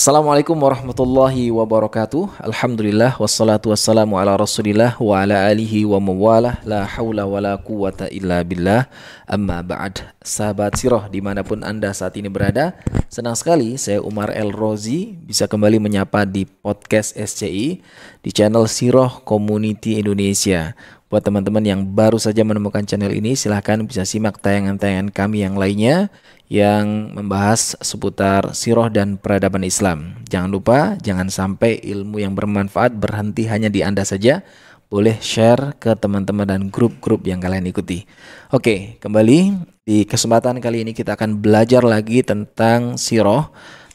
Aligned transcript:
Assalamualaikum 0.00 0.56
warahmatullahi 0.56 1.52
wabarakatuh. 1.52 2.40
Alhamdulillah 2.40 3.20
wassalatu 3.20 3.76
wassalamu 3.76 4.16
ala 4.16 4.40
Rasulillah 4.40 4.96
wa 4.96 5.20
ala 5.20 5.44
alihi 5.44 5.84
wa 5.84 6.00
mawalah 6.00 6.64
la 6.64 6.88
haula 6.88 7.28
wa 7.28 7.36
la 7.36 7.60
quwata 7.60 8.08
illa 8.08 8.40
billah. 8.40 8.88
Amma 9.28 9.60
ba'd. 9.60 10.00
Sahabat 10.24 10.80
Sirah 10.80 11.12
di 11.12 11.20
mana 11.20 11.44
pun 11.44 11.60
Anda 11.60 11.92
saat 11.92 12.16
ini 12.16 12.32
berada, 12.32 12.72
senang 13.12 13.36
sekali 13.36 13.76
saya 13.76 14.00
Umar 14.00 14.32
El 14.32 14.48
Rozi 14.48 15.12
bisa 15.28 15.44
kembali 15.44 15.76
menyapa 15.76 16.24
di 16.24 16.48
podcast 16.48 17.12
SCI 17.12 17.84
di 18.24 18.30
channel 18.32 18.64
Sirah 18.72 19.20
Community 19.28 20.00
Indonesia. 20.00 20.72
Buat 21.12 21.28
teman-teman 21.28 21.60
yang 21.60 21.84
baru 21.92 22.16
saja 22.16 22.40
menemukan 22.40 22.88
channel 22.88 23.12
ini, 23.12 23.36
silahkan 23.36 23.76
bisa 23.84 24.08
simak 24.08 24.40
tayangan-tayangan 24.40 25.12
kami 25.12 25.44
yang 25.44 25.60
lainnya 25.60 26.08
yang 26.52 27.16
membahas 27.16 27.80
seputar 27.80 28.52
siroh 28.52 28.92
dan 28.92 29.16
peradaban 29.16 29.64
Islam. 29.64 30.20
Jangan 30.28 30.52
lupa, 30.52 31.00
jangan 31.00 31.32
sampai 31.32 31.80
ilmu 31.80 32.20
yang 32.20 32.36
bermanfaat 32.36 32.92
berhenti 32.92 33.48
hanya 33.48 33.72
di 33.72 33.80
Anda 33.80 34.04
saja. 34.04 34.44
Boleh 34.92 35.16
share 35.24 35.80
ke 35.80 35.96
teman-teman 35.96 36.44
dan 36.44 36.68
grup-grup 36.68 37.24
yang 37.24 37.40
kalian 37.40 37.64
ikuti. 37.64 38.04
Oke, 38.52 39.00
kembali 39.00 39.64
di 39.80 40.04
kesempatan 40.04 40.60
kali 40.60 40.84
ini 40.84 40.92
kita 40.92 41.16
akan 41.16 41.40
belajar 41.40 41.80
lagi 41.80 42.20
tentang 42.20 43.00
siroh 43.00 43.48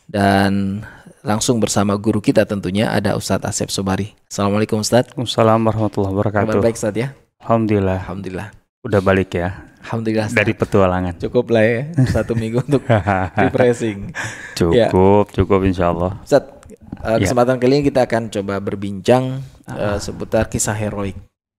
dan 0.10 0.82
langsung 1.22 1.62
bersama 1.62 1.94
guru 1.94 2.18
kita 2.18 2.50
tentunya 2.50 2.90
ada 2.90 3.14
Ustadz 3.14 3.46
Asep 3.46 3.70
Sobari. 3.70 4.18
Assalamualaikum 4.26 4.82
Ustadz. 4.82 5.14
Assalamualaikum 5.14 5.86
warahmatullahi 5.86 6.14
wabarakatuh. 6.18 6.50
Kabar 6.50 6.66
baik 6.66 6.82
Ustadz 6.82 7.02
ya? 7.06 7.08
Alhamdulillah. 7.46 8.02
Alhamdulillah. 8.02 8.50
Udah 8.82 9.02
balik 9.06 9.38
ya. 9.38 9.67
Alhamdulillah. 9.88 10.28
Dari 10.36 10.52
petualangan. 10.52 11.16
Cukup 11.16 11.56
lah 11.56 11.64
ya 11.64 11.82
satu 12.12 12.36
minggu 12.36 12.60
untuk 12.68 12.84
refreshing. 13.40 14.12
cukup, 14.60 15.32
ya. 15.32 15.34
cukup 15.40 15.60
insya 15.64 15.96
Allah. 15.96 16.20
Ustadz, 16.20 16.68
uh, 17.08 17.18
kesempatan 17.24 17.56
ya. 17.56 17.60
kali 17.64 17.74
ini 17.80 17.84
kita 17.88 18.04
akan 18.04 18.28
coba 18.28 18.60
berbincang 18.60 19.40
uh, 19.72 19.96
seputar 19.96 20.52
kisah 20.52 20.76
heroik. 20.76 21.16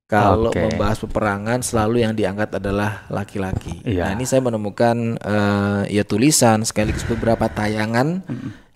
Kalau 0.08 0.48
okay. 0.48 0.64
membahas 0.68 1.04
peperangan 1.04 1.60
selalu 1.60 2.00
yang 2.04 2.16
diangkat 2.16 2.60
adalah 2.60 3.04
laki-laki. 3.12 3.80
Ya. 3.84 4.08
Nah 4.08 4.16
ini 4.16 4.24
saya 4.24 4.40
menemukan 4.40 5.20
uh, 5.20 5.84
ya 5.88 6.04
tulisan 6.04 6.64
sekaligus 6.64 7.04
beberapa 7.04 7.48
tayangan 7.48 8.24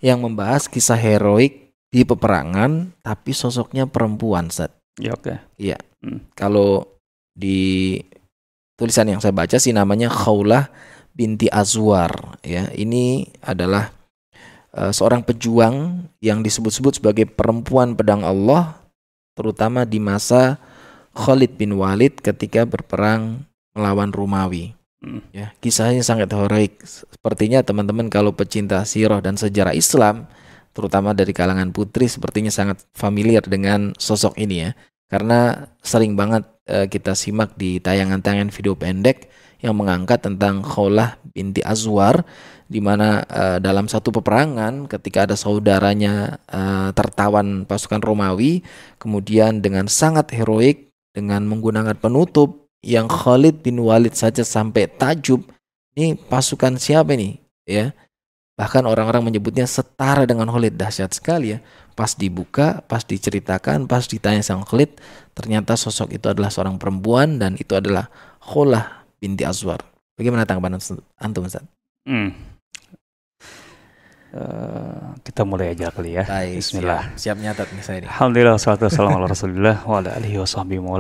yang 0.05 0.21
membahas 0.21 0.69
kisah 0.69 1.01
heroik 1.01 1.73
di 1.89 2.05
peperangan 2.05 2.93
tapi 3.01 3.33
sosoknya 3.33 3.89
perempuan 3.89 4.53
Sat. 4.53 4.77
Ya 5.01 5.17
oke. 5.17 5.25
Okay. 5.25 5.37
Iya. 5.57 5.81
Hmm. 6.05 6.21
Kalau 6.37 7.01
di 7.33 7.97
tulisan 8.77 9.09
yang 9.09 9.21
saya 9.21 9.35
baca 9.35 9.57
sih 9.57 9.75
namanya 9.75 10.09
Khaulah 10.09 10.69
binti 11.13 11.49
Azwar 11.53 12.41
ya. 12.45 12.69
Ini 12.73 13.29
adalah 13.45 13.93
uh, 14.77 14.93
seorang 14.93 15.23
pejuang 15.25 16.09
yang 16.25 16.41
disebut-sebut 16.41 17.01
sebagai 17.01 17.29
perempuan 17.29 17.95
pedang 17.97 18.25
Allah 18.25 18.81
terutama 19.33 19.89
di 19.89 19.97
masa 19.97 20.61
Khalid 21.13 21.61
bin 21.61 21.77
Walid 21.77 22.21
ketika 22.21 22.65
berperang 22.65 23.45
melawan 23.77 24.13
Romawi. 24.13 24.77
Hmm. 25.03 25.21
Ya, 25.35 25.51
kisahnya 25.59 26.07
sangat 26.07 26.31
heroik. 26.31 26.79
Sepertinya 26.87 27.61
teman-teman 27.67 28.07
kalau 28.07 28.31
pecinta 28.33 28.87
sirah 28.87 29.19
dan 29.19 29.35
sejarah 29.35 29.75
Islam, 29.75 30.31
terutama 30.71 31.11
dari 31.11 31.35
kalangan 31.35 31.75
putri, 31.75 32.07
sepertinya 32.07 32.55
sangat 32.55 32.87
familiar 32.95 33.43
dengan 33.43 33.99
sosok 33.99 34.39
ini 34.39 34.69
ya. 34.69 34.71
Karena 35.13 35.69
sering 35.85 36.17
banget 36.17 36.49
uh, 36.73 36.89
kita 36.89 37.13
simak 37.13 37.53
di 37.61 37.77
tayangan-tayangan 37.85 38.49
video 38.49 38.73
pendek 38.73 39.29
yang 39.61 39.77
mengangkat 39.77 40.25
tentang 40.25 40.65
Khawlah 40.65 41.21
binti 41.37 41.61
Azwar 41.61 42.25
di 42.65 42.81
mana 42.81 43.21
uh, 43.29 43.61
dalam 43.61 43.93
satu 43.93 44.09
peperangan 44.09 44.89
ketika 44.89 45.29
ada 45.29 45.37
saudaranya 45.37 46.41
uh, 46.49 46.97
tertawan 46.97 47.69
pasukan 47.69 48.01
Romawi 48.01 48.65
kemudian 48.97 49.61
dengan 49.61 49.85
sangat 49.85 50.33
heroik 50.33 50.89
dengan 51.13 51.45
menggunakan 51.45 51.93
penutup 52.01 52.73
yang 52.81 53.05
Khalid 53.07 53.61
bin 53.61 53.85
Walid 53.85 54.17
saja 54.17 54.41
sampai 54.43 54.89
tajub 54.89 55.45
ini 55.93 56.17
pasukan 56.17 56.81
siapa 56.81 57.13
ini? 57.13 57.37
Ya. 57.69 57.93
Bahkan 58.57 58.89
orang-orang 58.89 59.29
menyebutnya 59.29 59.69
setara 59.69 60.25
dengan 60.25 60.49
Khalid 60.49 60.81
dahsyat 60.81 61.13
sekali 61.13 61.57
ya 61.57 61.59
pas 61.93 62.17
dibuka 62.17 62.81
pas 62.89 63.05
diceritakan 63.05 63.87
pas 63.87 64.05
ditanya 64.09 64.41
sang 64.41 64.65
Khalid 64.65 64.97
ternyata 65.37 65.77
sosok 65.77 66.17
itu 66.17 66.27
adalah 66.29 66.49
seorang 66.49 66.81
perempuan 66.81 67.37
dan 67.37 67.57
itu 67.61 67.77
adalah 67.77 68.09
Kholah 68.43 69.07
binti 69.21 69.45
Azwar 69.47 69.81
bagaimana 70.17 70.49
tanggapan 70.49 70.81
antum 71.21 71.47
Ustaz? 71.47 71.65
Hmm. 72.09 72.35
Uh, 74.33 75.13
kita 75.29 75.45
mulai 75.45 75.77
aja 75.77 75.93
kali 75.93 76.17
ya. 76.17 76.25
Baik, 76.25 76.65
Bismillah. 76.65 77.13
Siap, 77.13 77.21
siap 77.21 77.37
nyatat 77.37 77.69
nih 77.69 77.85
saya 77.85 77.97
ini. 78.01 78.09
Alhamdulillah, 78.09 78.57
salatu 78.57 78.89
wassalamu 78.89 79.21
ala 79.21 79.29
rasulillah 79.29 79.77
wa 79.85 80.01
ala 80.01 80.17
alihi 80.17 80.41
wa 80.41 80.49
sahbihi 80.49 80.81
wa 80.81 80.97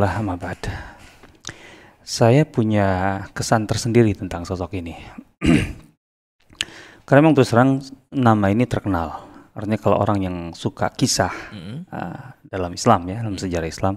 saya 2.03 2.42
punya 2.42 3.22
kesan 3.30 3.64
tersendiri 3.64 4.12
tentang 4.12 4.42
sosok 4.42 4.74
ini. 4.74 4.98
Karena 7.06 7.19
memang 7.22 7.34
terus 7.38 7.54
terang 7.54 7.78
nama 8.10 8.50
ini 8.50 8.66
terkenal. 8.66 9.31
Artinya 9.52 9.78
kalau 9.80 10.00
orang 10.00 10.18
yang 10.24 10.36
suka 10.56 10.88
kisah 10.92 11.32
mm-hmm. 11.52 11.76
uh, 11.92 12.24
dalam 12.48 12.72
Islam 12.72 13.00
ya, 13.08 13.20
dalam 13.20 13.36
sejarah 13.36 13.68
Islam, 13.68 13.94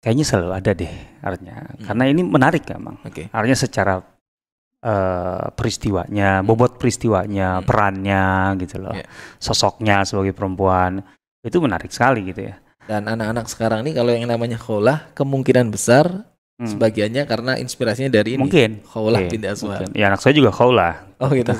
kayaknya 0.00 0.24
selalu 0.24 0.52
ada 0.56 0.70
deh 0.72 0.94
artinya. 1.20 1.56
Mm-hmm. 1.60 1.84
Karena 1.84 2.04
ini 2.08 2.22
menarik 2.24 2.64
memang. 2.72 2.96
Okay. 3.04 3.28
Artinya 3.28 3.58
secara 3.60 3.94
uh, 4.00 5.46
peristiwanya, 5.52 6.40
bobot 6.40 6.80
peristiwanya, 6.80 7.60
mm-hmm. 7.60 7.68
perannya 7.68 8.24
gitu 8.64 8.76
loh, 8.80 8.96
yeah. 8.96 9.08
sosoknya 9.36 10.08
sebagai 10.08 10.32
perempuan 10.32 11.04
itu 11.44 11.60
menarik 11.60 11.92
sekali 11.92 12.32
gitu 12.32 12.48
ya. 12.48 12.56
Dan 12.88 13.04
anak-anak 13.04 13.52
sekarang 13.52 13.84
ini 13.84 13.92
kalau 13.92 14.16
yang 14.16 14.24
namanya 14.24 14.56
kholah 14.56 15.12
kemungkinan 15.12 15.68
besar 15.68 16.24
Hmm. 16.58 16.74
Sebagiannya 16.74 17.22
karena 17.22 17.54
inspirasinya 17.54 18.10
dari 18.10 18.34
ini. 18.34 18.42
Mungkin. 18.42 18.82
Khawlah 18.82 19.22
okay. 19.22 19.30
binti 19.30 19.46
Aswad. 19.46 19.94
Ya 19.94 20.10
anak 20.10 20.18
saya 20.18 20.34
juga 20.34 20.50
Khawlah. 20.50 21.06
Oh 21.22 21.30
gitu. 21.30 21.54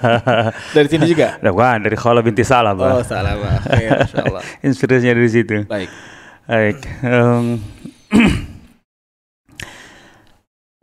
dari 0.78 0.86
sini 0.86 1.10
juga? 1.10 1.42
Bukan, 1.42 1.82
dari 1.82 1.98
Khawlah 1.98 2.22
binti 2.22 2.46
Salah, 2.46 2.70
Oh, 2.78 3.02
Salah, 3.02 3.34
Ya, 3.82 4.06
Allah. 4.22 4.42
inspirasinya 4.66 5.18
dari 5.18 5.26
situ. 5.26 5.66
Baik. 5.66 5.90
Baik. 6.46 6.78
Um, 7.02 7.58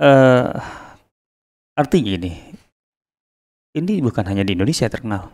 uh, 0.03 0.51
artinya 1.79 2.11
gini. 2.11 2.31
Ini 3.71 4.03
bukan 4.03 4.27
hanya 4.27 4.43
di 4.43 4.51
Indonesia 4.51 4.91
terkenal. 4.91 5.31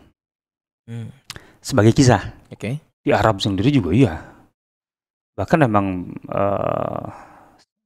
Hmm. 0.86 1.10
Sebagai 1.58 1.90
kisah. 1.90 2.22
Oke. 2.54 2.54
Okay. 2.54 2.74
Di 3.02 3.10
Arab 3.10 3.42
sendiri 3.42 3.74
juga 3.74 3.90
iya. 3.90 4.14
Bahkan 5.34 5.58
memang 5.66 6.14
uh, 6.30 7.34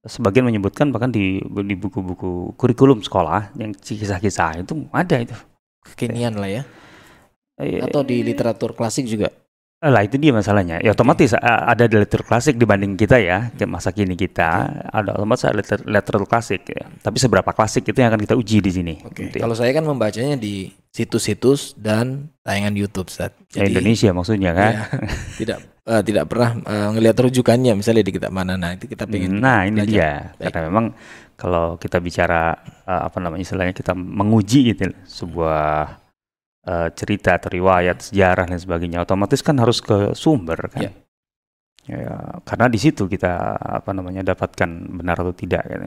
sebagian 0.05 0.49
menyebutkan 0.49 0.89
bahkan 0.95 1.13
di 1.13 1.45
di 1.45 1.75
buku-buku 1.77 2.57
kurikulum 2.57 3.05
sekolah 3.05 3.53
yang 3.61 3.77
kisah-kisah 3.77 4.65
itu 4.65 4.89
ada 4.97 5.17
itu 5.21 5.37
kekinian 5.85 6.41
lah 6.41 6.49
ya 6.49 6.63
iya. 7.61 7.85
atau 7.85 8.01
di 8.01 8.25
literatur 8.25 8.73
klasik 8.73 9.05
juga 9.05 9.29
lah 9.81 10.05
itu 10.05 10.21
dia 10.21 10.29
masalahnya. 10.29 10.77
Ya 10.85 10.93
otomatis 10.93 11.33
okay. 11.33 11.41
ada 11.41 11.89
di 11.89 11.97
literatur 11.97 12.29
klasik 12.29 12.61
dibanding 12.61 13.01
kita 13.01 13.17
ya, 13.17 13.49
masa 13.65 13.97
kini 13.97 14.13
kita 14.13 14.69
okay. 14.69 15.01
ada 15.01 15.17
otomatis 15.17 15.49
ada 15.49 15.57
liter 15.57 15.81
literatur 15.89 16.29
klasik 16.29 16.69
ya. 16.69 16.85
Tapi 17.01 17.17
seberapa 17.17 17.49
klasik 17.57 17.89
itu 17.89 17.97
yang 17.97 18.13
akan 18.13 18.21
kita 18.21 18.37
uji 18.37 18.61
di 18.61 18.71
sini. 18.71 18.95
Oke. 19.01 19.17
Okay. 19.17 19.25
Gitu. 19.33 19.37
Kalau 19.41 19.57
saya 19.57 19.73
kan 19.73 19.89
membacanya 19.89 20.37
di 20.37 20.69
situs-situs 20.93 21.73
dan 21.81 22.29
tayangan 22.45 22.77
YouTube 22.77 23.09
saat. 23.09 23.33
Ya, 23.57 23.65
Indonesia 23.65 24.13
maksudnya 24.13 24.53
kan? 24.53 24.73
Ya, 24.77 24.85
tidak 25.41 25.59
uh, 25.89 26.03
tidak 26.05 26.25
pernah 26.29 26.51
uh, 26.61 26.89
ngelihat 26.93 27.17
rujukannya 27.17 27.73
misalnya 27.73 28.05
di 28.05 28.13
kitab 28.13 28.37
mana 28.37 28.61
nah 28.61 28.77
itu 28.77 28.85
kita 28.85 29.09
pengen. 29.09 29.41
Nah 29.41 29.65
ini 29.65 29.81
dia 29.89 30.37
Baik. 30.37 30.53
karena 30.53 30.69
memang 30.69 30.87
kalau 31.41 31.81
kita 31.81 31.97
bicara 32.05 32.53
uh, 32.85 33.09
apa 33.09 33.17
namanya 33.17 33.49
istilahnya 33.49 33.73
kita 33.73 33.97
menguji 33.97 34.77
gitu 34.77 34.93
sebuah 35.09 36.00
uh, 36.71 36.89
cerita 36.95 37.35
atau 37.35 37.51
riwayat 37.51 38.11
sejarah 38.11 38.47
dan 38.47 38.59
sebagainya 38.63 39.03
otomatis 39.03 39.43
kan 39.43 39.59
harus 39.59 39.83
ke 39.83 40.15
sumber 40.15 40.71
kan 40.71 40.87
yeah. 40.87 40.95
ya 41.91 42.15
karena 42.47 42.71
di 42.71 42.79
situ 42.79 43.11
kita 43.11 43.59
apa 43.59 43.91
namanya 43.91 44.23
dapatkan 44.23 44.71
benar 45.03 45.19
atau 45.19 45.35
tidak 45.35 45.67
ya. 45.67 45.79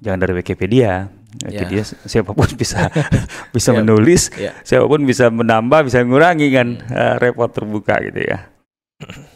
jangan 0.00 0.18
dari 0.24 0.32
Wikipedia 0.32 1.12
Wikipedia 1.44 1.84
yeah. 1.84 2.08
siapa 2.08 2.32
pun 2.32 2.48
bisa 2.56 2.88
bisa 3.54 3.70
yeah. 3.70 3.78
menulis 3.84 4.22
yeah. 4.40 4.54
siapa 4.64 4.88
pun 4.88 5.04
bisa 5.04 5.28
menambah 5.28 5.84
bisa 5.84 6.00
mengurangi 6.00 6.48
kan 6.48 6.68
uh, 6.88 7.14
repot 7.20 7.52
terbuka 7.52 8.00
gitu 8.00 8.24
ya 8.24 8.48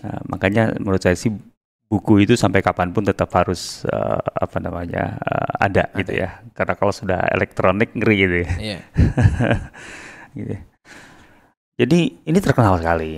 nah, 0.00 0.21
makanya 0.33 0.73
menurut 0.81 1.05
saya 1.05 1.19
sih 1.19 1.29
buku 1.91 2.23
itu 2.23 2.38
sampai 2.38 2.62
kapan 2.62 2.94
pun 2.94 3.03
tetap 3.03 3.26
harus 3.35 3.83
uh, 3.91 4.23
apa 4.23 4.62
namanya 4.62 5.19
uh, 5.26 5.53
ada, 5.59 5.91
ada 5.91 5.99
gitu 5.99 6.12
ya 6.23 6.38
karena 6.55 6.79
kalau 6.79 6.94
sudah 6.94 7.19
elektronik 7.35 7.91
ngeri 7.99 8.17
gitu 8.17 8.37
ya 8.47 8.50
yeah. 8.62 8.81
gitu. 10.38 10.70
Jadi 11.81 12.29
ini 12.29 12.38
terkenal 12.44 12.77
sekali. 12.77 13.17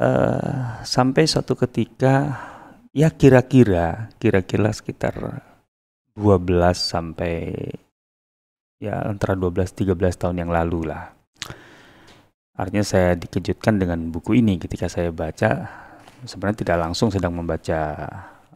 Uh, 0.00 0.80
sampai 0.80 1.28
suatu 1.28 1.52
ketika 1.52 2.32
ya 2.96 3.12
kira-kira 3.12 4.08
kira-kira 4.16 4.72
sekitar 4.72 5.44
12 6.16 6.40
sampai 6.72 7.52
ya 8.80 8.96
antara 9.04 9.36
12 9.36 9.92
13 9.92 9.92
tahun 10.16 10.40
yang 10.40 10.48
lalu 10.48 10.88
lah. 10.88 11.12
artinya 12.60 12.84
saya 12.84 13.16
dikejutkan 13.16 13.80
dengan 13.80 14.12
buku 14.12 14.36
ini 14.36 14.60
ketika 14.60 14.84
saya 14.84 15.08
baca 15.08 15.64
sebenarnya 16.28 16.60
tidak 16.60 16.76
langsung 16.76 17.08
sedang 17.08 17.32
membaca 17.32 17.80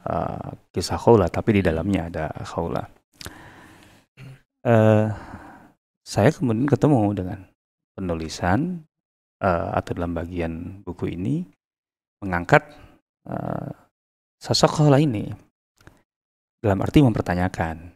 uh, 0.04 0.48
kisah 0.69 1.00
Khawla 1.00 1.32
tapi 1.32 1.56
di 1.56 1.62
dalamnya 1.64 2.12
ada 2.12 2.26
Khawla 2.44 2.84
uh, 4.69 5.08
saya 6.04 6.28
kemudian 6.37 6.69
ketemu 6.69 7.00
dengan 7.16 7.48
penulisan 7.94 8.82
uh, 9.41 9.70
atau 9.75 9.91
dalam 9.94 10.12
bagian 10.12 10.82
buku 10.82 11.14
ini 11.14 11.46
mengangkat 12.20 12.67
uh, 13.31 13.70
sosok 14.38 14.82
Khawla 14.82 14.99
ini 15.00 15.31
dalam 16.61 16.82
arti 16.82 17.00
mempertanyakan 17.00 17.94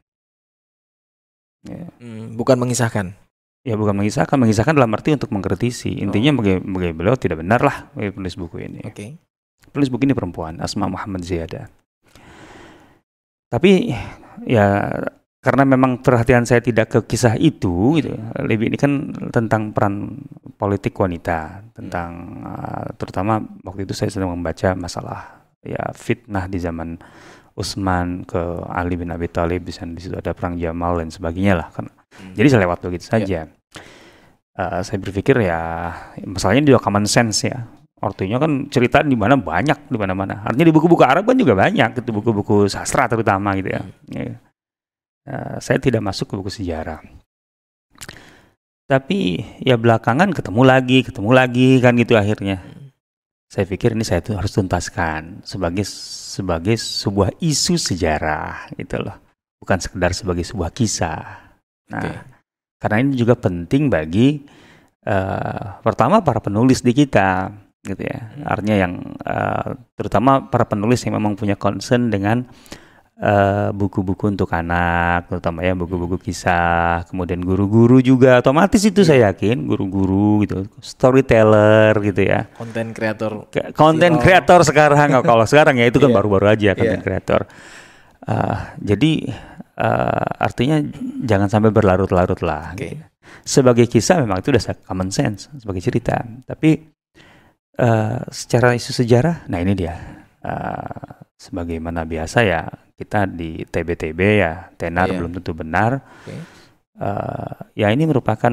Ya. 1.67 1.91
Hmm, 1.99 2.39
bukan 2.39 2.56
mengisahkan. 2.61 3.12
Ya 3.67 3.75
bukan 3.75 3.99
mengisahkan, 3.99 4.39
mengisahkan 4.39 4.73
dalam 4.79 4.89
arti 4.95 5.12
untuk 5.12 5.35
mengkritisi. 5.35 5.99
Intinya 5.99 6.33
oh. 6.33 6.37
bagi, 6.41 6.62
beliau 6.94 7.19
tidak 7.19 7.43
benar 7.43 7.61
lah 7.61 7.91
penulis 7.93 8.39
buku 8.39 8.62
ini. 8.62 8.81
Oke. 8.87 8.94
Okay. 8.94 9.11
Penulis 9.75 9.91
buku 9.91 10.09
ini 10.09 10.15
perempuan, 10.17 10.62
Asma 10.62 10.89
Muhammad 10.89 11.27
Ziyada. 11.27 11.69
Tapi 13.51 13.93
ya 14.47 14.93
karena 15.38 15.62
memang 15.62 16.02
perhatian 16.02 16.43
saya 16.43 16.58
tidak 16.58 16.90
ke 16.90 16.99
kisah 17.14 17.38
itu, 17.38 18.02
gitu. 18.02 18.11
Lebih 18.43 18.75
ini 18.75 18.79
kan 18.79 19.14
tentang 19.31 19.70
peran 19.70 20.19
politik 20.58 20.99
wanita, 20.99 21.62
tentang 21.79 22.43
uh, 22.43 22.90
terutama 22.99 23.38
waktu 23.62 23.87
itu 23.87 23.94
saya 23.94 24.11
sedang 24.11 24.35
membaca 24.35 24.75
masalah 24.75 25.46
ya 25.62 25.94
fitnah 25.94 26.50
di 26.50 26.58
zaman 26.58 26.99
Utsman 27.58 28.23
ke 28.26 28.38
Ali 28.70 28.99
bin 28.99 29.11
Abi 29.14 29.31
Thalib 29.31 29.67
di 29.67 29.75
sana 29.75 29.94
di 29.94 30.02
situ 30.02 30.14
ada 30.14 30.31
perang 30.35 30.58
Jamal 30.58 31.02
dan 31.02 31.11
sebagainya 31.11 31.55
lah 31.58 31.69
kan. 31.70 31.87
Hmm. 31.91 32.34
Jadi 32.34 32.46
saya 32.50 32.61
lewat 32.67 32.79
begitu 32.82 33.06
iya. 33.06 33.12
saja. 33.14 33.41
Yeah. 33.46 33.46
Uh, 34.58 34.82
saya 34.82 34.99
berpikir 34.99 35.38
ya 35.38 35.94
masalahnya 36.26 36.75
juga 36.75 36.82
common 36.82 37.06
sense 37.06 37.46
ya. 37.46 37.62
Artinya 37.99 38.38
kan 38.38 38.70
cerita 38.70 39.02
di 39.02 39.19
mana 39.19 39.34
banyak 39.34 39.91
di 39.91 39.99
mana-mana. 39.99 40.46
Artinya 40.46 40.67
di 40.67 40.75
buku-buku 40.75 41.02
Arab 41.02 41.26
kan 41.26 41.34
juga 41.34 41.55
banyak 41.58 41.99
itu 41.99 42.11
buku-buku 42.14 42.70
sastra 42.70 43.11
terutama 43.11 43.55
gitu 43.58 43.70
ya. 43.75 43.82
Hmm. 43.82 44.48
Uh, 45.29 45.61
saya 45.61 45.77
tidak 45.77 46.01
masuk 46.01 46.33
ke 46.33 46.35
buku 46.41 46.49
sejarah. 46.49 47.05
Tapi 48.89 49.45
ya 49.61 49.77
belakangan 49.77 50.33
ketemu 50.33 50.63
lagi, 50.65 51.05
ketemu 51.05 51.31
lagi 51.37 51.77
kan 51.85 51.93
gitu 52.01 52.17
akhirnya. 52.17 52.65
Hmm 52.65 52.79
saya 53.49 53.65
pikir 53.65 53.97
ini 53.97 54.05
saya 54.05 54.21
tuh 54.21 54.37
harus 54.37 54.53
tuntaskan 54.53 55.41
sebagai 55.41 55.89
sebagai 55.89 56.77
sebuah 56.77 57.33
isu 57.41 57.81
sejarah 57.81 58.69
gitu 58.77 59.01
loh 59.01 59.17
bukan 59.57 59.81
sekedar 59.81 60.13
sebagai 60.13 60.45
sebuah 60.45 60.69
kisah 60.69 61.25
nah 61.89 62.05
okay. 62.05 62.17
karena 62.77 62.97
ini 63.09 63.17
juga 63.17 63.41
penting 63.41 63.89
bagi 63.89 64.45
uh, 65.09 65.81
pertama 65.81 66.21
para 66.21 66.45
penulis 66.45 66.85
di 66.85 66.93
kita 66.93 67.49
gitu 67.89 68.05
ya 68.05 68.37
artinya 68.45 68.77
yang 68.77 69.17
uh, 69.25 69.73
terutama 69.97 70.45
para 70.53 70.69
penulis 70.69 71.01
yang 71.09 71.17
memang 71.17 71.33
punya 71.33 71.57
concern 71.57 72.13
dengan 72.13 72.45
Eh, 73.19 73.69
buku-buku 73.75 74.31
uh, 74.31 74.31
untuk 74.31 74.47
anak, 74.55 75.26
terutama 75.26 75.67
ya 75.67 75.75
buku-buku 75.75 76.23
kisah, 76.23 77.03
kemudian 77.11 77.43
guru-guru 77.43 77.99
juga 77.99 78.38
otomatis 78.38 78.79
itu 78.87 79.03
saya 79.03 79.35
yakin 79.35 79.67
guru-guru 79.67 80.47
gitu, 80.47 80.70
storyteller 80.79 81.99
gitu 81.99 82.23
ya. 82.23 82.47
Konten 82.55 82.94
kreator. 82.94 83.50
Konten 83.75 84.23
kreator 84.23 84.62
sekarang 84.62 85.19
kalau 85.26 85.43
sekarang 85.50 85.82
ya 85.82 85.91
itu 85.91 85.99
kan 85.99 86.15
iya. 86.15 86.17
baru-baru 86.23 86.47
yeah. 86.47 86.55
aja 86.55 86.70
konten 86.79 87.00
kreator. 87.03 87.41
Yeah. 87.43 88.31
Uh, 88.31 88.59
jadi 88.87 89.12
uh, 89.82 90.31
artinya 90.38 90.79
jangan 91.26 91.50
sampai 91.50 91.75
berlarut-larut 91.75 92.38
lah. 92.47 92.79
Okay. 92.79 93.03
Gitu. 93.03 93.03
Sebagai 93.43 93.91
kisah 93.91 94.23
memang 94.23 94.47
itu 94.47 94.55
udah 94.55 94.62
common 94.87 95.11
sense 95.11 95.50
sebagai 95.59 95.82
cerita, 95.82 96.23
tapi 96.47 96.87
uh, 97.82 98.23
secara 98.31 98.79
isu 98.79 98.94
sejarah, 98.94 99.50
nah 99.50 99.59
ini 99.59 99.75
dia. 99.75 100.18
Uh, 100.38 101.19
sebagaimana 101.38 102.02
biasa 102.02 102.43
ya 102.43 102.67
kita 102.99 103.31
di 103.31 103.62
TBTB 103.62 104.20
ya 104.43 104.75
tenar 104.75 105.06
yeah. 105.06 105.17
belum 105.23 105.31
tentu 105.38 105.55
benar. 105.55 106.02
Okay. 106.26 106.35
Uh, 106.99 107.06
eh, 107.06 107.87
ya 107.87 107.94
ini 107.94 108.11
merupakan 108.11 108.50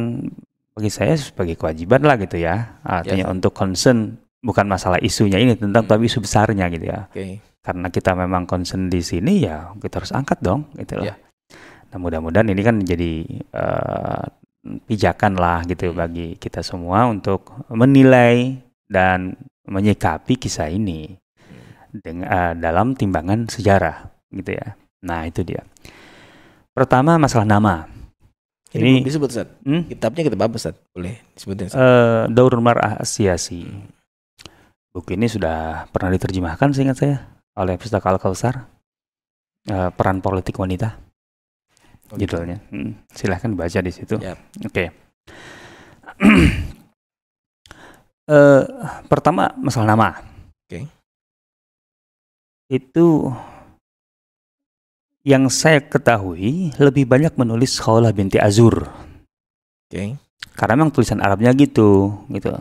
bagi 0.78 0.92
saya 0.94 1.18
sebagai 1.18 1.58
kewajiban 1.58 2.06
lah 2.06 2.22
gitu 2.22 2.38
ya 2.38 2.78
artinya 2.86 3.26
yeah. 3.26 3.34
untuk 3.34 3.58
concern 3.58 4.22
bukan 4.46 4.70
masalah 4.70 5.02
isunya 5.02 5.42
ini 5.42 5.58
tentang 5.58 5.90
hmm. 5.90 5.92
tapi 5.92 6.06
isu 6.06 6.22
besarnya 6.22 6.70
gitu 6.70 6.86
ya. 6.86 7.10
Okay. 7.10 7.42
Karena 7.66 7.90
kita 7.90 8.14
memang 8.14 8.46
concern 8.46 8.86
di 8.86 9.02
sini 9.02 9.42
ya 9.42 9.74
kita 9.82 10.06
harus 10.06 10.14
angkat 10.14 10.38
dong 10.46 10.70
gitu 10.78 11.02
loh. 11.02 11.10
Yeah. 11.10 11.18
Nah 11.90 11.98
mudah-mudahan 11.98 12.46
ini 12.54 12.62
kan 12.62 12.78
jadi 12.86 13.26
uh, 13.50 14.24
pijakan 14.86 15.42
lah 15.42 15.66
gitu 15.66 15.90
hmm. 15.90 15.98
bagi 15.98 16.28
kita 16.38 16.62
semua 16.62 17.10
untuk 17.10 17.50
menilai 17.74 18.62
dan 18.86 19.34
menyikapi 19.66 20.38
kisah 20.38 20.70
ini 20.70 21.18
dengan 22.02 22.28
uh, 22.28 22.54
dalam 22.58 22.98
timbangan 22.98 23.48
sejarah 23.48 24.10
gitu 24.34 24.56
ya. 24.56 24.76
Nah, 25.06 25.30
itu 25.30 25.46
dia. 25.46 25.62
Pertama 26.76 27.16
masalah 27.16 27.48
nama. 27.48 27.88
Ini, 28.76 29.00
Ini 29.00 29.08
disebut 29.08 29.32
Ustaz. 29.32 29.48
Hmm? 29.64 29.88
Kitabnya 29.88 30.28
kitab 30.28 30.44
apa 30.44 30.60
Ustaz? 30.60 30.76
Boleh 30.92 31.24
disebutin. 31.32 31.72
Uh, 31.72 31.80
eh, 31.80 32.24
Daurul 32.34 32.60
Mar'ah 32.60 33.00
Asyasi. 33.00 33.64
Buku 34.92 35.16
ini 35.16 35.32
sudah 35.32 35.88
pernah 35.92 36.12
diterjemahkan 36.12 36.76
seingat 36.76 37.00
saya 37.00 37.24
oleh 37.56 37.80
Pustaka 37.80 38.12
Al-Kausar. 38.12 38.68
Uh, 39.66 39.90
peran 39.96 40.20
politik 40.20 40.60
wanita. 40.60 41.00
Oh, 42.12 42.20
gitu. 42.20 42.36
judulnya. 42.36 42.60
Hmm. 42.70 43.00
Silahkan 43.16 43.56
baca 43.56 43.80
di 43.80 43.92
situ. 43.96 44.20
Yep. 44.20 44.38
Oke. 44.68 44.70
Okay. 44.70 44.88
uh, 48.36 48.64
pertama 49.08 49.56
masalah 49.56 49.96
nama. 49.96 50.20
Oke. 50.68 50.68
Okay 50.68 50.84
itu 52.70 53.30
yang 55.26 55.50
saya 55.50 55.82
ketahui 55.82 56.70
lebih 56.78 57.10
banyak 57.10 57.34
menulis 57.34 57.82
Khawlah 57.82 58.14
binti 58.14 58.38
Azur. 58.38 58.86
Oke. 58.86 59.90
Okay. 59.90 60.08
Karena 60.54 60.80
memang 60.80 60.94
tulisan 60.94 61.20
Arabnya 61.20 61.52
gitu, 61.58 62.14
gitu. 62.32 62.54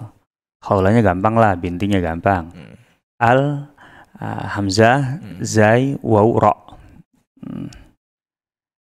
Khawlahnya 0.64 1.04
gampang 1.04 1.36
lah, 1.36 1.54
bintinya 1.54 2.00
gampang. 2.00 2.50
Hmm. 2.50 2.74
Al 3.20 3.40
uh, 4.18 4.44
Hamzah 4.56 5.20
hmm. 5.20 5.38
Zai 5.44 5.94
Waw 6.00 6.28
Ro. 6.40 6.54
Hmm. 7.44 7.68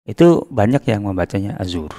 Itu 0.04 0.46
banyak 0.52 0.84
yang 0.92 1.08
membacanya 1.08 1.56
Azur. 1.56 1.96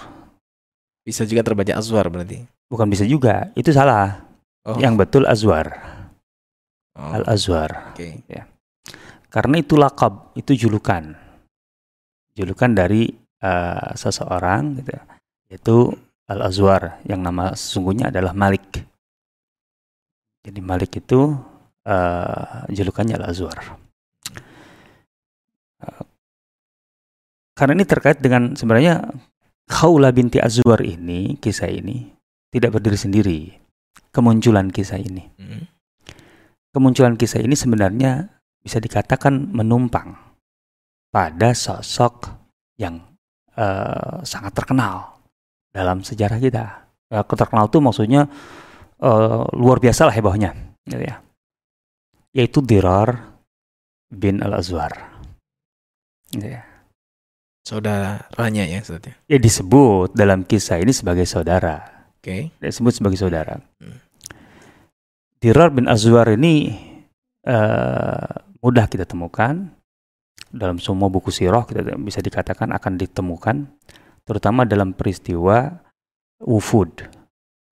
Bisa 1.03 1.25
juga 1.27 1.43
terbaca 1.43 1.75
Azwar 1.75 2.07
berarti. 2.13 2.45
Bukan 2.71 2.87
bisa 2.87 3.03
juga, 3.09 3.51
itu 3.59 3.75
salah. 3.75 4.23
Oh. 4.63 4.79
Yang 4.79 4.95
betul 5.03 5.25
Azwar. 5.27 5.73
Oh. 6.95 7.17
Al 7.17 7.25
Azwar. 7.27 7.97
Oke. 7.97 7.97
Okay. 7.97 8.13
Ya. 8.31 8.52
Karena 9.33 9.57
itu 9.57 9.81
lakab, 9.81 10.37
itu 10.37 10.53
julukan. 10.53 11.17
Julukan 12.37 12.71
dari 12.77 13.09
uh, 13.41 13.97
seseorang 13.97 14.77
gitu, 14.77 14.93
ya, 14.93 15.03
yaitu 15.49 15.77
Al-Azwar 16.29 17.01
yang 17.09 17.25
nama 17.25 17.57
sesungguhnya 17.57 18.13
adalah 18.13 18.37
Malik. 18.37 18.85
Jadi 20.45 20.61
Malik 20.61 21.01
itu 21.01 21.33
uh, 21.89 22.69
julukannya 22.69 23.17
Al-Azwar. 23.17 23.57
Uh, 25.81 26.05
karena 27.57 27.73
ini 27.81 27.85
terkait 27.89 28.21
dengan 28.21 28.53
sebenarnya 28.53 29.01
Khawla 29.73 30.13
binti 30.13 30.37
Azwar 30.37 30.85
ini, 30.85 31.41
kisah 31.41 31.73
ini 31.73 32.13
tidak 32.53 32.77
berdiri 32.77 33.01
sendiri. 33.01 33.41
Kemunculan 34.13 34.69
kisah 34.69 35.01
ini. 35.01 35.25
Hmm. 35.41 35.65
Kemunculan 36.77 37.17
kisah 37.17 37.41
ini 37.41 37.57
sebenarnya 37.57 38.29
bisa 38.63 38.79
dikatakan 38.79 39.51
menumpang 39.51 40.15
pada 41.11 41.53
sosok 41.53 42.31
yang 42.79 43.03
uh, 43.59 44.23
sangat 44.25 44.55
terkenal 44.57 45.21
dalam 45.75 46.01
sejarah 46.01 46.39
kita. 46.39 46.89
Uh, 47.13 47.27
terkenal 47.27 47.69
itu 47.69 47.79
maksudnya 47.83 48.31
uh, 49.03 49.45
luar 49.53 49.83
biasa 49.83 50.09
lah 50.09 50.15
hebohnya, 50.15 50.55
gitu 50.89 51.05
ya. 51.05 51.21
Yaitu 52.33 52.65
Dirar 52.65 53.37
bin 54.09 54.41
Al-Azwar. 54.41 54.95
Gitu 56.33 56.49
ya. 56.49 56.65
Saudaranya 57.63 58.65
ya, 58.65 58.81
saudara. 58.81 59.15
Ya 59.29 59.39
disebut 59.39 60.17
dalam 60.17 60.43
kisah 60.49 60.81
ini 60.81 60.97
sebagai 60.97 61.29
saudara. 61.29 62.09
Oke. 62.19 62.51
Okay. 62.57 62.65
Disebut 62.65 62.97
sebagai 62.97 63.21
saudara. 63.21 63.61
Hmm. 63.79 64.01
Dirar 65.43 65.75
bin 65.75 65.91
Azwar 65.91 66.31
ini 66.33 66.79
uh, 67.47 68.31
mudah 68.63 68.87
kita 68.87 69.05
temukan. 69.05 69.69
Dalam 70.53 70.77
semua 70.77 71.09
buku 71.09 71.33
sirah 71.33 71.65
kita 71.65 71.97
bisa 71.97 72.21
dikatakan 72.21 72.77
akan 72.77 73.01
ditemukan 73.01 73.57
terutama 74.29 74.69
dalam 74.69 74.93
peristiwa 74.93 75.81
wufud 76.45 76.93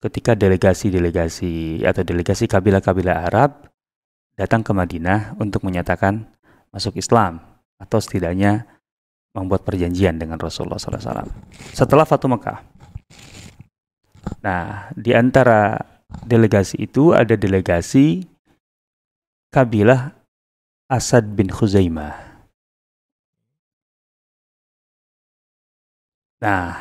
ketika 0.03 0.35
delegasi-delegasi 0.35 1.81
atau 1.87 2.03
delegasi 2.03 2.51
kabilah-kabilah 2.51 3.31
Arab 3.31 3.71
datang 4.35 4.59
ke 4.59 4.75
Madinah 4.75 5.39
untuk 5.39 5.63
menyatakan 5.63 6.27
masuk 6.75 6.99
Islam 6.99 7.39
atau 7.79 7.97
setidaknya 8.03 8.67
membuat 9.31 9.63
perjanjian 9.63 10.19
dengan 10.19 10.35
Rasulullah 10.35 10.75
SAW 10.75 11.31
setelah 11.71 12.03
Fatu 12.03 12.27
Mekah. 12.27 12.59
Nah, 14.43 14.91
di 14.93 15.15
antara 15.15 15.79
delegasi 16.27 16.83
itu 16.83 17.15
ada 17.15 17.39
delegasi 17.39 18.27
kabilah 19.49 20.24
Asad 20.85 21.25
bin 21.33 21.49
Khuzaimah. 21.49 22.13
Nah, 26.45 26.77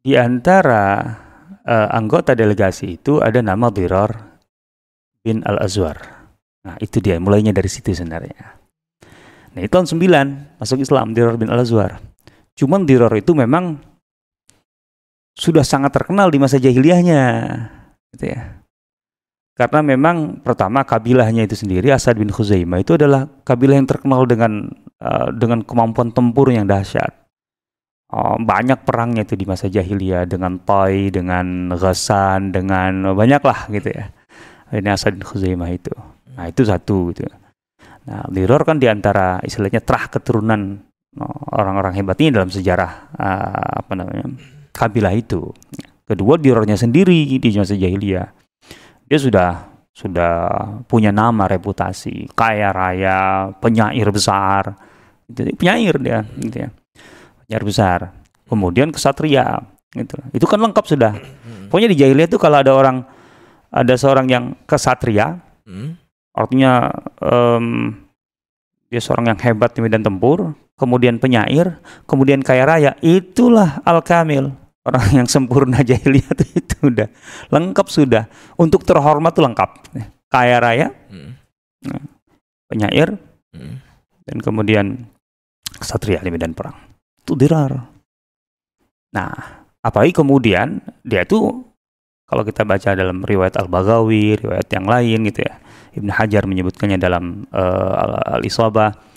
di 0.00 0.16
antara 0.16 1.04
uh, 1.68 1.88
anggota 1.92 2.32
delegasi 2.32 2.96
itu 2.96 3.20
ada 3.20 3.44
nama 3.44 3.68
Dirar 3.68 4.40
bin 5.20 5.44
Al-Azwar. 5.44 6.00
Nah, 6.64 6.80
itu 6.80 6.96
dia 7.04 7.20
mulainya 7.20 7.52
dari 7.52 7.68
situ 7.68 7.92
sebenarnya. 7.92 8.56
Nah, 9.52 9.60
itu 9.60 9.68
tahun 9.68 9.84
9 9.84 10.56
masuk 10.64 10.80
Islam 10.80 11.12
Dirar 11.12 11.36
bin 11.36 11.52
Al-Azwar. 11.52 12.00
Cuman 12.56 12.88
Dirar 12.88 13.12
itu 13.12 13.36
memang 13.36 13.76
sudah 15.36 15.62
sangat 15.62 15.92
terkenal 15.92 16.32
di 16.32 16.40
masa 16.40 16.56
jahiliyahnya. 16.56 17.22
Gitu 18.16 18.32
ya. 18.32 18.64
Karena 19.58 19.82
memang 19.82 20.38
pertama 20.38 20.86
kabilahnya 20.86 21.42
itu 21.42 21.58
sendiri 21.58 21.90
Asad 21.90 22.14
bin 22.14 22.30
Khuzaimah 22.30 22.78
itu 22.78 22.94
adalah 22.94 23.26
kabilah 23.42 23.74
yang 23.74 23.90
terkenal 23.90 24.22
dengan 24.22 24.70
uh, 25.02 25.34
dengan 25.34 25.66
kemampuan 25.66 26.14
tempur 26.14 26.54
yang 26.54 26.70
dahsyat. 26.70 27.10
Uh, 28.06 28.38
banyak 28.38 28.86
perangnya 28.86 29.26
itu 29.26 29.34
di 29.34 29.42
masa 29.50 29.66
jahiliyah 29.66 30.30
dengan 30.30 30.62
Tai, 30.62 31.10
dengan 31.10 31.74
Ghassan, 31.74 32.54
dengan 32.54 33.18
banyak 33.18 33.42
lah 33.42 33.66
gitu 33.74 33.90
ya. 33.90 34.14
Ini 34.70 34.94
Asad 34.94 35.18
bin 35.18 35.26
Khuzaimah 35.26 35.74
itu. 35.74 35.90
Nah 36.38 36.46
itu 36.46 36.62
satu 36.62 37.10
gitu. 37.10 37.26
Nah 38.06 38.30
Liror 38.30 38.62
kan 38.62 38.78
di 38.78 38.86
antara 38.86 39.42
istilahnya 39.42 39.82
terah 39.82 40.06
keturunan 40.06 40.86
uh, 41.18 41.38
orang-orang 41.50 41.98
hebat 41.98 42.14
ini 42.22 42.30
dalam 42.30 42.46
sejarah 42.46 43.10
uh, 43.10 43.82
apa 43.82 43.92
namanya 43.98 44.38
kabilah 44.70 45.18
itu. 45.18 45.50
Kedua 46.06 46.38
Dirornya 46.38 46.78
sendiri 46.78 47.26
di 47.26 47.48
masa 47.58 47.74
jahiliyah 47.74 48.47
dia 49.08 49.18
sudah 49.18 49.50
sudah 49.90 50.34
punya 50.86 51.10
nama 51.10 51.48
reputasi. 51.48 52.30
Kaya 52.36 52.70
raya 52.70 53.50
penyair 53.58 54.08
besar. 54.12 54.76
Gitu. 55.28 55.52
penyair 55.60 55.96
dia 56.00 56.24
gitu 56.38 56.68
ya. 56.68 56.70
Penyair 57.44 57.64
besar. 57.64 57.98
Kemudian 58.46 58.92
kesatria 58.94 59.58
gitu. 59.96 60.16
Itu 60.30 60.46
kan 60.46 60.60
lengkap 60.60 60.84
sudah. 60.86 61.12
Pokoknya 61.68 61.90
di 61.92 61.98
jahiliyah 62.00 62.28
itu 62.30 62.38
kalau 62.40 62.62
ada 62.62 62.72
orang 62.72 63.04
ada 63.68 63.94
seorang 63.96 64.26
yang 64.28 64.44
kesatria 64.64 65.40
hmm. 65.68 65.90
artinya 66.32 66.88
um, 67.20 67.92
dia 68.88 69.00
seorang 69.00 69.32
yang 69.32 69.38
hebat 69.40 69.76
di 69.76 69.84
medan 69.84 70.00
tempur 70.00 70.56
kemudian 70.80 71.20
penyair 71.20 71.76
kemudian 72.08 72.40
kaya 72.40 72.64
raya 72.64 72.92
itulah 73.04 73.84
al 73.84 74.00
kamil 74.00 74.56
orang 74.88 75.06
yang 75.22 75.28
sempurna 75.28 75.84
jahiliyah 75.84 76.32
itu, 76.32 76.44
itu 76.58 76.76
udah 76.88 77.08
lengkap 77.52 77.86
sudah 77.86 78.24
untuk 78.56 78.82
terhormat 78.82 79.32
tuh 79.36 79.44
lengkap 79.44 79.70
kaya 80.32 80.56
raya 80.58 80.88
hmm. 81.12 81.32
Penyair 82.68 83.16
hmm. 83.54 83.76
dan 84.28 84.36
kemudian 84.44 85.08
kesatria 85.78 86.20
di 86.20 86.28
medan 86.32 86.52
perang 86.52 86.76
itu 87.22 87.32
dirar 87.36 87.88
nah 89.08 89.64
apalagi 89.80 90.12
kemudian 90.12 90.84
dia 91.00 91.24
tuh 91.24 91.64
kalau 92.28 92.44
kita 92.44 92.60
baca 92.68 92.92
dalam 92.92 93.24
riwayat 93.24 93.56
al-Baghawi 93.56 94.36
riwayat 94.44 94.68
yang 94.68 94.84
lain 94.84 95.18
gitu 95.32 95.48
ya 95.48 95.56
Ibnu 95.96 96.12
Hajar 96.12 96.44
menyebutkannya 96.44 97.00
dalam 97.00 97.48
uh, 97.48 98.36
al-Isabah 98.36 99.07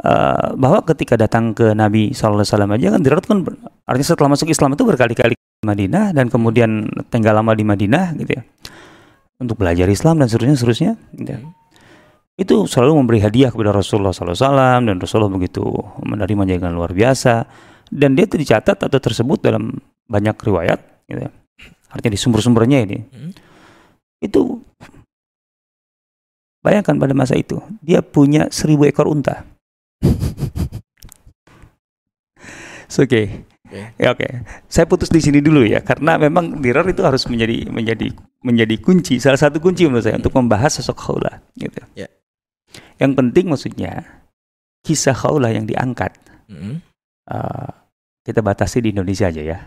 Uh, 0.00 0.56
bahwa 0.56 0.80
ketika 0.88 1.12
datang 1.12 1.52
ke 1.52 1.76
Nabi 1.76 2.16
SAW 2.16 2.40
aja 2.40 2.88
kan 2.88 3.04
Dirar 3.04 3.20
kan 3.20 3.44
artinya 3.84 4.06
setelah 4.08 4.32
masuk 4.32 4.48
Islam 4.48 4.72
itu 4.72 4.88
berkali-kali 4.88 5.36
ke 5.36 5.60
Madinah 5.60 6.16
dan 6.16 6.32
kemudian 6.32 6.88
tinggal 7.12 7.36
lama 7.36 7.52
di 7.52 7.68
Madinah 7.68 8.16
gitu 8.16 8.32
ya 8.32 8.42
untuk 9.36 9.60
belajar 9.60 9.84
Islam 9.92 10.16
dan 10.16 10.32
seterusnya 10.32 10.56
seterusnya 10.56 10.92
gitu 11.20 11.36
ya. 11.36 11.40
itu 12.40 12.56
selalu 12.64 12.96
memberi 12.96 13.20
hadiah 13.20 13.52
kepada 13.52 13.76
Rasulullah 13.76 14.16
SAW 14.16 14.88
dan 14.88 14.96
Rasulullah 14.96 15.28
begitu 15.28 15.68
menerima 16.00 16.48
dengan 16.48 16.72
luar 16.72 16.96
biasa 16.96 17.44
dan 17.92 18.16
dia 18.16 18.24
itu 18.24 18.40
dicatat 18.40 18.80
atau 18.80 18.96
tersebut 19.04 19.44
dalam 19.44 19.84
banyak 20.08 20.32
riwayat 20.40 20.80
gitu 21.12 21.28
ya. 21.28 21.30
artinya 21.92 22.12
di 22.16 22.20
sumber-sumbernya 22.24 22.88
ini 22.88 22.98
hmm. 23.04 23.32
itu 24.24 24.64
bayangkan 26.64 26.96
pada 26.96 27.12
masa 27.12 27.36
itu 27.36 27.60
dia 27.84 28.00
punya 28.00 28.48
seribu 28.48 28.88
ekor 28.88 29.04
unta 29.04 29.44
Oke. 32.90 33.06
Okay. 33.06 33.26
Okay. 33.70 33.84
Ya 34.02 34.10
oke. 34.10 34.18
Okay. 34.18 34.32
Saya 34.66 34.84
putus 34.90 35.14
di 35.14 35.22
sini 35.22 35.38
dulu 35.38 35.62
ya 35.62 35.78
karena 35.86 36.18
memang 36.18 36.58
mirror 36.58 36.82
itu 36.90 37.06
harus 37.06 37.22
menjadi 37.30 37.70
menjadi 37.70 38.10
menjadi 38.42 38.76
kunci 38.82 39.22
salah 39.22 39.38
satu 39.38 39.62
kunci 39.62 39.86
menurut 39.86 40.02
saya 40.02 40.18
untuk 40.18 40.34
membahas 40.34 40.82
sosok 40.82 40.98
Khawlah 40.98 41.38
gitu. 41.54 41.78
Yeah. 41.94 42.10
Yang 42.98 43.12
penting 43.22 43.46
maksudnya 43.46 43.92
kisah 44.82 45.14
Khawlah 45.14 45.54
yang 45.54 45.70
diangkat. 45.70 46.18
Mm 46.50 46.58
-hmm. 46.58 46.74
uh, 47.30 47.70
kita 48.26 48.42
batasi 48.42 48.82
di 48.82 48.90
Indonesia 48.90 49.30
aja 49.30 49.42
ya. 49.42 49.58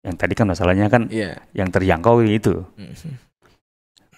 Yang 0.00 0.16
tadi 0.16 0.32
kan 0.32 0.48
masalahnya 0.48 0.88
kan 0.88 1.12
yeah. 1.12 1.36
yang 1.52 1.68
terjangkau 1.68 2.24
itu. 2.24 2.64
Mm 2.80 2.96
-hmm 2.96 3.30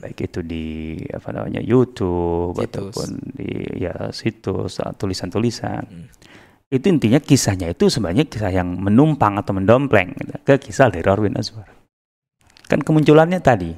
baik 0.02 0.18
itu 0.26 0.42
di 0.42 0.98
apa 1.14 1.30
namanya 1.30 1.62
YouTube 1.62 2.58
situs. 2.58 2.66
ataupun 2.66 3.08
di 3.38 3.50
ya 3.78 4.10
situs 4.10 4.82
tulisan-tulisan 4.98 5.86
hmm. 5.86 6.06
Itu 6.72 6.88
intinya 6.88 7.20
kisahnya 7.20 7.68
itu 7.68 7.92
sebenarnya 7.92 8.24
kisah 8.24 8.48
yang 8.48 8.64
menumpang 8.80 9.36
atau 9.36 9.52
mendompleng 9.52 10.16
gitu, 10.16 10.32
ke 10.40 10.56
kisah 10.56 10.88
dari 10.88 11.04
Arwin 11.04 11.36
Azwar 11.36 11.68
kan 12.64 12.80
kemunculannya 12.80 13.44
tadi 13.44 13.76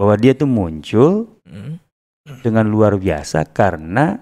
bahwa 0.00 0.16
dia 0.16 0.32
tuh 0.32 0.48
muncul 0.48 1.28
hmm. 1.44 1.76
dengan 2.40 2.64
luar 2.64 2.96
biasa 2.96 3.44
karena 3.52 4.16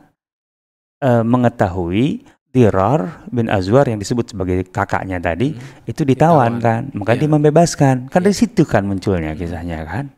uh, 0.98 1.22
mengetahui 1.22 2.26
Dirar 2.48 3.28
bin 3.30 3.46
Azwar 3.46 3.86
yang 3.86 4.02
disebut 4.02 4.34
sebagai 4.34 4.66
kakaknya 4.66 5.22
tadi 5.22 5.54
hmm. 5.54 5.86
itu 5.86 6.02
ditawan, 6.02 6.58
ditawan 6.58 6.64
kan 6.64 6.82
maka 6.98 7.14
yeah. 7.14 7.20
dia 7.22 7.30
membebaskan 7.30 7.96
kan 8.10 8.18
yeah. 8.18 8.26
dari 8.26 8.34
situ 8.34 8.66
kan 8.66 8.82
munculnya 8.90 9.38
kisahnya 9.38 9.86
kan 9.86 10.10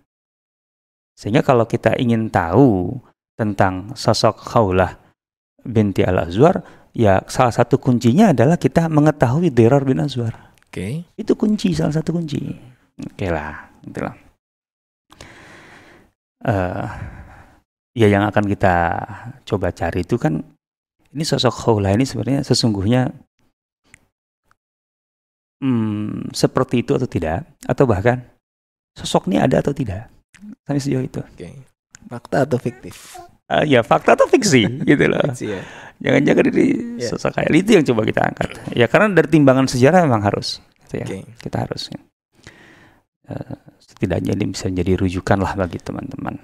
sehingga 1.21 1.45
kalau 1.45 1.69
kita 1.69 2.01
ingin 2.01 2.33
tahu 2.33 2.97
tentang 3.37 3.93
sosok 3.93 4.41
Khawlah 4.41 4.97
binti 5.65 6.01
Al-Azwar, 6.01 6.65
ya 6.95 7.23
salah 7.31 7.55
satu 7.55 7.79
kuncinya 7.79 8.35
adalah 8.35 8.59
kita 8.59 8.91
mengetahui 8.91 9.51
Dirar 9.51 9.83
bin 9.87 10.03
Azwar. 10.03 10.55
Oke. 10.71 10.71
Okay. 10.71 10.93
Itu 11.19 11.35
kunci, 11.35 11.75
salah 11.75 11.95
satu 11.95 12.15
kunci. 12.15 12.41
Oke 13.01 13.27
okay 13.27 13.31
lah, 13.33 13.71
itulah. 13.83 14.15
Uh, 16.41 16.89
ya 17.93 18.09
yang 18.09 18.25
akan 18.25 18.49
kita 18.49 18.75
coba 19.45 19.77
cari 19.77 20.09
itu 20.09 20.17
kan 20.17 20.41
ini 21.13 21.25
sosok 21.27 21.53
Khawlah 21.53 21.93
ini 21.93 22.09
sebenarnya 22.09 22.41
sesungguhnya 22.47 23.13
hmm, 25.61 26.33
seperti 26.33 26.81
itu 26.81 26.97
atau 26.97 27.05
tidak 27.05 27.45
atau 27.69 27.85
bahkan 27.85 28.25
sosok 28.97 29.29
ini 29.29 29.43
ada 29.43 29.61
atau 29.61 29.77
tidak 29.77 30.09
sampai 30.65 30.81
sejauh 30.81 31.05
itu. 31.05 31.21
Oke. 31.21 31.35
Okay. 31.37 31.55
Fakta 32.09 32.49
atau 32.49 32.57
fiktif? 32.57 33.21
Uh, 33.51 33.67
ya 33.67 33.85
fakta 33.85 34.17
atau 34.17 34.25
fiksi 34.31 34.65
gitu 34.89 35.05
loh. 35.11 35.21
Fiksi 35.35 35.47
ya. 35.59 35.63
Jangan-jangan 36.01 36.45
ini 36.53 36.67
yeah. 36.97 37.11
sosok 37.13 37.37
kayak 37.37 37.51
itu 37.53 37.71
yang 37.77 37.85
coba 37.93 38.03
kita 38.09 38.21
angkat. 38.25 38.49
Ya 38.73 38.87
karena 38.89 39.13
dari 39.13 39.29
timbangan 39.29 39.69
sejarah 39.69 40.01
memang 40.09 40.25
harus. 40.25 40.65
Gitu 40.89 40.95
ya. 41.05 41.07
Okay. 41.07 41.23
Kita 41.37 41.57
harus. 41.69 41.93
Ya. 41.93 42.01
Uh, 43.31 43.57
setidaknya 43.79 44.33
ini 44.35 44.45
bisa 44.51 44.67
jadi 44.73 44.93
rujukan 44.97 45.39
lah 45.39 45.53
bagi 45.55 45.77
teman-teman. 45.77 46.41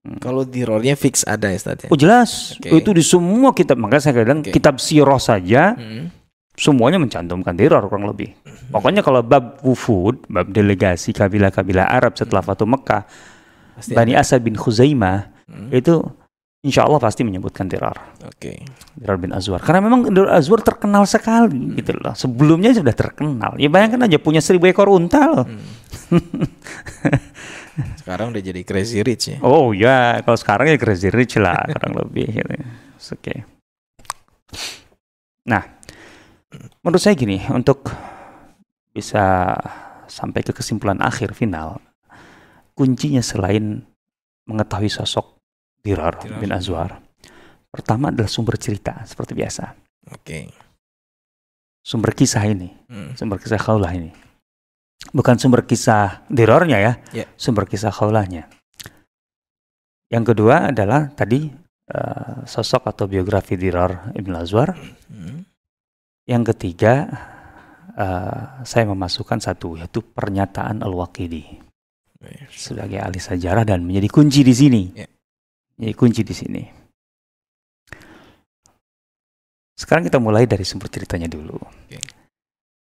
Hmm. 0.00 0.16
Kalau 0.22 0.46
di 0.46 0.64
rollnya 0.64 0.96
fix 0.96 1.26
ada 1.26 1.50
ya 1.52 1.60
Oh 1.90 1.98
jelas. 1.98 2.56
Okay. 2.56 2.72
Itu 2.80 2.94
di 2.94 3.02
semua 3.02 3.50
kitab. 3.52 3.76
Makanya 3.76 4.02
saya 4.08 4.14
bilang 4.22 4.40
okay. 4.46 4.54
kitab 4.54 4.78
siroh 4.78 5.20
saja. 5.20 5.74
Hmm 5.74 6.20
semuanya 6.60 7.00
mencantumkan 7.00 7.56
teror 7.56 7.88
kurang 7.88 8.04
lebih. 8.04 8.36
Pokoknya 8.68 9.00
kalau 9.00 9.24
bab 9.24 9.64
wufud, 9.64 10.28
bab 10.28 10.52
delegasi 10.52 11.16
kabilah-kabilah 11.16 11.88
Arab 11.88 12.20
setelah 12.20 12.44
Fatu 12.44 12.68
Mekah, 12.68 13.08
pasti 13.80 13.96
Bani 13.96 14.12
Asad 14.12 14.44
bin 14.44 14.60
Khuzaimah 14.60 15.32
hmm. 15.48 15.72
itu 15.72 16.04
insya 16.60 16.84
Allah 16.84 17.00
pasti 17.00 17.24
menyebutkan 17.24 17.64
teror. 17.68 17.96
Oke. 18.20 18.36
Okay. 18.36 18.56
Teror 19.00 19.16
bin 19.16 19.32
Azwar. 19.32 19.64
Karena 19.64 19.80
memang 19.80 20.12
teror 20.12 20.28
Azwar 20.28 20.60
terkenal 20.60 21.08
sekali 21.08 21.56
hmm. 21.56 21.76
gitu 21.80 21.92
loh. 21.96 22.12
Sebelumnya 22.12 22.76
sudah 22.76 22.92
terkenal. 22.92 23.56
Ya 23.56 23.72
bayangkan 23.72 24.04
aja 24.04 24.20
punya 24.20 24.44
seribu 24.44 24.68
ekor 24.68 24.92
unta 24.92 25.24
loh. 25.24 25.46
Hmm. 25.48 25.64
sekarang 28.04 28.36
udah 28.36 28.42
jadi 28.44 28.60
crazy 28.60 29.00
rich 29.00 29.32
ya. 29.32 29.38
Oh 29.40 29.72
ya, 29.72 30.20
kalau 30.20 30.36
sekarang 30.36 30.68
ya 30.68 30.76
crazy 30.76 31.08
rich 31.08 31.40
lah 31.40 31.64
kurang 31.72 31.96
lebih 31.96 32.28
gitu. 32.28 32.52
Oke. 32.52 32.64
Okay. 33.16 33.38
Nah, 35.48 35.64
menurut 36.84 37.00
saya 37.00 37.16
gini, 37.16 37.40
untuk 37.48 37.88
bisa 38.92 39.56
sampai 40.10 40.44
ke 40.44 40.52
kesimpulan 40.52 41.00
akhir 41.00 41.32
final, 41.32 41.80
kuncinya 42.76 43.24
selain 43.24 43.86
mengetahui 44.44 44.92
sosok 44.92 45.39
Dirar, 45.80 46.20
Dirar. 46.20 46.38
bin 46.40 46.52
Azwar, 46.52 47.00
pertama 47.72 48.12
adalah 48.12 48.28
sumber 48.28 48.60
cerita 48.60 49.00
seperti 49.08 49.32
biasa. 49.32 49.64
Oke. 50.12 50.20
Okay. 50.20 50.44
Sumber 51.80 52.12
kisah 52.12 52.44
ini, 52.44 52.68
hmm. 52.92 53.16
sumber 53.16 53.40
kisah 53.40 53.56
kaulah 53.60 53.90
ini. 53.96 54.12
bukan 55.16 55.40
sumber 55.40 55.64
kisah 55.64 56.28
dirornya 56.28 56.76
ya, 56.76 56.92
Ya. 57.10 57.26
sumber 57.40 57.64
kisah 57.64 57.88
khaulahnya. 57.88 58.52
Yang 60.12 60.34
kedua 60.36 60.68
adalah 60.68 61.08
tadi 61.16 61.48
eh, 61.88 62.36
sosok 62.44 62.84
atau 62.84 63.08
biografi 63.08 63.56
diror 63.56 64.12
Ibn 64.12 64.32
Azwar. 64.36 64.76
Hmm. 65.08 65.48
Yang 66.28 66.52
ketiga 66.52 67.08
eh, 67.96 68.44
saya 68.66 68.84
memasukkan 68.92 69.40
satu 69.40 69.80
yaitu 69.80 70.04
pernyataan 70.04 70.84
Al-Waqidi 70.84 71.70
sebagai 72.52 73.00
ahli 73.00 73.16
sejarah 73.16 73.64
dan 73.64 73.80
menjadi 73.80 74.08
kunci 74.12 74.44
di 74.44 74.52
sini. 74.52 74.82
Ya. 74.92 75.08
Menjadi 75.80 75.96
kunci 75.96 76.20
di 76.20 76.34
sini. 76.36 76.62
Sekarang 79.72 80.04
kita 80.04 80.20
mulai 80.20 80.44
dari 80.44 80.60
sumber 80.60 80.92
ceritanya 80.92 81.24
dulu. 81.24 81.56
Oke. 81.56 81.96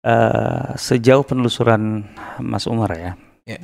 Eh, 0.00 0.68
sejauh 0.74 1.22
penelusuran 1.22 2.02
Mas 2.42 2.66
Umar 2.66 2.90
ya, 2.98 3.12
Ya. 3.46 3.60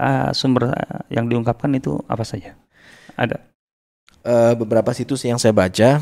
eh, 0.00 0.30
sumber 0.32 0.72
eh, 0.72 1.02
yang 1.12 1.28
diungkapkan 1.28 1.68
itu 1.76 2.00
apa 2.08 2.24
saja? 2.24 2.56
Ada. 3.12 3.44
Eh, 4.24 4.54
beberapa 4.56 4.88
situs 4.96 5.20
yang 5.28 5.36
saya 5.36 5.52
baca 5.52 6.00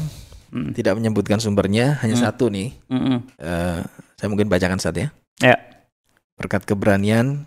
Mm, 0.49 0.73
tidak 0.73 0.97
menyebutkan 0.97 1.37
sumbernya, 1.37 2.01
hanya 2.01 2.17
Hmm. 2.17 2.25
satu 2.25 2.49
nih. 2.49 2.73
mm, 2.89 2.97
mm. 2.97 3.19
Eh, 3.37 3.81
saya 4.17 4.29
mungkin 4.33 4.49
bacakan 4.49 4.81
saat 4.81 4.97
ya. 4.97 5.09
Ya. 5.45 5.61
Berkat 6.41 6.65
keberanian, 6.65 7.45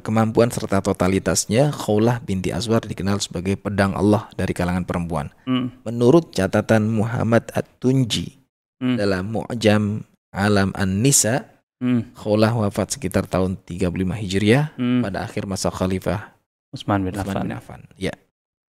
kemampuan 0.00 0.48
serta 0.48 0.80
totalitasnya, 0.80 1.68
Khawlah 1.68 2.24
binti 2.24 2.48
Azwar 2.48 2.80
dikenal 2.80 3.20
sebagai 3.20 3.60
pedang 3.60 3.92
Allah 3.92 4.26
dari 4.32 4.56
kalangan 4.56 4.88
perempuan. 4.88 5.28
Mm, 5.44 5.84
Menurut 5.84 6.32
catatan 6.32 6.88
Muhammad 6.88 7.44
At-Tunji 7.52 8.40
mm, 8.80 8.96
dalam 8.96 9.28
Mu'jam 9.28 10.00
Alam 10.32 10.72
An-Nisa, 10.72 11.44
mm, 11.84 12.16
Khawlah 12.16 12.56
wafat 12.56 12.96
sekitar 12.96 13.28
tahun 13.28 13.60
35 13.60 13.92
Hijriah 14.16 14.72
mm. 14.80 15.04
pada 15.04 15.28
akhir 15.28 15.44
masa 15.44 15.68
Khalifah 15.68 16.32
Utsman 16.72 17.02
bin 17.04 17.12
Utsman 17.12 17.34
Affan. 17.36 17.44
bin 17.44 17.52
Affan. 17.52 17.80
Ya, 17.98 18.14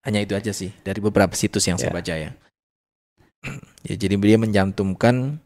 hanya 0.06 0.22
itu 0.22 0.38
aja 0.38 0.53
sih 0.53 0.70
dari 0.86 1.01
beberapa 1.01 1.34
situs 1.36 1.65
yang 1.65 1.75
saya 1.75 1.89
Ya. 1.91 1.98
baca 1.98 2.13
ya. 2.15 2.32
ya, 3.89 3.94
jadi 3.98 4.15
dia 4.15 4.38
mencantumkan 4.38 5.41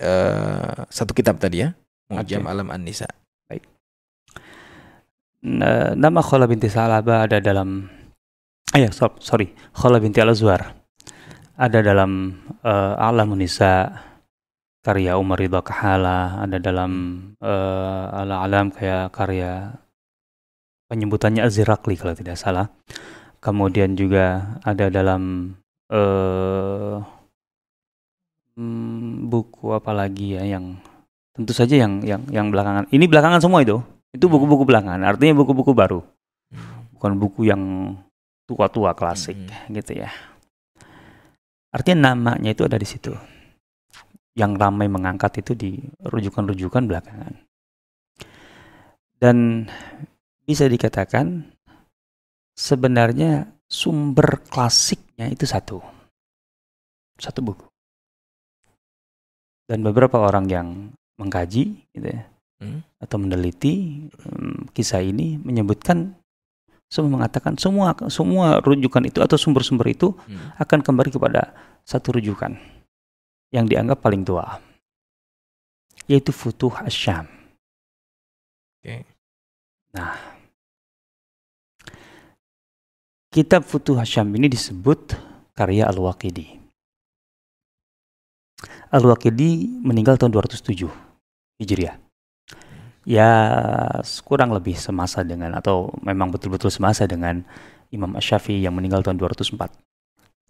eh, 0.00 0.78
satu 0.90 1.12
kitab 1.12 1.36
tadi 1.38 1.62
ya, 1.62 1.76
Mu'jam 2.10 2.42
Oke. 2.44 2.50
Alam 2.50 2.68
An-Nisa. 2.72 3.06
Nama 5.46 6.20
Khala 6.26 6.50
binti 6.50 6.66
Salaba 6.66 7.22
ada 7.22 7.38
dalam 7.38 7.86
so- 8.90 9.20
sorry 9.22 9.54
Khala 9.70 10.02
binti 10.02 10.18
Al-Azwar. 10.18 10.74
Ada 11.56 11.80
dalam 11.86 12.34
uh, 12.66 12.98
Alamun 12.98 13.40
Nisa 13.40 13.88
karya 14.82 15.14
Umar 15.16 15.40
Ridha 15.40 15.62
Kahala 15.62 16.42
ada 16.44 16.58
dalam 16.60 16.92
uh, 17.40 18.22
Al-Alam 18.26 18.74
kayak 18.74 19.14
karya 19.14 19.72
penyebutannya 20.90 21.46
Az-Zirakli 21.46 21.94
kalau 21.94 22.18
tidak 22.18 22.36
salah. 22.36 22.66
Kemudian 23.38 23.94
juga 23.94 24.58
ada 24.66 24.90
dalam 24.90 25.54
eh 25.86 26.98
hmm, 28.58 29.30
buku 29.30 29.78
apa 29.78 29.94
lagi 29.94 30.34
ya 30.34 30.42
yang 30.42 30.82
tentu 31.30 31.54
saja 31.54 31.78
yang 31.78 32.02
yang 32.02 32.26
yang 32.34 32.50
belakangan 32.50 32.90
ini 32.90 33.06
belakangan 33.06 33.38
semua 33.38 33.62
itu 33.62 33.78
itu 34.16 34.24
buku-buku 34.26 34.64
belakangan 34.64 35.04
artinya 35.04 35.44
buku-buku 35.44 35.76
baru. 35.76 36.00
Bukan 36.96 37.12
buku 37.20 37.46
yang 37.52 37.92
tua-tua 38.48 38.96
klasik 38.96 39.36
gitu 39.68 39.92
ya. 39.92 40.08
Artinya 41.70 42.10
namanya 42.10 42.56
itu 42.56 42.64
ada 42.64 42.80
di 42.80 42.88
situ. 42.88 43.12
Yang 44.32 44.52
ramai 44.56 44.88
mengangkat 44.88 45.44
itu 45.44 45.52
di 45.52 45.80
rujukan-rujukan 46.04 46.88
belakangan 46.88 47.46
dan 49.16 49.64
bisa 50.44 50.68
dikatakan 50.68 51.56
sebenarnya 52.52 53.48
sumber 53.66 54.44
klasiknya 54.44 55.32
itu 55.32 55.48
satu. 55.48 55.80
Satu 57.16 57.40
buku. 57.40 57.66
Dan 59.66 59.82
beberapa 59.82 60.20
orang 60.20 60.46
yang 60.46 60.68
mengkaji 61.16 61.80
gitu 61.96 62.06
ya 62.06 62.35
Hmm. 62.56 62.80
atau 62.96 63.20
meneliti 63.20 64.08
em, 64.08 64.64
kisah 64.72 65.04
ini 65.04 65.36
menyebutkan 65.36 66.16
semua 66.88 67.20
mengatakan 67.20 67.60
semua 67.60 67.92
semua 68.08 68.64
rujukan 68.64 69.04
itu 69.04 69.20
atau 69.20 69.36
sumber-sumber 69.36 69.92
itu 69.92 70.16
Hmm. 70.24 70.56
akan 70.56 70.80
kembali 70.80 71.12
kepada 71.12 71.52
satu 71.84 72.16
rujukan 72.16 72.56
yang 73.52 73.68
dianggap 73.68 74.00
paling 74.00 74.24
tua 74.24 74.62
yaitu 76.06 76.30
Futuh 76.30 76.70
Asyam. 76.86 77.26
Oke. 78.78 79.02
Nah, 79.90 80.14
kitab 83.34 83.66
Futuh 83.66 83.98
Asyam 83.98 84.30
ini 84.38 84.46
disebut 84.46 85.18
karya 85.52 85.90
Al-Waqidi. 85.90 86.56
Al-Waqidi 88.94 89.82
meninggal 89.82 90.14
tahun 90.16 90.30
207 90.30 90.86
Hijriah. 91.58 92.05
Ya, 93.06 93.30
kurang 94.26 94.50
lebih 94.50 94.74
semasa 94.74 95.22
dengan 95.22 95.54
atau 95.54 95.94
memang 96.02 96.34
betul-betul 96.34 96.74
semasa 96.74 97.06
dengan 97.06 97.46
Imam 97.94 98.18
Asy-Syafi'i 98.18 98.66
yang 98.66 98.74
meninggal 98.74 99.06
tahun 99.06 99.14
204. 99.22 99.70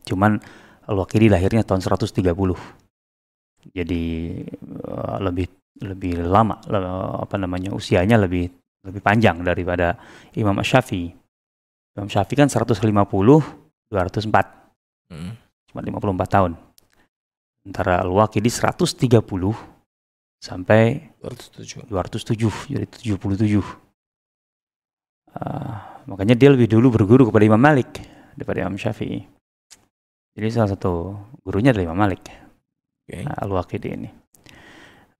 Cuman 0.09 0.41
Al-Waqidi 0.89 1.29
lahirnya 1.29 1.69
tahun 1.69 1.85
130. 1.85 2.17
Jadi 3.77 4.05
eh, 4.49 5.17
lebih 5.21 5.47
lebih 5.85 6.25
lama 6.25 6.57
apa 7.21 7.37
namanya 7.37 7.77
usianya 7.77 8.17
lebih 8.17 8.49
lebih 8.89 9.05
panjang 9.05 9.45
daripada 9.45 10.01
Imam 10.33 10.57
Asy-Syafi'i. 10.57 11.13
Imam 11.93 12.09
Syafi'i 12.09 12.41
kan 12.41 12.49
150 12.49 12.81
204 13.93 14.57
Hmm. 15.07 15.39
cuma 15.71 15.87
54 15.87 16.27
tahun. 16.27 16.53
Sementara 17.63 18.03
Al-Waqidi 18.03 18.51
130 18.51 19.76
sampai 20.41 21.13
207. 21.21 21.89
207 21.91 22.73
jadi 22.73 22.87
77 22.87 23.61
Ah, 25.37 26.01
makanya 26.09 26.33
dia 26.33 26.49
lebih 26.49 26.65
dulu 26.65 26.97
berguru 26.97 27.29
kepada 27.29 27.45
Imam 27.45 27.61
Malik 27.61 28.01
daripada 28.33 28.65
Imam 28.65 28.81
Syafi'i 28.81 29.21
jadi 30.33 30.49
salah 30.49 30.73
satu 30.73 31.13
gurunya 31.45 31.77
adalah 31.77 31.93
Imam 31.93 32.01
Malik 32.01 32.25
Oke. 33.05 33.21
nah, 33.21 33.37
Al-Waqidi 33.45 33.89
ini 33.93 34.09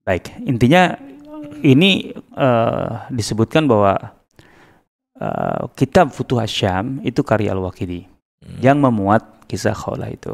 baik 0.01 0.41
intinya 0.41 0.97
ini 1.61 2.09
eh, 2.17 2.91
disebutkan 3.13 3.69
bahwa 3.69 3.93
eh, 5.21 5.63
kitab 5.77 6.09
Futuh 6.09 6.41
Asyam 6.41 6.97
itu 7.05 7.21
karya 7.21 7.53
Al-Waqidi 7.53 8.17
Hmm. 8.37 8.61
yang 8.61 8.77
memuat 8.77 9.49
kisah 9.49 9.73
Khawlah 9.73 10.13
itu 10.13 10.29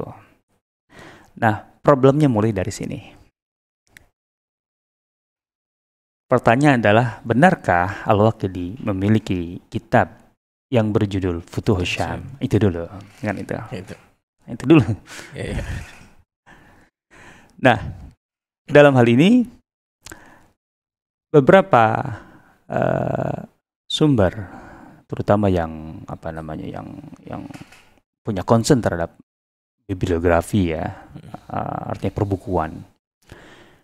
nah 1.40 1.64
problemnya 1.80 2.28
mulai 2.28 2.52
dari 2.52 2.68
sini 2.68 3.00
Pertanyaan 6.34 6.82
adalah, 6.82 7.22
benarkah 7.22 8.10
Al-Waqidi 8.10 8.82
memiliki 8.82 9.62
kitab 9.70 10.34
yang 10.74 10.90
berjudul 10.90 11.46
Futuh 11.46 11.78
Syam? 11.86 12.26
Itu 12.42 12.58
dulu, 12.58 12.90
kan 13.22 13.38
itu. 13.38 13.54
Itu. 13.70 13.94
Itu 14.50 14.64
dulu. 14.66 14.82
Ya, 15.38 15.46
ya. 15.54 15.64
Nah, 17.62 17.78
dalam 18.66 18.98
hal 18.98 19.06
ini 19.14 19.46
beberapa 21.30 22.02
eh, 22.66 23.46
sumber, 23.86 24.34
terutama 25.06 25.54
yang 25.54 26.02
apa 26.10 26.34
namanya, 26.34 26.66
yang 26.66 26.98
yang 27.30 27.46
punya 28.26 28.42
concern 28.42 28.82
terhadap 28.82 29.22
bibliografi 29.86 30.74
ya, 30.74 30.98
eh, 31.54 31.82
artinya 31.94 32.10
perbukuan, 32.18 32.74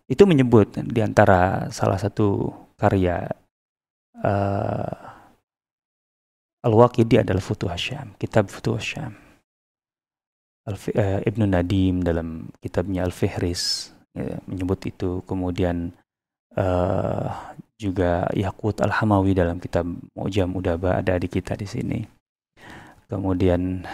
itu 0.09 0.23
menyebut 0.25 0.73
di 0.89 0.99
antara 1.05 1.69
salah 1.69 2.01
satu 2.01 2.49
karya 2.73 3.29
eh, 4.25 4.93
Al-Waqidi 6.59 7.21
adalah 7.23 7.39
Futuh 7.39 7.71
Syam, 7.79 8.17
kitab 8.19 8.51
Futuh 8.51 8.81
Syam. 8.81 9.15
Al- 10.67 10.97
eh, 10.97 11.23
Ibnu 11.23 11.47
Nadim 11.47 12.03
dalam 12.03 12.51
kitabnya 12.59 13.07
Al-Fihris 13.07 13.95
ya, 14.11 14.41
menyebut 14.43 14.83
itu. 14.83 15.23
Kemudian 15.23 15.95
eh, 16.57 17.27
juga 17.79 18.27
Yaqut 18.35 18.83
Al-Hamawi 18.83 19.31
dalam 19.37 19.61
kitab 19.63 19.87
Mu'jam 20.17 20.51
Udaba 20.51 20.99
ada 20.99 21.15
di 21.15 21.31
kita 21.31 21.55
di 21.55 21.63
sini. 21.63 21.99
Kemudian 23.07 23.87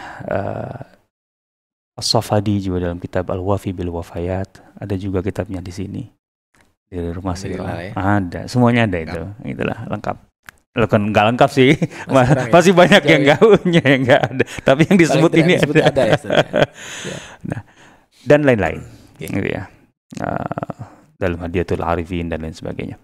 As-Safadi 1.95 2.60
juga 2.60 2.91
dalam 2.91 2.99
kitab 2.99 3.31
Al-Wafi 3.31 3.71
bil 3.71 3.91
Wafayat 3.95 4.60
ada 4.75 4.95
juga 4.99 5.23
kitabnya 5.23 5.63
di 5.63 5.71
sini 5.71 6.03
di 6.91 6.99
rumah 7.12 7.36
Sirah. 7.36 7.81
ya. 7.81 7.91
Ada, 7.95 8.47
semuanya 8.47 8.86
ada 8.88 8.97
itu. 9.01 9.21
Itulah 9.43 9.89
lengkap. 9.89 10.17
Loh, 10.75 10.88
kan 10.91 11.01
nggak 11.08 11.25
lengkap 11.34 11.49
sih. 11.55 11.71
Ma- 12.12 12.27
kurang 12.27 12.47
ya? 12.47 12.53
Masih 12.53 12.73
banyak 12.75 13.01
Jauh 13.01 13.12
yang 13.15 13.21
ya? 13.21 13.25
nggak 13.25 13.39
punya 13.63 13.81
yang 13.84 14.01
nggak 14.03 14.21
ada. 14.27 14.43
Tapi 14.63 14.81
yang 14.91 14.97
disebut 14.99 15.31
ini 15.39 15.51
disebut 15.55 15.75
ada. 15.79 15.88
ada 15.88 16.03
ya, 16.03 16.17
ya? 16.19 16.41
Ya. 17.10 17.17
nah, 17.47 17.62
dan 18.27 18.39
lain-lain. 18.43 18.79
Oke. 19.15 19.27
Gitu 19.31 19.47
ya. 19.47 19.63
Eh, 20.19 20.75
dalam 21.15 21.39
hadiatul 21.39 21.79
arifin 21.79 22.27
dan 22.27 22.43
lain 22.43 22.55
sebagainya. 22.55 22.99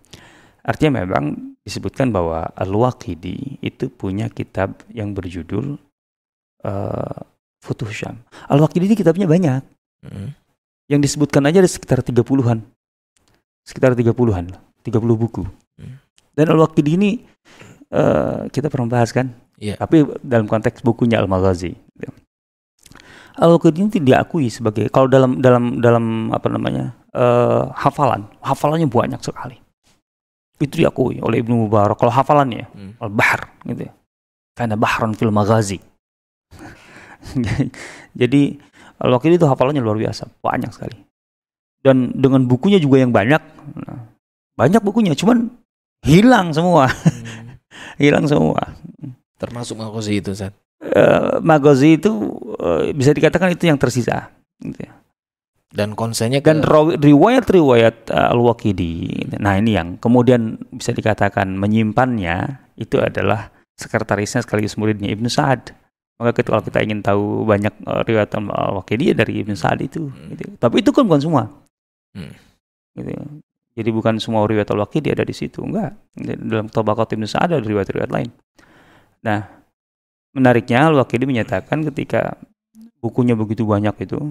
Artinya 0.61 1.01
memang 1.01 1.55
disebutkan 1.63 2.13
bahwa 2.13 2.45
Al-Waqidi 2.53 3.63
itu 3.63 3.89
punya 3.89 4.29
kitab 4.29 4.77
yang 4.93 5.15
berjudul 5.17 5.81
uh, 6.67 7.19
Futuh 7.61 7.89
Syam. 7.93 8.17
Al-Waqidi 8.49 8.89
ini 8.89 8.97
kitabnya 8.97 9.29
banyak. 9.29 9.61
Hmm. 10.01 10.33
Yang 10.89 10.99
disebutkan 11.09 11.45
aja 11.45 11.61
ada 11.61 11.69
sekitar 11.69 12.01
30-an. 12.01 12.65
Sekitar 13.63 13.93
30-an, 13.93 14.45
30 14.83 15.21
buku. 15.21 15.45
Hmm. 15.77 16.01
Dan 16.33 16.45
Al-Waqidi 16.57 16.91
ini 16.97 17.09
uh, 17.93 18.49
kita 18.49 18.67
pernah 18.67 18.89
bahas 18.89 19.13
kan? 19.13 19.29
Yeah. 19.61 19.77
Tapi 19.77 20.03
dalam 20.25 20.49
konteks 20.49 20.81
bukunya 20.81 21.21
Al-Maghazi. 21.21 21.77
Al-Waqidi 23.37 23.77
ini 23.85 23.99
diakui 24.01 24.49
sebagai 24.49 24.89
kalau 24.89 25.05
dalam 25.05 25.37
dalam 25.39 25.79
dalam 25.79 26.33
apa 26.33 26.49
namanya? 26.49 26.97
Uh, 27.13 27.69
hafalan. 27.77 28.25
Hafalannya 28.41 28.89
banyak 28.89 29.21
sekali 29.21 29.61
itu 30.61 30.85
diakui 30.85 31.17
oleh 31.19 31.41
Ibnu 31.41 31.65
Mubarak 31.65 31.97
kalau 31.97 32.13
hafalannya 32.13 32.69
hmm. 32.69 33.01
al-bahr 33.01 33.49
gitu 33.65 33.89
ya 33.89 33.93
karena 34.53 34.77
bahran 34.77 35.17
fil 35.17 35.33
maghazi 35.33 35.81
jadi 38.21 38.41
al-wakil 39.01 39.35
itu 39.35 39.45
hafalannya 39.45 39.81
luar 39.81 39.97
biasa 39.97 40.29
banyak 40.41 40.71
sekali 40.73 40.97
dan 41.81 42.13
dengan 42.13 42.45
bukunya 42.45 42.77
juga 42.77 43.01
yang 43.01 43.09
banyak 43.13 43.41
nah, 43.81 44.11
banyak 44.57 44.81
bukunya 44.81 45.17
cuman 45.17 45.49
hilang 46.05 46.53
semua 46.53 46.89
hmm. 46.89 47.57
hilang 48.03 48.25
semua 48.29 48.77
termasuk 49.41 49.77
maghazi 49.77 50.21
itu 50.21 50.31
Zat 50.37 50.53
uh, 50.81 51.41
maghazi 51.41 51.97
itu 51.97 52.11
uh, 52.61 52.89
bisa 52.93 53.13
dikatakan 53.13 53.53
itu 53.53 53.69
yang 53.69 53.81
tersisa 53.81 54.29
gitu 54.61 54.85
ya 54.85 55.01
dan 55.71 55.95
konsennya 55.95 56.43
ke... 56.43 56.51
dan 56.51 56.67
riwayat-riwayat 56.99 58.11
uh, 58.11 58.35
Al-Waqidi. 58.35 59.23
Nah, 59.39 59.55
ini 59.55 59.79
yang 59.79 59.95
kemudian 59.97 60.59
bisa 60.67 60.91
dikatakan 60.91 61.55
menyimpannya 61.55 62.59
itu 62.75 62.99
adalah 62.99 63.55
sekretarisnya 63.79 64.43
sekaligus 64.43 64.75
muridnya 64.75 65.09
Ibnu 65.09 65.31
Sa'ad. 65.31 65.71
Maka 66.21 66.37
kita, 66.37 66.53
kalau 66.53 66.61
kita 66.61 66.79
ingin 66.85 67.01
tahu 67.01 67.49
banyak 67.49 67.73
uh, 67.89 68.05
riwayat 68.05 68.29
Al-Waqidi 68.37 69.09
ya 69.09 69.15
dari 69.17 69.41
Ibnu 69.41 69.57
Sa'ad 69.57 69.81
itu. 69.81 70.05
Hmm. 70.05 70.37
Gitu. 70.37 70.53
Tapi 70.61 70.85
itu 70.85 70.93
kan 70.93 71.09
bukan 71.09 71.17
semua. 71.17 71.49
Hmm. 72.13 72.29
Gitu. 72.93 73.09
Jadi 73.73 73.89
bukan 73.89 74.21
semua 74.21 74.45
riwayat 74.45 74.69
Al-Waqidi 74.69 75.09
ada 75.09 75.25
di 75.25 75.33
situ, 75.33 75.65
enggak. 75.65 75.97
Dalam 76.21 76.69
Tabaqat 76.69 77.17
Ibnu 77.17 77.25
Sa'ad 77.25 77.57
ada 77.57 77.65
riwayat-riwayat 77.65 78.13
lain. 78.13 78.29
Nah, 79.25 79.49
menariknya 80.37 80.93
Al-Waqidi 80.93 81.25
menyatakan 81.25 81.81
ketika 81.89 82.37
bukunya 83.01 83.33
begitu 83.33 83.65
banyak 83.65 84.05
itu 84.05 84.21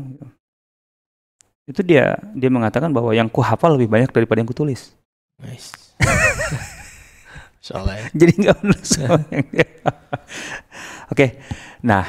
itu 1.70 1.86
dia 1.86 2.18
dia 2.34 2.50
mengatakan 2.50 2.90
bahwa 2.90 3.14
yang 3.14 3.30
ku 3.30 3.42
hafal 3.42 3.78
lebih 3.78 3.90
banyak 3.90 4.10
daripada 4.10 4.42
yang 4.42 4.50
ku 4.50 4.54
tulis. 4.54 4.94
Nice. 5.38 5.74
Soalnya. 7.66 8.10
Jadi 8.20 8.32
nggak 8.42 8.56
menulis 8.62 8.90
Oke, 11.10 11.42
nah 11.82 12.06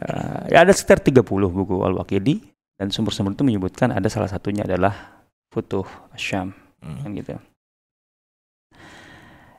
uh, 0.00 0.42
ya 0.48 0.64
ada 0.64 0.72
sekitar 0.72 1.04
30 1.04 1.22
buku 1.28 1.76
Al-Waqidi 1.84 2.40
dan 2.80 2.88
sumber-sumber 2.88 3.36
itu 3.36 3.44
menyebutkan 3.44 3.92
ada 3.92 4.08
salah 4.08 4.32
satunya 4.32 4.64
adalah 4.64 5.20
Futuh 5.52 5.84
Asyam 6.16 6.56
hmm. 6.80 6.98
kan 7.04 7.10
gitu. 7.12 7.30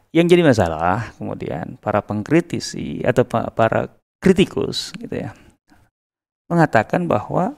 Yang 0.09 0.25
jadi 0.33 0.41
masalah 0.41 1.13
kemudian 1.21 1.77
para 1.77 2.01
pengkritisi 2.01 3.05
atau 3.05 3.21
para 3.29 3.93
kritikus 4.17 4.89
gitu 4.97 5.13
ya 5.13 5.37
mengatakan 6.49 7.05
bahwa 7.05 7.53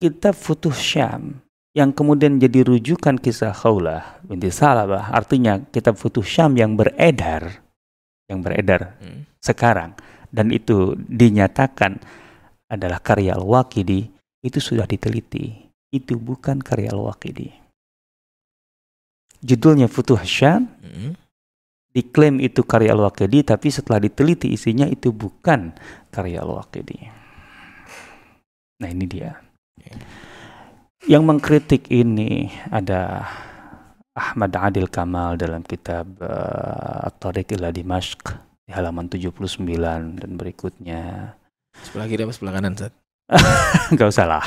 kitab 0.00 0.32
Futuh 0.32 0.72
Syam 0.72 1.44
yang 1.76 1.92
kemudian 1.92 2.40
jadi 2.40 2.64
rujukan 2.64 3.20
kisah 3.20 3.52
Khawlah 3.52 4.24
binti 4.24 4.48
Salabah 4.48 5.12
artinya 5.12 5.60
kitab 5.60 6.00
Futuh 6.00 6.24
Syam 6.24 6.56
yang 6.56 6.74
beredar 6.74 7.63
yang 8.28 8.40
beredar 8.40 8.96
hmm. 9.00 9.40
sekarang. 9.40 9.94
Dan 10.34 10.50
itu 10.50 10.98
dinyatakan 10.98 12.02
adalah 12.66 12.98
karya 12.98 13.38
Al-Waqidi 13.38 14.10
itu 14.42 14.58
sudah 14.58 14.88
diteliti. 14.88 15.70
Itu 15.94 16.18
bukan 16.18 16.58
karya 16.58 16.90
Al-Waqidi. 16.90 17.48
Judulnya 19.44 19.86
Futuh 19.86 20.20
Syam. 20.24 20.68
Hmm. 20.80 21.14
diklaim 21.94 22.42
itu 22.42 22.66
karya 22.66 22.90
Al-Waqidi 22.90 23.46
tapi 23.46 23.70
setelah 23.70 24.02
diteliti 24.02 24.50
isinya 24.50 24.82
itu 24.90 25.14
bukan 25.14 25.70
karya 26.10 26.42
Al-Waqidi. 26.42 27.06
Nah 28.82 28.88
ini 28.90 29.06
dia. 29.06 29.38
Yang 31.06 31.22
mengkritik 31.22 31.86
ini 31.94 32.50
ada 32.66 33.22
Ahmad 34.14 34.54
Adil 34.54 34.86
Kamal 34.86 35.34
dalam 35.34 35.66
kitab 35.66 36.06
uh, 36.22 37.10
At-Tariq 37.10 37.58
ila 37.58 37.74
Dimashq 37.74 38.22
di 38.62 38.70
halaman 38.70 39.10
79 39.10 39.58
dan 40.22 40.30
berikutnya. 40.38 41.34
Sebelah 41.82 42.06
kiri 42.06 42.22
apa 42.22 42.30
sebelah 42.30 42.54
kanan, 42.54 42.78
Zat? 42.78 42.94
Gak 43.98 44.08
usah 44.14 44.26
lah. 44.30 44.44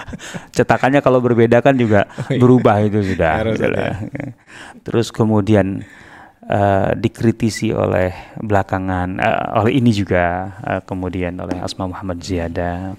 Cetakannya 0.56 1.00
kalau 1.00 1.24
berbeda 1.24 1.64
kan 1.64 1.72
juga 1.72 2.04
oh, 2.04 2.28
iya. 2.28 2.36
berubah 2.36 2.76
itu 2.84 3.00
sudah. 3.00 3.32
Gitu 3.48 3.64
ya. 3.72 3.96
Terus 4.84 5.08
kemudian 5.08 5.80
uh, 6.44 6.92
dikritisi 6.92 7.72
oleh 7.72 8.12
belakangan, 8.36 9.24
uh, 9.24 9.64
oleh 9.64 9.80
ini 9.80 9.88
juga, 9.88 10.52
uh, 10.60 10.80
kemudian 10.84 11.32
oleh 11.40 11.56
Asma 11.64 11.88
Muhammad 11.88 12.20
Ziyada 12.20 12.92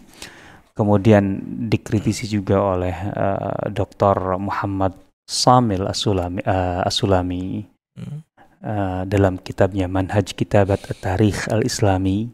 kemudian 0.80 1.44
dikritisi 1.68 2.24
juga 2.24 2.64
oleh 2.64 2.96
uh, 2.96 3.68
Dr. 3.68 4.40
Muhammad 4.40 5.09
Samil 5.30 5.86
Asulami, 5.86 6.42
uh, 6.42 6.82
Asulami 6.82 7.62
hmm. 7.94 8.20
uh, 8.66 9.02
dalam 9.06 9.38
kitabnya 9.38 9.86
Manhaj 9.86 10.34
Kitabat 10.34 10.90
Tarikh 10.98 11.46
Al-Islami 11.54 12.34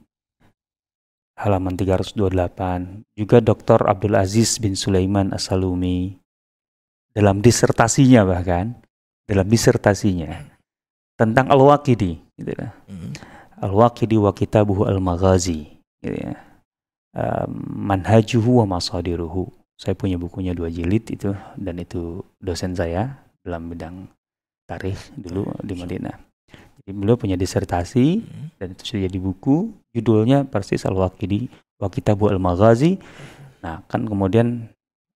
halaman 1.35 1.75
328 1.75 3.03
juga 3.19 3.43
Dr. 3.43 3.83
Abdul 3.91 4.15
Aziz 4.15 4.55
bin 4.63 4.79
Sulaiman 4.79 5.35
Asalumi 5.35 6.15
dalam 7.11 7.43
disertasinya 7.43 8.23
bahkan 8.23 8.79
dalam 9.27 9.43
disertasinya 9.51 10.31
tentang 11.19 11.51
Al-Waqidi 11.51 12.23
gitu 12.39 12.51
ya. 12.55 12.71
Hmm. 12.87 13.11
Al-Waqidi 13.59 14.15
wa 14.15 14.31
Kitabuhu 14.31 14.87
Al-Maghazi 14.87 15.67
gitu 15.99 16.15
ya 16.15 16.39
manhajuhu 17.59 18.63
wa 18.63 18.77
masadiruhu. 18.77 19.47
Saya 19.75 19.93
punya 19.93 20.15
bukunya 20.15 20.55
dua 20.55 20.71
jilid 20.71 21.11
itu 21.11 21.35
dan 21.59 21.75
itu 21.79 22.23
dosen 22.39 22.71
saya 22.71 23.19
dalam 23.43 23.67
bidang 23.67 24.07
tarikh 24.65 24.97
dulu 25.19 25.51
di 25.61 25.73
Madinah. 25.75 26.15
Jadi 26.81 26.91
beliau 26.95 27.17
punya 27.19 27.35
disertasi 27.35 28.21
hmm. 28.21 28.47
dan 28.61 28.67
itu 28.71 28.83
sudah 28.93 29.09
jadi 29.09 29.19
buku. 29.19 29.73
Judulnya 29.95 30.47
persis 30.47 30.85
Al-Waqidi 30.85 31.49
wa 31.81 31.87
Kitabu 31.89 32.29
Al-Maghazi. 32.29 33.01
Nah, 33.65 33.81
kan 33.89 34.05
kemudian 34.05 34.69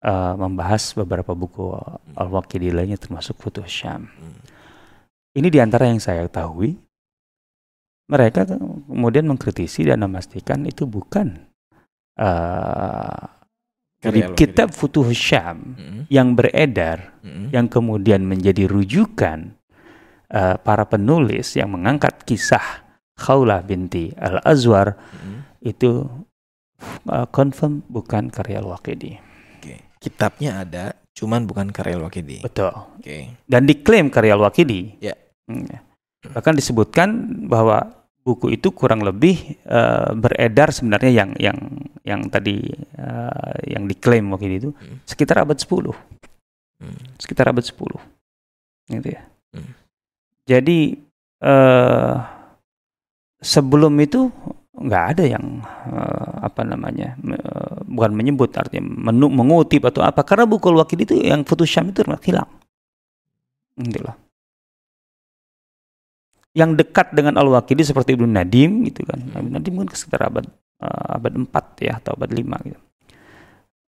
uh, 0.02 0.34
membahas 0.34 0.96
beberapa 0.96 1.36
buku 1.36 1.76
Al-Waqidi 2.16 2.72
lainnya 2.72 2.96
termasuk 2.96 3.36
Futuh 3.38 3.68
Syam. 3.68 4.08
Hmm. 4.08 4.40
Ini 5.38 5.48
di 5.52 5.58
antara 5.62 5.86
yang 5.86 6.02
saya 6.02 6.26
ketahui. 6.26 6.74
Mereka 8.08 8.48
kemudian 8.88 9.28
mengkritisi 9.28 9.84
dan 9.84 10.00
memastikan 10.00 10.64
itu 10.64 10.88
bukan 10.88 11.36
uh, 12.16 13.37
di 13.98 14.22
kitab 14.38 14.70
Futuh 14.70 15.10
Syam 15.10 15.74
mm-hmm. 15.74 16.02
yang 16.06 16.38
beredar 16.38 17.18
mm-hmm. 17.26 17.50
yang 17.50 17.66
kemudian 17.66 18.22
menjadi 18.22 18.70
rujukan 18.70 19.58
uh, 20.30 20.54
para 20.62 20.86
penulis 20.86 21.58
yang 21.58 21.74
mengangkat 21.74 22.22
kisah 22.22 22.86
Khawlah 23.18 23.66
binti 23.66 24.14
Al-Azwar 24.14 24.94
mm-hmm. 24.94 25.38
itu 25.66 26.06
uh, 27.10 27.26
confirm 27.34 27.82
bukan 27.90 28.30
karya 28.30 28.62
Al-Waqidi. 28.62 29.18
Okay. 29.58 29.82
Kitabnya 29.98 30.62
ada, 30.62 30.94
cuman 31.18 31.42
bukan 31.42 31.74
karya 31.74 31.98
Al-Waqidi. 31.98 32.46
Betul. 32.46 32.70
Okay. 33.02 33.34
Dan 33.50 33.66
diklaim 33.66 34.14
karya 34.14 34.38
Al-Waqidi. 34.38 35.02
Yeah. 35.02 35.18
Hmm. 35.50 35.66
Bahkan 36.22 36.54
disebutkan 36.54 37.08
bahwa 37.50 37.97
buku 38.28 38.60
itu 38.60 38.68
kurang 38.76 39.00
lebih 39.00 39.56
uh, 39.64 40.12
beredar 40.12 40.68
sebenarnya 40.68 41.24
yang 41.24 41.30
yang 41.40 41.58
yang 42.04 42.20
tadi 42.28 42.60
uh, 43.00 43.56
yang 43.64 43.88
diklaim 43.88 44.28
waktu 44.28 44.60
itu 44.60 44.70
hmm. 44.76 45.08
sekitar 45.08 45.40
abad 45.40 45.56
10. 45.56 45.88
Hmm. 46.84 47.00
Sekitar 47.16 47.48
abad 47.48 47.64
10. 47.64 47.72
Gitu 48.92 49.08
ya. 49.08 49.22
Hmm. 49.56 49.72
Jadi 50.44 51.00
uh, 51.40 52.20
sebelum 53.40 53.96
itu 53.96 54.28
nggak 54.78 55.04
ada 55.16 55.24
yang 55.24 55.64
uh, 55.88 56.44
apa 56.44 56.68
namanya 56.68 57.16
uh, 57.32 57.80
bukan 57.88 58.12
menyebut 58.12 58.52
artinya 58.60 59.08
menu, 59.08 59.32
mengutip 59.32 59.88
atau 59.88 60.04
apa 60.04 60.20
karena 60.20 60.44
buku 60.44 60.68
wakil 60.76 61.00
itu 61.00 61.16
yang 61.16 61.48
Futusyam 61.48 61.88
itu 61.88 62.04
hilang. 62.04 62.52
Gitu 63.80 64.04
loh 64.04 64.27
yang 66.58 66.74
dekat 66.74 67.14
dengan 67.14 67.38
Al-Waqidi 67.38 67.86
seperti 67.86 68.18
Ibnu 68.18 68.26
Nadim 68.26 68.82
gitu 68.90 69.06
kan. 69.06 69.22
Hmm. 69.22 69.46
Ibnu 69.46 69.52
Nadim 69.54 69.74
kan 69.78 69.86
sekitar 69.94 70.26
abad 70.26 70.50
uh, 70.82 71.14
abad 71.14 71.32
4 71.38 71.86
ya 71.86 71.92
atau 72.02 72.18
abad 72.18 72.30
5 72.34 72.66
gitu. 72.66 72.80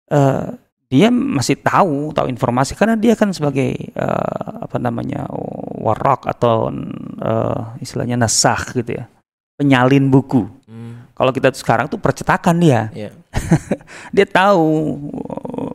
Uh, 0.10 0.54
dia 0.90 1.14
masih 1.14 1.54
tahu 1.62 2.10
tahu 2.18 2.34
informasi 2.34 2.74
karena 2.74 2.98
dia 2.98 3.14
kan 3.14 3.30
sebagai 3.30 3.94
uh, 3.94 4.66
apa 4.66 4.82
namanya 4.82 5.30
warok 5.78 6.26
atau 6.26 6.74
uh, 7.22 7.78
istilahnya 7.78 8.18
nasah 8.18 8.58
gitu 8.74 8.98
ya 8.98 9.06
penyalin 9.54 10.10
buku 10.10 10.50
hmm. 10.66 11.14
kalau 11.14 11.30
kita 11.30 11.54
sekarang 11.54 11.86
tuh 11.86 12.02
percetakan 12.02 12.58
dia 12.58 12.90
yeah. 12.98 13.14
dia 14.18 14.26
tahu 14.26 14.98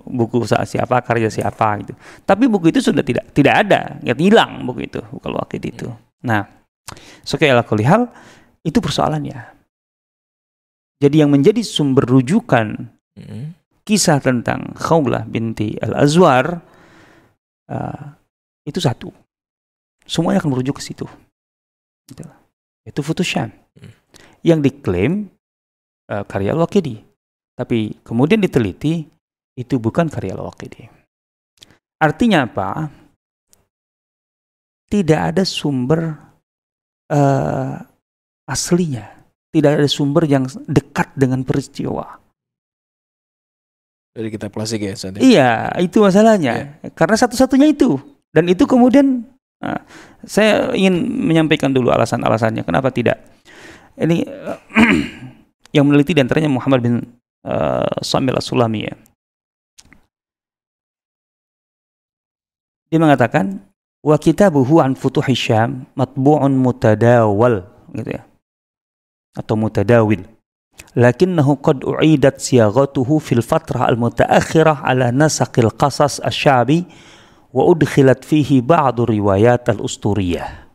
buku 0.03 0.51
siapa 0.51 0.99
karya 1.07 1.31
siapa 1.31 1.79
gitu 1.87 1.95
tapi 2.27 2.51
buku 2.51 2.75
itu 2.75 2.83
sudah 2.83 3.07
tidak 3.07 3.31
tidak 3.31 3.55
ada 3.55 4.03
ya 4.03 4.19
hilang 4.19 4.67
buku 4.67 4.91
itu 4.91 4.99
kalau 5.23 5.39
wakil 5.39 5.63
itu 5.63 5.87
hmm. 5.87 6.27
nah 6.27 6.43
so, 7.25 7.41
hal 7.41 8.13
itu 8.63 8.79
persoalannya 8.79 9.51
jadi 11.03 11.27
yang 11.27 11.35
menjadi 11.35 11.61
sumber 11.65 12.07
rujukan 12.07 12.93
hmm 13.19 13.65
kisah 13.85 14.19
tentang 14.19 14.73
Khawlah 14.75 15.29
binti 15.29 15.77
Al-Azwar 15.77 16.65
uh, 17.69 18.05
itu 18.65 18.81
satu. 18.81 19.13
Semuanya 20.09 20.41
akan 20.41 20.51
merujuk 20.57 20.81
ke 20.81 20.83
situ. 20.85 21.07
Gitu. 22.09 22.25
Itu 22.85 23.01
Futus 23.05 23.29
Syam. 23.29 23.53
Hmm. 23.77 23.93
Yang 24.41 24.73
diklaim 24.73 25.29
uh, 26.09 26.25
karya 26.25 26.57
Al-Waqidi. 26.57 27.05
Tapi 27.55 28.03
kemudian 28.03 28.41
diteliti 28.41 29.05
itu 29.55 29.77
bukan 29.77 30.09
karya 30.09 30.35
Al-Waqidi. 30.37 30.89
Artinya 32.01 32.49
apa? 32.49 32.89
Tidak 34.89 35.21
ada 35.33 35.45
sumber 35.45 36.13
uh, 37.11 37.81
aslinya. 38.49 39.11
Tidak 39.55 39.71
ada 39.71 39.87
sumber 39.87 40.27
yang 40.27 40.51
dekat 40.67 41.15
dengan 41.15 41.47
peristiwa 41.47 42.25
dari 44.15 44.31
kita 44.31 44.47
plastik 44.47 44.87
ya 44.87 44.95
Ustaz? 44.95 45.19
Ya? 45.19 45.21
Iya, 45.21 45.51
itu 45.83 45.99
masalahnya. 45.99 46.79
Ya. 46.79 46.89
Karena 46.95 47.19
satu-satunya 47.19 47.75
itu. 47.75 47.99
Dan 48.31 48.47
itu 48.47 48.63
kemudian 48.63 49.27
nah, 49.59 49.83
saya 50.23 50.71
ingin 50.71 50.95
menyampaikan 51.03 51.75
dulu 51.75 51.91
alasan-alasannya 51.91 52.63
kenapa 52.63 52.95
tidak. 52.95 53.19
Ini 53.99 54.23
yang 55.77 55.85
meneliti 55.91 56.15
di 56.15 56.23
antaranya 56.23 56.51
Muhammad 56.51 56.81
bin 56.87 56.95
uh, 57.43 57.91
Samil 58.07 58.39
As-Sulami 58.39 58.87
ya. 58.87 58.95
Dia 62.95 63.03
mengatakan 63.03 63.59
wa 64.05 64.17
kitabuhu 64.21 64.85
an 64.85 64.93
futuh 64.93 65.25
Syam 65.33 65.89
matbu'un 65.97 66.53
mutadawal 66.53 67.65
gitu 67.97 68.21
ya. 68.21 68.23
Atau 69.35 69.57
mutadawil. 69.57 70.29
Lakinnahu 70.95 71.59
qad 71.59 71.83
u'idat 71.83 72.39
siyaghatuhu 72.39 73.19
fil 73.19 73.43
fatrah 73.43 73.91
al-mutaakhirah 73.91 74.85
ala 74.85 75.11
nasaqil 75.11 75.73
qasas 75.75 76.23
asyabi 76.23 76.87
wa 77.51 77.67
udkhilat 77.67 78.23
fihi 78.23 78.63
ba'du 78.63 79.09
riwayat 79.09 79.67
al-usturiyah. 79.75 80.71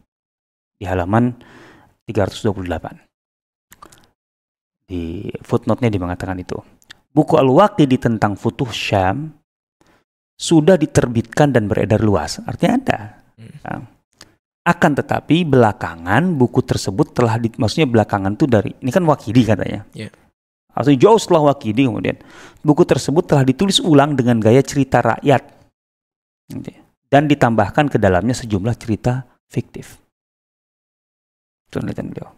Di 0.79 0.87
halaman 0.87 1.35
328 2.07 3.09
di 4.89 5.29
footnote-nya 5.45 5.93
dia 5.93 6.01
mengatakan 6.01 6.41
itu. 6.41 6.57
Buku 7.13 7.37
Al-Waqidi 7.37 8.01
tentang 8.01 8.33
Futuh 8.33 8.73
Syam 8.73 9.37
sudah 10.33 10.81
diterbitkan 10.81 11.53
dan 11.53 11.69
beredar 11.69 12.01
luas. 12.01 12.41
Artinya 12.41 12.73
ada 12.81 12.99
Nah, 13.39 13.87
akan 14.67 14.91
tetapi 14.99 15.47
belakangan 15.47 16.35
buku 16.35 16.61
tersebut 16.61 17.15
telah 17.15 17.39
di, 17.39 17.49
maksudnya 17.55 17.87
belakangan 17.87 18.35
itu 18.35 18.45
dari 18.45 18.75
ini 18.83 18.91
kan 18.91 19.03
Wakidi 19.07 19.41
katanya. 19.47 19.87
Yeah. 19.95 20.11
Artinya 20.75 20.99
jauh 21.09 21.17
setelah 21.17 21.49
Wakidi 21.49 21.87
kemudian 21.89 22.19
buku 22.61 22.83
tersebut 22.85 23.25
telah 23.25 23.43
ditulis 23.47 23.81
ulang 23.81 24.13
dengan 24.13 24.37
gaya 24.37 24.61
cerita 24.61 25.01
rakyat 25.01 25.41
dan 27.09 27.25
ditambahkan 27.25 27.89
ke 27.89 27.97
dalamnya 27.97 28.37
sejumlah 28.37 28.75
cerita 28.77 29.25
fiktif. 29.49 29.97
Penelitian 31.73 32.07
beliau. 32.13 32.29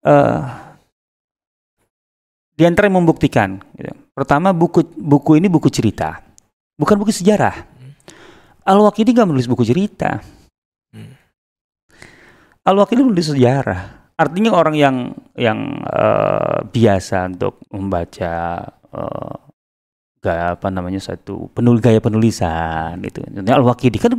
Uh, 0.00 0.48
di 2.56 2.64
antara 2.68 2.88
yang 2.88 3.04
membuktikan, 3.04 3.60
gitu. 3.76 3.92
pertama 4.12 4.52
buku 4.52 4.84
buku 4.96 5.40
ini 5.40 5.48
buku 5.48 5.68
cerita, 5.72 6.20
bukan 6.76 6.96
buku 7.00 7.12
sejarah. 7.12 7.79
Hmm. 8.70 8.78
Al-Waqidi 8.78 9.10
nggak 9.10 9.26
menulis 9.26 9.50
buku 9.50 9.66
cerita 9.66 10.22
Al-Wakil 12.60 13.02
menulis 13.02 13.32
sejarah. 13.32 14.12
Artinya 14.20 14.52
orang 14.52 14.76
yang 14.76 14.96
yang 15.32 15.80
uh, 15.88 16.60
biasa 16.68 17.32
untuk 17.32 17.56
membaca 17.72 18.68
uh, 18.92 19.34
gaya 20.20 20.52
apa 20.52 20.68
namanya 20.68 21.00
satu 21.00 21.48
penul 21.56 21.80
gaya 21.80 22.04
penulisan 22.04 23.00
itu. 23.00 23.24
Al-Waqidi 23.32 23.96
kan 23.96 24.12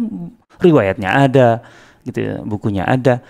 riwayatnya 0.58 1.10
ada 1.30 1.50
gitu 2.02 2.18
ya, 2.18 2.36
bukunya 2.42 2.84
ada. 2.90 3.22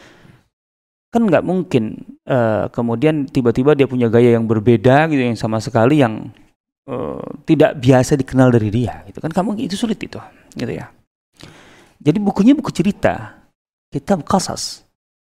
Kan 1.11 1.27
nggak 1.27 1.43
mungkin 1.43 2.15
uh, 2.23 2.71
kemudian 2.71 3.27
tiba-tiba 3.27 3.75
dia 3.75 3.91
punya 3.91 4.07
gaya 4.07 4.39
yang 4.39 4.47
berbeda 4.47 5.11
gitu 5.11 5.27
yang 5.27 5.35
sama 5.35 5.59
sekali 5.59 5.99
yang 5.99 6.31
uh, 6.87 7.19
tidak 7.43 7.83
biasa 7.83 8.15
dikenal 8.15 8.47
dari 8.47 8.71
dia 8.71 9.03
gitu 9.11 9.19
kan 9.19 9.35
kamu 9.35 9.59
itu 9.59 9.75
sulit 9.75 9.99
itu 9.99 10.23
gitu 10.55 10.71
ya. 10.71 10.87
Jadi 12.01 12.17
bukunya 12.17 12.57
buku 12.57 12.73
cerita, 12.73 13.37
kitab 13.93 14.25
kasas 14.25 14.81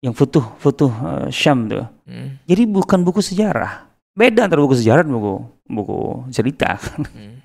yang 0.01 0.17
futuh 0.17 0.45
futuh 0.57 0.89
uh, 0.89 1.29
Syam 1.29 1.69
tuh. 1.69 1.85
Hmm. 2.09 2.41
Jadi 2.49 2.65
bukan 2.65 3.05
buku 3.05 3.21
sejarah. 3.21 3.85
Beda 4.17 4.49
antara 4.49 4.65
buku 4.65 4.81
sejarah 4.81 5.05
dan 5.05 5.13
buku 5.13 5.35
buku 5.69 5.99
cerita. 6.33 6.81
Hmm. 6.81 7.45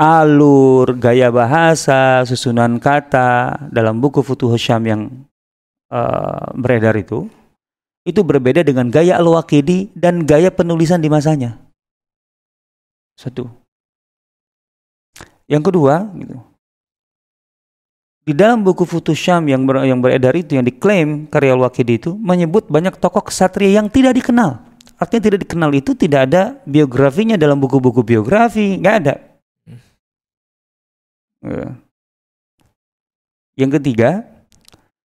Alur, 0.00 0.96
gaya 0.96 1.28
bahasa, 1.28 2.24
susunan 2.24 2.80
kata 2.80 3.68
dalam 3.68 4.00
buku 4.00 4.24
Futuh 4.24 4.56
Syam 4.56 4.88
yang 4.88 5.02
uh, 5.92 6.56
beredar 6.56 6.96
itu 6.96 7.28
itu 8.08 8.24
berbeda 8.24 8.64
dengan 8.64 8.88
gaya 8.88 9.20
Al-Waqidi 9.20 9.92
dan 9.92 10.24
gaya 10.24 10.48
penulisan 10.48 11.04
di 11.04 11.12
masanya. 11.12 11.60
Satu. 13.12 13.44
Yang 15.44 15.68
kedua, 15.68 16.08
gitu 16.16 16.49
di 18.20 18.36
dalam 18.36 18.60
buku 18.60 18.84
Futusham 18.84 19.48
yang 19.48 19.64
ber, 19.64 19.80
yang 19.88 19.98
beredar 19.98 20.36
itu 20.36 20.54
yang 20.54 20.64
diklaim 20.64 21.24
karya 21.26 21.56
Al-Waqidi 21.56 21.94
itu 21.96 22.10
menyebut 22.20 22.68
banyak 22.68 23.00
tokoh 23.00 23.24
kesatria 23.24 23.80
yang 23.80 23.88
tidak 23.88 24.12
dikenal. 24.20 24.60
Artinya 25.00 25.32
tidak 25.32 25.40
dikenal 25.48 25.72
itu 25.72 25.96
tidak 25.96 26.28
ada 26.28 26.60
biografinya 26.68 27.40
dalam 27.40 27.56
buku-buku 27.56 28.04
biografi, 28.04 28.76
nggak 28.76 28.96
ada. 29.00 29.14
Ya. 31.40 31.68
Yang 33.56 33.80
ketiga, 33.80 34.28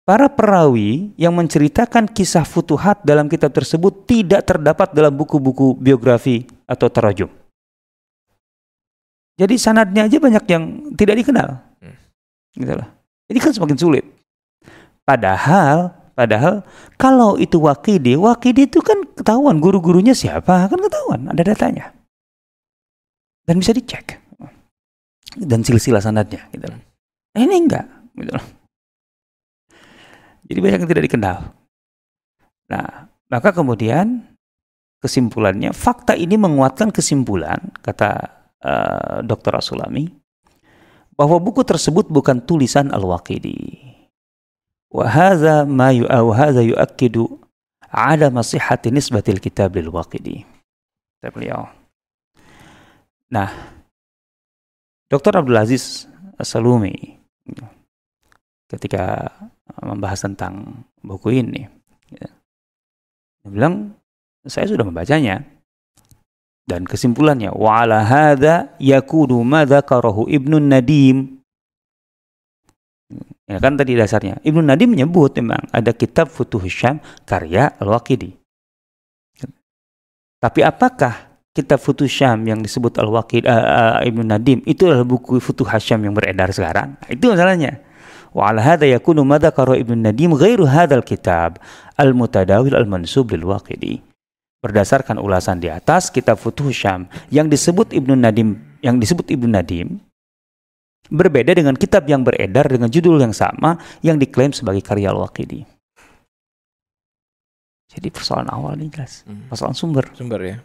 para 0.05 0.29
perawi 0.29 1.09
yang 1.17 1.33
menceritakan 1.33 2.05
kisah 2.05 2.45
futuhat 2.45 3.01
dalam 3.01 3.25
kitab 3.25 3.49
tersebut 3.49 4.05
tidak 4.05 4.45
terdapat 4.45 4.93
dalam 4.93 5.17
buku-buku 5.17 5.73
biografi 5.81 6.45
atau 6.69 6.85
terajum. 6.85 7.33
Jadi 9.41 9.57
sanadnya 9.57 10.05
aja 10.05 10.21
banyak 10.21 10.45
yang 10.45 10.63
tidak 10.93 11.25
dikenal. 11.25 11.70
Gitu 12.55 12.73
loh. 12.73 12.87
Ini 13.31 13.39
kan 13.39 13.51
semakin 13.55 13.77
sulit. 13.79 14.05
Padahal, 15.07 15.91
padahal 16.13 16.63
kalau 16.99 17.39
itu 17.39 17.57
wakidi, 17.59 18.19
wakidi 18.19 18.67
itu 18.67 18.83
kan 18.83 19.01
ketahuan 19.15 19.57
guru-gurunya 19.63 20.11
siapa, 20.11 20.67
kan 20.67 20.79
ketahuan, 20.79 21.31
ada 21.31 21.41
datanya. 21.41 21.95
Dan 23.47 23.63
bisa 23.63 23.71
dicek. 23.71 24.19
Dan 25.31 25.63
silsilah 25.63 26.03
sanadnya 26.03 26.47
gitu 26.51 26.67
loh. 26.67 26.79
Nah, 27.31 27.39
ini 27.39 27.55
enggak, 27.55 27.87
gitu 28.19 28.31
loh. 28.35 28.45
Jadi 30.51 30.59
banyak 30.59 30.79
yang 30.83 30.91
tidak 30.91 31.05
dikenal. 31.07 31.37
Nah, 32.67 33.07
maka 33.31 33.49
kemudian 33.55 34.35
kesimpulannya, 34.99 35.71
fakta 35.71 36.13
ini 36.19 36.35
menguatkan 36.35 36.91
kesimpulan, 36.91 37.71
kata 37.79 38.11
uh, 38.61 38.69
eh, 38.69 39.17
Dr. 39.23 39.57
Rasulami, 39.57 40.20
bahwa 41.21 41.37
buku 41.37 41.61
tersebut 41.61 42.09
bukan 42.09 42.41
tulisan 42.41 42.89
Al-Waqidi. 42.89 43.77
Wa 44.89 45.05
hadza 45.05 45.69
ma 45.69 45.93
yu'aw 45.93 46.25
hadza 46.33 46.65
yu'akkidu 46.65 47.37
ala 47.93 48.33
masihhati 48.33 48.89
nisbatil 48.89 49.37
kitab 49.37 49.77
lil 49.77 49.93
Waqidi. 49.93 50.41
Beliau. 51.21 51.69
Nah, 53.29 53.53
Dr. 55.13 55.45
Abdul 55.45 55.61
Aziz 55.61 56.09
Salumi 56.41 57.21
ketika 58.65 59.29
membahas 59.77 60.25
tentang 60.25 60.81
buku 61.05 61.37
ini, 61.37 61.69
ya, 62.17 62.33
dia 63.45 63.49
bilang 63.53 63.93
saya 64.49 64.65
sudah 64.65 64.89
membacanya 64.89 65.45
dan 66.71 66.87
kesimpulannya 66.87 67.51
wa 67.51 67.83
ala 67.83 68.07
hadza 68.07 68.71
yakunu 68.79 69.43
ma 69.43 69.67
dzakarahu 69.67 70.31
Ibnu 70.31 70.63
Nadim. 70.63 71.43
Ya 73.51 73.59
kan 73.59 73.75
tadi 73.75 73.99
dasarnya. 73.99 74.39
Ibnu 74.47 74.63
Nadim 74.63 74.95
menyebut 74.95 75.35
memang 75.35 75.59
ada 75.75 75.91
kitab 75.91 76.31
Futuh 76.31 76.63
Syam 76.71 77.03
karya 77.27 77.75
Al-Waqidi. 77.83 78.39
Tapi 80.39 80.63
apakah 80.63 81.35
kitab 81.51 81.83
Futuh 81.83 82.07
Syam 82.07 82.47
yang 82.47 82.63
disebut 82.63 82.95
Al-Waqid 82.95 83.43
uh, 83.43 83.99
uh, 83.99 84.07
Ibnu 84.07 84.23
Nadim 84.23 84.63
itu 84.63 84.87
adalah 84.87 85.03
buku 85.03 85.43
Futuh 85.43 85.67
Hasyam 85.67 86.07
yang 86.07 86.15
beredar 86.15 86.55
sekarang. 86.55 86.95
Itu 87.11 87.35
masalahnya. 87.35 87.83
Wa 88.31 88.55
ala 88.55 88.63
hadha 88.63 88.87
yakunu 88.87 89.27
ma 89.27 89.35
dzakara 89.35 89.75
Ibnu 89.75 89.99
Nadim 89.99 90.31
ghairu 90.39 90.63
hadzal 90.63 91.03
kitab 91.03 91.59
al-mutadawil 91.99 92.71
al-mansub 92.79 93.35
lil 93.35 93.43
Waqidi. 93.43 94.10
Berdasarkan 94.61 95.17
ulasan 95.17 95.57
di 95.57 95.73
atas 95.73 96.13
kitab 96.13 96.37
Futuh 96.37 96.69
Syam 96.69 97.09
yang 97.33 97.49
disebut 97.49 97.97
Ibnu 97.97 98.13
Nadim 98.13 98.61
yang 98.85 99.01
disebut 99.01 99.33
Ibnu 99.33 99.49
Nadim 99.49 99.97
berbeda 101.09 101.57
dengan 101.57 101.73
kitab 101.73 102.05
yang 102.05 102.21
beredar 102.21 102.69
dengan 102.69 102.87
judul 102.87 103.17
yang 103.17 103.33
sama 103.33 103.81
yang 104.05 104.21
diklaim 104.21 104.53
sebagai 104.53 104.85
karya 104.85 105.09
Al-Waqidi. 105.09 105.65
Jadi 107.91 108.07
persoalan 108.07 108.47
awal 108.47 108.79
ini 108.79 108.87
jelas, 108.87 109.27
Hmm. 109.27 109.49
persoalan 109.51 109.75
sumber. 109.75 110.05
Sumber 110.15 110.39
ya. 110.39 110.57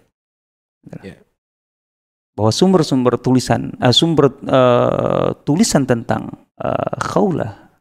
bahwa 2.37 2.53
sumber-sumber 2.53 3.17
tulisan 3.19 3.75
uh, 3.81 3.91
sumber 3.91 4.29
uh, 4.45 5.33
tulisan 5.43 5.89
tentang 5.89 6.37
uh, 6.61 6.95
Khawlah 7.01 7.73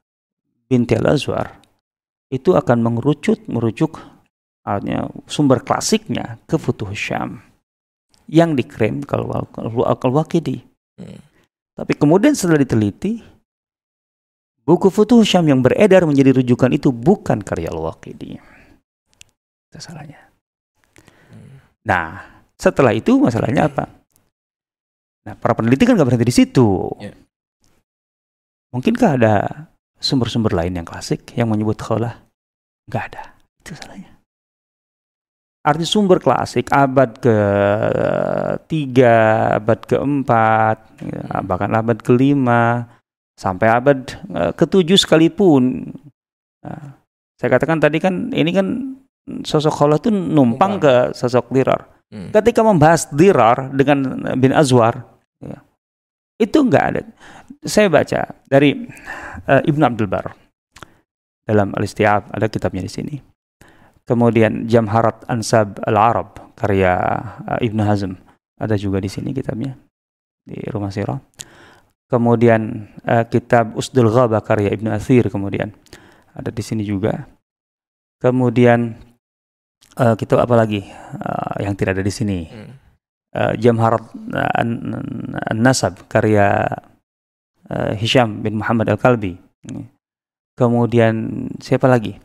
binti 0.72 0.96
Al-Azwar 0.96 1.60
itu 2.32 2.56
akan 2.56 2.82
mengerucut 2.82 3.46
merujuk 3.52 4.00
artinya 4.66 5.06
sumber 5.30 5.62
klasiknya 5.62 6.42
ke 6.50 6.58
Futuh 6.58 6.90
Syam 6.98 7.38
yang 8.26 8.58
diklaim 8.58 9.06
kalau 9.06 9.30
Al-Waqidi. 9.86 10.66
Hmm. 10.98 11.22
Tapi 11.78 11.94
kemudian 11.94 12.34
setelah 12.34 12.58
diteliti 12.58 13.22
buku 14.66 14.90
Futuh 14.90 15.22
Syam 15.22 15.46
yang 15.46 15.62
beredar 15.62 16.10
menjadi 16.10 16.42
rujukan 16.42 16.74
itu 16.74 16.90
bukan 16.90 17.46
karya 17.46 17.70
Al-Waqidi. 17.70 18.42
Itu 19.70 19.78
salahnya. 19.78 20.18
Hmm. 21.30 21.62
Nah, 21.86 22.26
setelah 22.58 22.98
itu 22.98 23.22
masalahnya 23.22 23.70
apa? 23.70 23.86
Nah, 25.30 25.38
para 25.38 25.54
peneliti 25.54 25.86
kan 25.86 25.94
nggak 25.94 26.10
berhenti 26.10 26.26
di 26.26 26.36
situ. 26.36 26.90
Ya. 26.98 27.14
Mungkinkah 28.74 29.10
ada 29.22 29.34
sumber-sumber 30.02 30.54
lain 30.58 30.74
yang 30.82 30.88
klasik 30.90 31.38
yang 31.38 31.54
menyebut 31.54 31.78
khawlah? 31.78 32.26
Nggak 32.90 33.04
ada. 33.14 33.24
Itu 33.62 33.78
salahnya. 33.78 34.15
Arti 35.66 35.82
sumber 35.82 36.22
klasik 36.22 36.70
abad 36.70 37.18
ke 37.18 37.38
tiga, 38.70 39.58
abad 39.58 39.82
keempat, 39.82 40.78
ya, 41.02 41.42
bahkan 41.42 41.74
abad 41.74 41.98
kelima, 42.06 42.86
sampai 43.34 43.68
abad 43.74 44.00
eh, 44.30 44.54
ketujuh 44.54 44.96
sekalipun. 45.02 45.90
Nah, 46.62 47.02
saya 47.36 47.50
katakan 47.58 47.82
tadi 47.82 47.98
kan 47.98 48.30
ini 48.30 48.54
kan 48.54 48.68
sosok 49.42 49.74
khawlah 49.74 49.98
itu 49.98 50.14
numpang 50.14 50.78
Numpang. 50.78 51.12
ke 51.12 51.18
sosok 51.18 51.50
dirar 51.50 51.82
Hmm. 52.06 52.30
ketika 52.30 52.62
membahas 52.62 53.10
dirar 53.10 53.74
dengan 53.74 54.22
bin 54.38 54.54
Azwar 54.54 54.94
ya, 55.42 55.58
itu 56.38 56.62
enggak 56.62 56.84
ada 56.94 57.02
saya 57.66 57.90
baca 57.90 58.30
dari 58.46 58.86
eh, 59.50 59.62
Ibnu 59.66 59.82
Abdul 59.82 60.06
Bar 60.06 60.30
dalam 61.50 61.74
Al-Istiab 61.74 62.30
ada 62.30 62.46
kitabnya 62.46 62.86
di 62.86 62.94
sini 62.94 63.16
kemudian 64.06 64.70
Jamharat 64.70 65.26
Ansab 65.28 65.82
Al-Arab 65.86 66.54
karya 66.56 66.94
eh, 67.58 67.68
Ibnu 67.68 67.82
Hazm 67.84 68.14
ada 68.56 68.80
juga 68.80 69.04
di 69.04 69.10
sini 69.12 69.36
kitabnya 69.36 69.76
di 70.46 70.62
rumah 70.72 70.94
sirah 70.94 71.20
kemudian 72.10 72.90
eh, 73.04 73.26
kitab 73.28 73.76
Usdul 73.76 74.10
Ghaba 74.14 74.40
karya 74.46 74.72
Ibnu 74.72 74.90
Athir 74.94 75.28
kemudian 75.28 75.74
ada 76.32 76.50
di 76.54 76.64
sini 76.64 76.86
juga 76.86 77.26
kemudian 78.22 78.96
eh, 79.98 80.16
kitab 80.16 80.46
apa 80.46 80.56
lagi 80.56 80.86
eh, 80.86 81.56
yang 81.66 81.74
tidak 81.76 82.00
ada 82.00 82.06
di 82.06 82.14
sini 82.14 82.40
Hmm. 82.48 82.72
uh, 83.36 83.54
Jamharat 83.60 84.04
uh, 84.32 84.52
An- 84.56 85.36
An-Nasab 85.52 86.08
karya 86.08 86.64
uh, 87.68 87.92
Hisham 88.00 88.40
bin 88.40 88.64
Muhammad 88.64 88.96
Al-Kalbi. 88.96 89.36
Kemudian 90.56 91.48
siapa 91.60 91.92
lagi? 91.92 92.16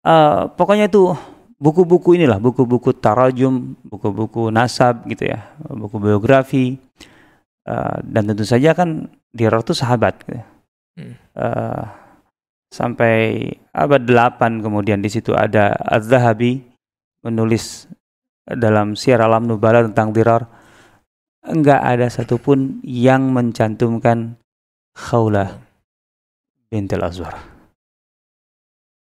Uh, 0.00 0.48
pokoknya 0.56 0.88
itu 0.88 1.12
buku-buku 1.60 2.16
inilah, 2.16 2.40
buku-buku 2.40 2.96
tarajum, 2.96 3.76
buku-buku 3.84 4.48
nasab 4.48 5.04
gitu 5.06 5.28
ya, 5.28 5.52
buku 5.60 6.00
biografi. 6.00 6.80
Uh, 7.68 8.00
dan 8.08 8.24
tentu 8.24 8.42
saja 8.48 8.72
kan 8.72 9.12
Dirar 9.30 9.62
itu 9.62 9.76
sahabat 9.76 10.26
gitu. 10.26 10.42
Hmm. 10.98 11.14
Uh, 11.38 11.84
sampai 12.70 13.46
abad 13.70 14.02
8 14.02 14.62
kemudian 14.62 14.98
di 15.02 15.10
situ 15.10 15.34
ada 15.34 15.74
Az-Zahabi 15.86 16.62
menulis 17.22 17.86
dalam 18.46 18.98
Syiar 18.98 19.22
Alam 19.22 19.46
Nubala 19.46 19.86
tentang 19.86 20.10
Dirar 20.10 20.46
enggak 21.46 21.82
ada 21.82 22.06
satupun 22.10 22.82
yang 22.82 23.30
mencantumkan 23.30 24.38
Khawlah 24.94 25.62
bintil 26.70 27.02
Azwar. 27.02 27.59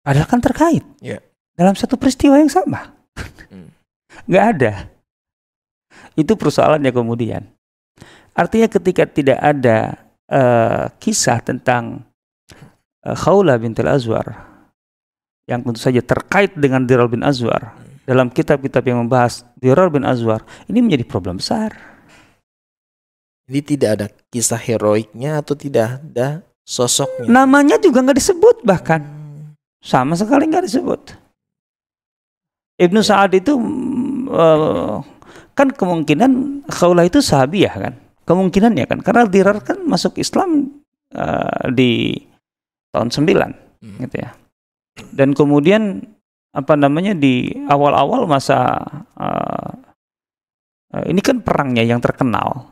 Padahal 0.02 0.26
kan 0.26 0.42
terkait 0.42 0.82
Ya. 0.98 1.22
dalam 1.54 1.78
satu 1.78 1.94
peristiwa 1.94 2.34
yang 2.38 2.50
sama. 2.50 2.90
Hmm. 3.50 3.70
Enggak 4.26 4.46
ada. 4.58 4.72
Itu 6.18 6.34
persoalannya 6.34 6.90
kemudian. 6.90 7.46
Artinya 8.34 8.66
ketika 8.66 9.06
tidak 9.06 9.38
ada 9.38 9.96
eh, 10.26 10.84
kisah 10.98 11.38
tentang 11.44 12.02
uh, 13.04 13.16
Khawlah 13.16 13.60
bintil 13.60 13.88
Azwar 13.88 14.24
yang 15.44 15.60
tentu 15.60 15.76
saja 15.80 16.00
terkait 16.00 16.56
dengan 16.56 16.80
Dirar 16.86 17.12
bin 17.12 17.20
Azwar 17.20 17.76
dalam 18.08 18.32
kitab-kitab 18.32 18.82
yang 18.88 19.04
membahas 19.04 19.44
Dirar 19.60 19.92
bin 19.92 20.02
Azwar 20.08 20.42
ini 20.66 20.80
menjadi 20.80 21.04
problem 21.04 21.38
besar. 21.38 21.76
Jadi 23.46 23.60
tidak 23.76 23.90
ada 24.00 24.06
kisah 24.32 24.56
heroiknya 24.60 25.44
atau 25.44 25.52
tidak 25.52 26.00
ada 26.00 26.40
sosoknya. 26.64 27.28
Namanya 27.28 27.76
juga 27.76 28.00
nggak 28.00 28.18
disebut 28.18 28.56
bahkan 28.64 29.02
Hmm. 29.02 29.21
Sama 29.82 30.14
sekali 30.14 30.46
nggak 30.46 30.64
disebut. 30.64 31.00
Ibnu 32.78 33.00
Sa'ad 33.02 33.34
itu 33.34 33.58
mm, 33.58 34.30
eh, 34.32 34.96
kan 35.52 35.68
kemungkinan 35.68 36.64
Khawlah 36.72 37.04
itu 37.04 37.20
sahabiah 37.20 37.74
kan, 37.74 37.94
kemungkinannya 38.24 38.86
kan 38.88 38.98
karena 39.02 39.28
Dirar 39.28 39.58
kan 39.60 39.82
masuk 39.84 40.16
Islam 40.16 40.70
eh, 41.12 41.66
di 41.74 42.16
tahun 42.94 43.10
9 43.10 43.60
Hmm. 43.82 43.98
gitu 43.98 44.22
ya. 44.22 44.30
Dan 45.10 45.34
kemudian 45.34 46.06
apa 46.54 46.78
namanya 46.78 47.18
di 47.18 47.50
awal-awal 47.66 48.30
masa 48.30 48.78
eh, 49.18 51.04
ini 51.10 51.18
kan 51.18 51.42
perangnya 51.42 51.82
yang 51.82 51.98
terkenal 51.98 52.70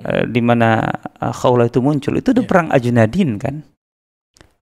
eh, 0.00 0.24
di 0.24 0.40
mana 0.40 0.80
Khawlah 1.20 1.68
itu 1.68 1.84
muncul 1.84 2.16
itu 2.16 2.32
ada 2.32 2.40
Ya. 2.40 2.48
perang 2.48 2.68
Ajnadin 2.72 3.36
kan. 3.36 3.60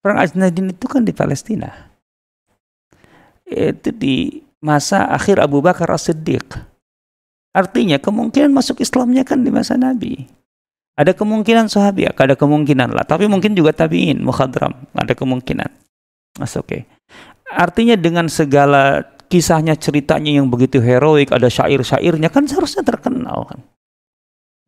Perang 0.04 0.20
Ajnadin 0.20 0.68
itu 0.68 0.84
kan 0.84 1.00
di 1.00 1.16
Palestina. 1.16 1.72
Itu 3.48 3.88
di 3.88 4.44
masa 4.60 5.08
akhir 5.08 5.40
Abu 5.40 5.64
Bakar 5.64 5.88
As-Siddiq. 5.88 6.60
Artinya 7.56 7.96
kemungkinan 7.96 8.52
masuk 8.52 8.84
Islamnya 8.84 9.24
kan 9.24 9.40
di 9.40 9.48
masa 9.48 9.80
Nabi. 9.80 10.28
Ada 11.00 11.16
kemungkinan 11.16 11.72
sahabi, 11.72 12.04
ada 12.04 12.36
kemungkinan 12.36 12.92
lah. 12.92 13.08
Tapi 13.08 13.32
mungkin 13.32 13.56
juga 13.56 13.72
tabiin, 13.72 14.20
mukhadram, 14.20 14.76
ada 14.92 15.16
kemungkinan. 15.16 15.72
Mas 16.36 16.52
oke. 16.52 16.84
Artinya 17.48 17.96
dengan 17.96 18.28
segala 18.28 19.08
kisahnya, 19.32 19.72
ceritanya 19.74 20.36
yang 20.36 20.52
begitu 20.52 20.84
heroik, 20.84 21.32
ada 21.32 21.48
syair-syairnya 21.48 22.28
kan 22.28 22.44
seharusnya 22.44 22.84
terkenal 22.84 23.48
kan. 23.48 23.60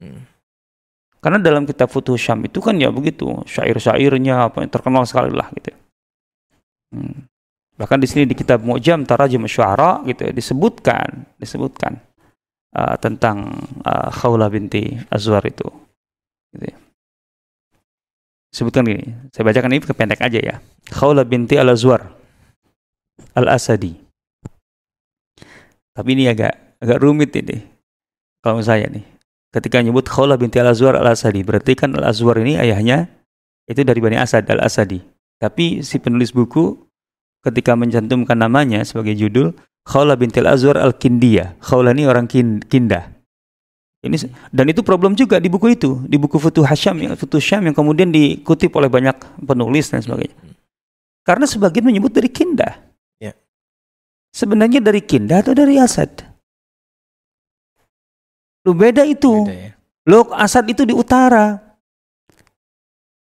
Hmm. 0.01 0.25
Karena 1.27 1.43
dalam 1.43 1.67
kitab 1.67 1.91
Futuh 1.91 2.15
Syam 2.15 2.47
itu 2.47 2.63
kan 2.63 2.79
ya 2.79 2.87
begitu, 2.95 3.27
syair-syairnya 3.51 4.47
apa 4.47 4.63
yang 4.63 4.71
terkenal 4.71 5.03
sekali 5.11 5.35
lah 5.35 5.51
gitu. 5.59 5.75
Hmm. 6.95 7.27
Bahkan 7.75 7.99
di 7.99 8.07
sini 8.07 8.31
di 8.31 8.39
kitab 8.39 8.63
Mu'jam 8.63 9.03
Tarajim 9.03 9.43
Syuara 9.51 10.07
gitu 10.07 10.23
ya, 10.23 10.31
disebutkan, 10.31 11.27
disebutkan 11.43 11.99
uh, 12.79 12.95
tentang 13.03 13.59
uh, 13.83 14.07
Khawlah 14.15 14.47
binti 14.55 14.95
Azwar 15.11 15.43
itu. 15.43 15.67
Gitu 16.55 16.71
ya. 16.71 16.79
Sebutkan 18.55 18.87
gini, 18.87 19.11
saya 19.35 19.51
bacakan 19.51 19.75
ini 19.75 19.83
pendek 19.83 20.23
aja 20.23 20.39
ya. 20.39 20.63
Khawlah 20.95 21.27
binti 21.27 21.59
Al-Azwar 21.59 22.07
Al-Asadi. 23.35 23.99
Tapi 25.91 26.09
ini 26.15 26.31
agak 26.31 26.79
agak 26.79 27.03
rumit 27.03 27.35
ini. 27.35 27.67
Kalau 28.47 28.63
saya 28.63 28.87
nih. 28.87 29.16
Ketika 29.57 29.81
nyebut 29.81 30.05
Khawlah 30.05 30.37
binti 30.37 30.61
Al-Azwar 30.61 31.01
Al-Asadi, 31.01 31.41
berarti 31.41 31.73
kan 31.73 31.97
Al-Azwar 31.97 32.37
ini 32.45 32.61
ayahnya 32.61 33.09
itu 33.65 33.81
dari 33.81 34.05
Bani 34.05 34.21
Asad 34.21 34.45
Al-Asadi. 34.53 35.01
Tapi 35.41 35.81
si 35.81 35.97
penulis 35.97 36.29
buku 36.29 36.77
ketika 37.41 37.73
mencantumkan 37.73 38.37
namanya 38.37 38.85
sebagai 38.85 39.17
judul 39.17 39.57
Khawlah 39.89 40.21
binti 40.21 40.45
Al-Azwar 40.45 40.77
Al-Kindia. 40.77 41.57
Khawlah 41.65 41.97
ini 41.97 42.05
orang 42.05 42.29
kin, 42.29 42.61
Kindah. 42.69 43.17
Ini 44.05 44.29
dan 44.53 44.69
itu 44.69 44.85
problem 44.85 45.17
juga 45.17 45.41
di 45.41 45.49
buku 45.49 45.73
itu, 45.73 46.05
di 46.05 46.21
buku 46.21 46.37
Futuh 46.37 46.69
Hasyam 46.69 47.01
yang 47.01 47.17
Futuh 47.17 47.41
Syam 47.41 47.65
yang 47.65 47.73
kemudian 47.73 48.13
dikutip 48.13 48.77
oleh 48.77 48.93
banyak 48.93 49.17
penulis 49.41 49.89
dan 49.89 50.05
sebagainya. 50.05 50.37
Karena 51.25 51.49
sebagian 51.49 51.89
menyebut 51.89 52.13
dari 52.13 52.29
Kindah. 52.29 52.77
Ya. 53.17 53.33
Sebenarnya 54.37 54.85
dari 54.85 55.01
Kindah 55.01 55.41
atau 55.41 55.57
dari 55.57 55.81
Asad? 55.81 56.36
Lu 58.67 58.75
beda 58.75 59.07
itu. 59.07 59.47
Beda 59.47 59.55
ya. 59.55 59.73
Lo 60.07 60.27
Asad 60.35 60.67
itu 60.67 60.83
di 60.83 60.91
utara. 60.91 61.55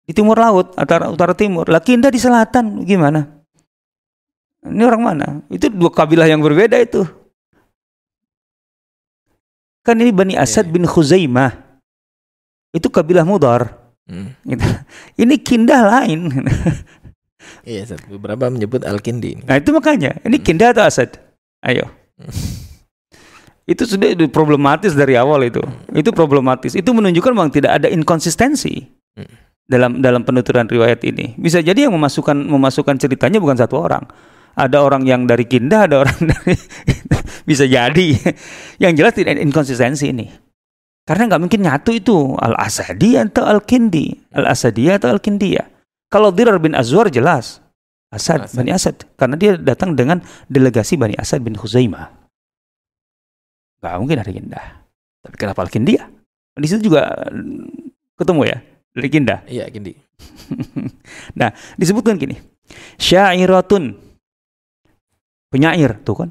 Di 0.06 0.14
timur 0.14 0.38
laut, 0.38 0.74
utara 0.74 1.06
utara 1.10 1.34
timur. 1.34 1.66
Lah 1.70 1.82
Kinda 1.82 2.10
di 2.10 2.18
selatan. 2.18 2.82
Gimana? 2.82 3.22
Ini 4.66 4.82
orang 4.82 5.02
mana? 5.02 5.26
Itu 5.46 5.70
dua 5.70 5.94
kabilah 5.94 6.26
yang 6.26 6.42
berbeda 6.42 6.78
itu. 6.82 7.06
Kan 9.86 10.02
ini 10.02 10.10
Bani 10.10 10.34
Asad 10.34 10.66
Iya. 10.66 10.74
bin 10.74 10.82
Khuzaimah. 10.82 11.54
Itu 12.74 12.90
kabilah 12.90 13.22
Mudar. 13.22 13.78
Hmm. 14.10 14.34
Gitu. 14.42 14.66
Ini 15.22 15.34
Kindah 15.38 15.82
lain. 15.86 16.30
Iya, 17.62 17.86
beberapa 18.10 18.50
menyebut 18.50 18.82
Al-Kindi. 18.82 19.46
Nah 19.46 19.62
itu 19.62 19.70
makanya. 19.70 20.18
Ini 20.26 20.42
Kindah 20.42 20.74
atau 20.74 20.82
Asad? 20.82 21.14
Ayo. 21.62 21.86
Itu 23.66 23.82
sudah 23.82 24.14
problematis 24.30 24.94
dari 24.94 25.18
awal 25.18 25.50
itu. 25.50 25.58
Itu 25.90 26.14
problematis. 26.14 26.78
Itu 26.78 26.94
menunjukkan 26.94 27.32
memang 27.34 27.50
tidak 27.50 27.82
ada 27.82 27.88
inkonsistensi 27.90 28.94
Hmm. 29.16 29.32
dalam 29.64 30.04
dalam 30.04 30.22
penuturan 30.28 30.68
riwayat 30.68 31.00
ini. 31.08 31.34
Bisa 31.40 31.64
jadi 31.64 31.88
yang 31.88 31.96
memasukkan 31.96 32.36
memasukkan 32.36 33.00
ceritanya 33.00 33.40
bukan 33.40 33.56
satu 33.56 33.80
orang. 33.80 34.04
Ada 34.52 34.84
orang 34.84 35.08
yang 35.08 35.24
dari 35.24 35.48
Kindah, 35.48 35.88
ada 35.88 36.04
orang 36.04 36.20
dari 36.30 36.52
bisa 37.48 37.64
jadi. 37.64 38.08
Yang 38.76 38.92
jelas 38.92 39.12
tidak 39.16 39.30
ada 39.36 39.42
inkonsistensi 39.42 40.12
ini. 40.12 40.28
Karena 41.06 41.32
nggak 41.32 41.42
mungkin 41.42 41.60
nyatu 41.64 41.90
itu 41.96 42.36
al 42.36 42.54
Asadi 42.60 43.16
atau 43.16 43.46
al 43.46 43.62
Kindi, 43.62 44.10
al 44.36 44.50
Asadiyah 44.50 44.98
atau 44.98 45.14
al 45.14 45.22
Kindiyah. 45.22 45.66
Kalau 46.10 46.30
Dirar 46.30 46.58
bin 46.58 46.74
Azwar 46.74 47.10
jelas 47.10 47.62
Asad, 48.10 48.46
Asad. 48.46 48.54
Bani 48.54 48.70
Asad, 48.70 48.96
karena 49.18 49.34
dia 49.34 49.52
datang 49.58 49.98
dengan 49.98 50.22
delegasi 50.46 50.94
Bani 50.94 51.18
Asad 51.18 51.42
bin 51.42 51.58
Khuzaimah. 51.58 52.15
Gak 53.82 53.98
mungkin 54.00 54.16
dari 54.20 54.32
Kindah. 54.34 54.66
Tapi 55.22 55.36
kenapa 55.36 55.60
al 55.62 55.70
Kindiyah? 55.70 56.06
Di 56.56 56.66
situ 56.66 56.88
juga 56.88 57.12
mm, 57.28 57.92
ketemu 58.16 58.42
ya 58.48 58.56
dari 58.96 59.08
Kindah. 59.12 59.40
Iya, 59.44 59.64
Kindi. 59.68 59.92
nah, 61.38 61.52
disebutkan 61.76 62.16
gini. 62.16 62.36
Syairatun. 62.96 63.92
Penyair, 65.52 66.00
tuh 66.02 66.16
kan. 66.26 66.30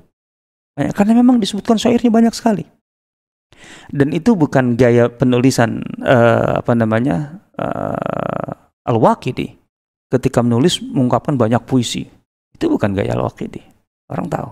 Banyak- 0.75 0.95
Karena 0.97 1.13
memang 1.15 1.39
disebutkan 1.39 1.79
syairnya 1.79 2.11
banyak 2.11 2.33
sekali. 2.35 2.65
Dan 3.93 4.11
itu 4.11 4.35
bukan 4.35 4.75
gaya 4.75 5.07
penulisan 5.07 5.79
eh, 6.03 6.51
apa 6.59 6.73
namanya? 6.75 7.45
eh, 7.55 8.51
Al-Waqidi 8.85 9.49
ketika 10.11 10.45
menulis 10.45 10.77
mengungkapkan 10.83 11.33
banyak 11.39 11.61
puisi. 11.65 12.05
Itu 12.53 12.69
bukan 12.69 12.93
gaya 12.93 13.15
Al-Waqidi. 13.17 13.61
Orang 14.11 14.29
tahu. 14.29 14.49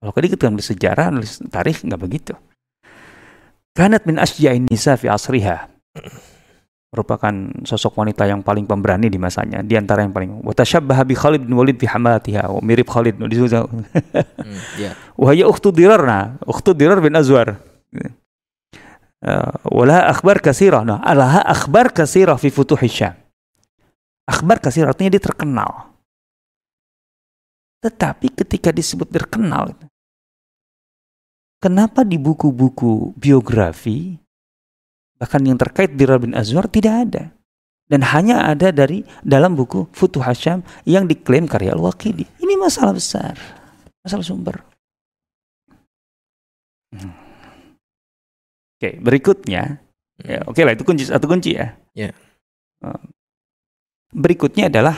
Al-Waqidi 0.00 0.32
ketika 0.32 0.48
menulis 0.48 0.68
sejarah, 0.72 1.12
menulis 1.12 1.44
tarikh 1.52 1.84
nggak 1.84 2.00
begitu. 2.00 2.32
Kanat 3.76 4.08
min 4.08 4.16
asja'in 4.16 4.64
nisa 4.66 4.96
fi 4.96 5.12
asriha. 5.12 5.68
Merupakan 6.90 7.30
sosok 7.62 8.02
wanita 8.02 8.26
yang 8.26 8.42
paling 8.42 8.66
pemberani 8.66 9.06
di 9.06 9.14
masanya. 9.14 9.62
Di 9.62 9.78
antara 9.78 10.02
yang 10.02 10.10
paling 10.10 10.42
wa 10.42 10.50
tashabbaha 10.50 11.06
bi 11.06 11.14
Khalid 11.14 11.46
bin 11.46 11.54
Walid 11.54 11.78
fi 11.78 11.86
hamalatiha 11.86 12.50
mirip 12.66 12.90
Khalid 12.90 13.20
no, 13.20 13.30
disebut 13.30 13.52
Hmm, 13.70 14.58
Iya. 14.74 14.98
wa 15.14 15.30
hiya 15.30 15.46
ukhtu 15.46 15.70
Dirar 15.70 16.02
ukhtu 16.42 16.74
Dirar 16.74 16.98
bin 16.98 17.14
Azwar. 17.14 17.62
Uh, 19.20 19.52
walaha 19.68 20.08
akhbar 20.16 20.40
kasirah 20.40 20.80
nah 20.80 20.96
alaha 21.04 21.44
akhbar 21.44 21.92
kasirah 21.92 22.40
fi 22.40 22.48
futuh 22.50 22.80
Syam. 22.88 23.14
Akhbar 24.26 24.58
kasirah 24.58 24.90
artinya 24.90 25.14
dia 25.14 25.22
terkenal. 25.22 25.92
Tetapi 27.84 28.32
ketika 28.34 28.74
disebut 28.74 29.12
terkenal 29.12 29.76
kenapa 31.60 32.02
di 32.02 32.16
buku-buku 32.16 33.14
biografi 33.14 34.16
bahkan 35.20 35.44
yang 35.44 35.60
terkait 35.60 35.94
Dirar 35.94 36.18
bin 36.18 36.32
Azwar 36.32 36.66
tidak 36.66 36.94
ada 37.06 37.24
dan 37.90 38.00
hanya 38.16 38.48
ada 38.48 38.72
dari 38.72 39.04
dalam 39.20 39.52
buku 39.52 39.90
Futuh 39.92 40.24
Hasyam 40.24 40.64
yang 40.86 41.10
diklaim 41.10 41.50
karya 41.50 41.74
Al-Waqidi. 41.74 42.22
Ini 42.38 42.54
masalah 42.54 42.94
besar, 42.94 43.34
masalah 44.06 44.22
sumber. 44.22 44.62
Hmm. 46.94 47.10
Oke, 48.78 48.94
berikutnya, 49.02 49.82
ya, 50.22 50.38
oke 50.46 50.62
lah 50.62 50.72
itu 50.72 50.86
kunci 50.86 51.04
satu 51.04 51.26
kunci 51.26 51.58
ya. 51.58 51.74
Ya. 51.92 52.14
Eh, 52.80 53.02
Berikutnya 54.10 54.66
adalah 54.66 54.96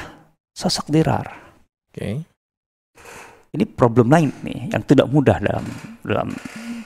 sosok 0.57 0.89
Dirar. 0.89 1.29
Oke. 1.93 2.25
Ini 3.53 3.69
problem 3.69 4.09
lain 4.09 4.33
nih 4.41 4.73
yang 4.73 4.83
tidak 4.89 5.13
mudah 5.13 5.37
dalam 5.37 5.65
dalam 6.01 6.33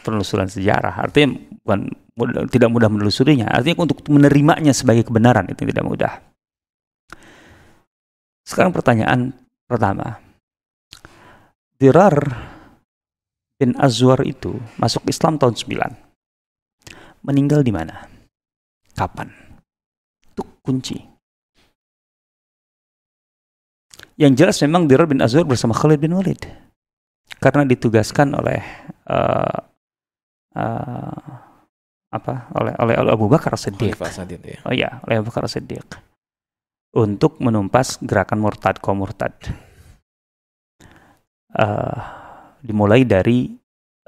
penelusuran 0.03 0.51
sejarah. 0.51 0.99
Artinya 0.99 1.39
bukan 1.63 1.91
mudah- 2.19 2.47
tidak 2.51 2.71
mudah 2.75 2.91
menelusurinya. 2.91 3.47
Artinya 3.51 3.87
untuk 3.87 4.03
menerimanya 4.11 4.75
sebagai 4.75 5.07
kebenaran 5.07 5.47
itu 5.47 5.63
tidak 5.63 5.87
mudah. 5.87 6.13
Sekarang 8.43 8.75
pertanyaan 8.75 9.35
pertama. 9.67 10.19
Dirar 11.79 12.15
bin 13.59 13.75
Azwar 13.79 14.23
itu 14.27 14.59
masuk 14.79 15.07
Islam 15.11 15.39
tahun 15.39 15.55
9. 15.55 15.93
Meninggal 17.27 17.67
di 17.67 17.75
mana? 17.75 18.07
Kapan? 18.95 19.29
Itu 20.31 20.47
kunci. 20.63 21.16
Yang 24.17 24.33
jelas 24.41 24.57
memang 24.65 24.89
Dirar 24.89 25.05
bin 25.05 25.21
Azwar 25.21 25.45
bersama 25.45 25.77
Khalid 25.77 26.01
bin 26.01 26.17
Walid 26.17 26.41
karena 27.37 27.69
ditugaskan 27.69 28.33
oleh 28.33 28.65
eh, 29.13 29.59
eh, 30.57 31.21
apa 32.17 32.35
oleh 32.57 32.73
oleh 32.81 33.13
Abu 33.13 33.29
Bakar 33.29 33.61
Siddiq. 33.61 33.93
Khalifah 33.93 34.13
Sadid 34.25 34.41
ya. 34.41 34.59
Oh 34.65 34.73
iya, 34.73 35.05
oleh 35.05 35.21
Abu 35.21 35.29
Bakar 35.29 35.45
Siddiq 35.53 35.85
untuk 36.97 37.37
menumpas 37.45 38.01
gerakan 38.01 38.41
murtad 38.41 38.81
kaum 38.81 39.05
murtad. 39.05 39.37
Eh, 41.57 42.01
dimulai 42.61 43.07
dari 43.09 43.49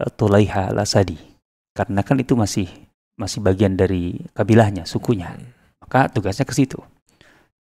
uh, 0.02 0.10
Tulaiha 0.12 0.74
Lasadi 0.74 1.16
karena 1.72 2.02
kan 2.02 2.18
itu 2.20 2.34
masih 2.34 2.68
masih 3.14 3.40
bagian 3.40 3.72
dari 3.78 4.18
kabilahnya, 4.34 4.84
sukunya. 4.84 5.32
Hmm. 5.32 5.48
Maka 5.80 6.10
tugasnya 6.10 6.44
ke 6.44 6.52
situ. 6.52 6.76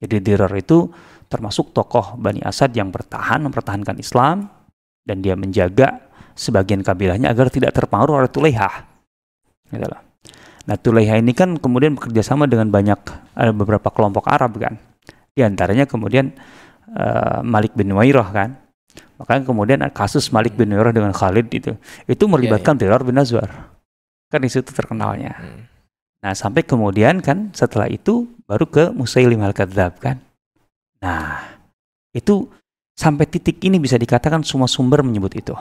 Jadi 0.03 0.21
Dirar 0.21 0.53
itu 0.57 0.91
termasuk 1.27 1.75
tokoh 1.75 2.15
Bani 2.19 2.43
Asad 2.43 2.73
yang 2.75 2.91
bertahan 2.91 3.43
mempertahankan 3.47 3.99
Islam 3.99 4.47
dan 5.07 5.23
dia 5.23 5.39
menjaga 5.39 6.07
sebagian 6.37 6.85
kabilahnya 6.85 7.33
agar 7.33 7.49
tidak 7.49 7.73
terpengaruh 7.73 8.23
oleh 8.23 8.31
Tulaiha. 8.31 8.71
Gitu 9.71 9.87
loh. 9.87 10.03
Nah 10.67 10.77
Tulaiha 10.77 11.23
ini 11.23 11.33
kan 11.33 11.57
kemudian 11.57 11.95
bekerja 11.95 12.23
sama 12.27 12.51
dengan 12.51 12.69
banyak 12.69 12.99
ada 13.39 13.53
beberapa 13.55 13.89
kelompok 13.91 14.27
Arab 14.27 14.59
kan. 14.59 14.77
Di 15.33 15.47
antaranya 15.47 15.87
kemudian 15.87 16.35
eh, 16.91 17.39
Malik 17.47 17.73
bin 17.79 17.95
Wairah 17.95 18.29
kan. 18.35 18.51
Maka 19.17 19.41
kemudian 19.41 19.81
kasus 19.97 20.29
Malik 20.29 20.59
bin 20.59 20.75
Wairah 20.75 20.93
dengan 20.93 21.15
Khalid 21.15 21.49
itu 21.55 21.73
itu 22.05 22.25
melibatkan 22.29 22.77
Dirar 22.77 23.01
bin 23.01 23.17
Azwar. 23.17 23.49
Kan 24.29 24.43
di 24.43 24.51
situ 24.51 24.75
terkenalnya. 24.75 25.39
Hmm. 25.39 25.77
Nah, 26.27 26.35
sampai 26.35 26.67
kemudian 26.67 27.23
kan 27.23 27.55
setelah 27.55 27.87
itu 27.87 28.27
baru 28.51 28.67
ke 28.67 28.91
Musailim 28.91 29.39
al-Kadzab 29.47 30.03
kan. 30.03 30.26
Nah, 31.03 31.43
itu 32.13 32.49
sampai 32.97 33.29
titik 33.29 33.61
ini 33.65 33.77
bisa 33.77 34.01
dikatakan 34.01 34.45
semua 34.47 34.69
sumber 34.71 35.05
menyebut 35.05 35.33
itu. 35.37 35.53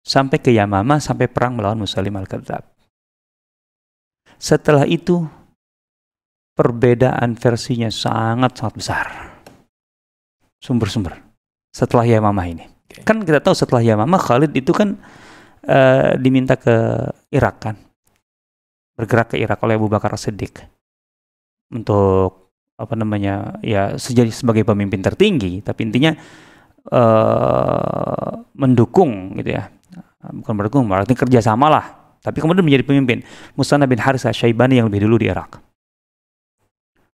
Sampai 0.00 0.40
ke 0.40 0.52
Yamama 0.52 0.96
sampai 0.96 1.28
perang 1.28 1.60
melawan 1.60 1.84
Musailim 1.84 2.16
al-Kadzab. 2.16 2.64
Setelah 4.40 4.88
itu 4.88 5.20
perbedaan 6.56 7.36
versinya 7.36 7.92
sangat-sangat 7.92 8.74
besar. 8.76 9.06
Sumber-sumber. 10.60 11.20
Setelah 11.72 12.08
Yamama 12.08 12.48
ini. 12.48 12.64
Oke. 12.64 13.04
Kan 13.04 13.20
kita 13.24 13.40
tahu 13.44 13.52
setelah 13.52 13.84
Yamama 13.84 14.16
Khalid 14.16 14.52
itu 14.56 14.72
kan 14.72 14.96
eh, 15.64 16.16
diminta 16.16 16.56
ke 16.56 17.04
Irak 17.32 17.56
kan 17.60 17.76
bergerak 19.00 19.32
ke 19.32 19.36
Irak 19.40 19.64
oleh 19.64 19.80
Abu 19.80 19.88
Bakar 19.88 20.12
Siddiq 20.20 20.60
untuk 21.72 22.49
apa 22.80 22.96
namanya 22.96 23.60
ya 23.60 24.00
sejadi 24.00 24.32
sebagai 24.32 24.64
pemimpin 24.64 25.04
tertinggi 25.04 25.60
tapi 25.60 25.84
intinya 25.84 26.16
eh 26.88 28.30
mendukung 28.56 29.36
gitu 29.40 29.56
ya. 29.56 29.68
Bukan 30.20 30.52
mendukung 30.52 30.84
berarti 30.88 31.16
kerjasama 31.16 31.68
lah. 31.68 31.86
Tapi 32.20 32.44
kemudian 32.44 32.60
menjadi 32.60 32.84
pemimpin. 32.84 33.24
Musanna 33.56 33.88
bin 33.88 33.96
Harithah 33.96 34.36
Syaibani 34.36 34.76
yang 34.76 34.92
lebih 34.92 35.08
dulu 35.08 35.16
di 35.16 35.32
Irak. 35.32 35.56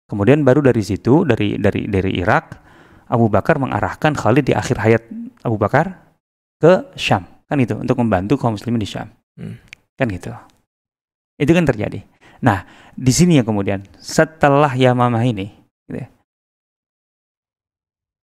Kemudian 0.05 0.45
baru 0.45 0.61
dari 0.61 0.83
situ 0.85 1.25
dari 1.25 1.57
dari 1.57 1.89
dari 1.89 2.11
Irak 2.19 2.59
Abu 3.09 3.31
Bakar 3.31 3.57
mengarahkan 3.57 4.13
Khalid 4.13 4.51
di 4.51 4.53
akhir 4.53 4.77
hayat 4.77 5.03
Abu 5.41 5.57
Bakar 5.57 6.13
ke 6.61 6.93
Syam. 6.93 7.25
Kan 7.49 7.57
itu 7.63 7.73
untuk 7.75 7.97
membantu 7.97 8.37
kaum 8.37 8.53
muslimin 8.53 8.79
di 8.79 8.89
Syam. 8.89 9.09
Hmm. 9.39 9.57
kan 9.95 10.09
gitu. 10.11 10.33
Itu 11.39 11.51
kan 11.53 11.65
terjadi. 11.65 12.03
Nah, 12.41 12.65
di 12.97 13.13
sini 13.13 13.37
yang 13.37 13.45
kemudian 13.45 13.85
setelah 14.01 14.73
Yamamah 14.73 15.21
ini, 15.21 15.53
gitu 15.85 15.97
ya, 16.01 16.09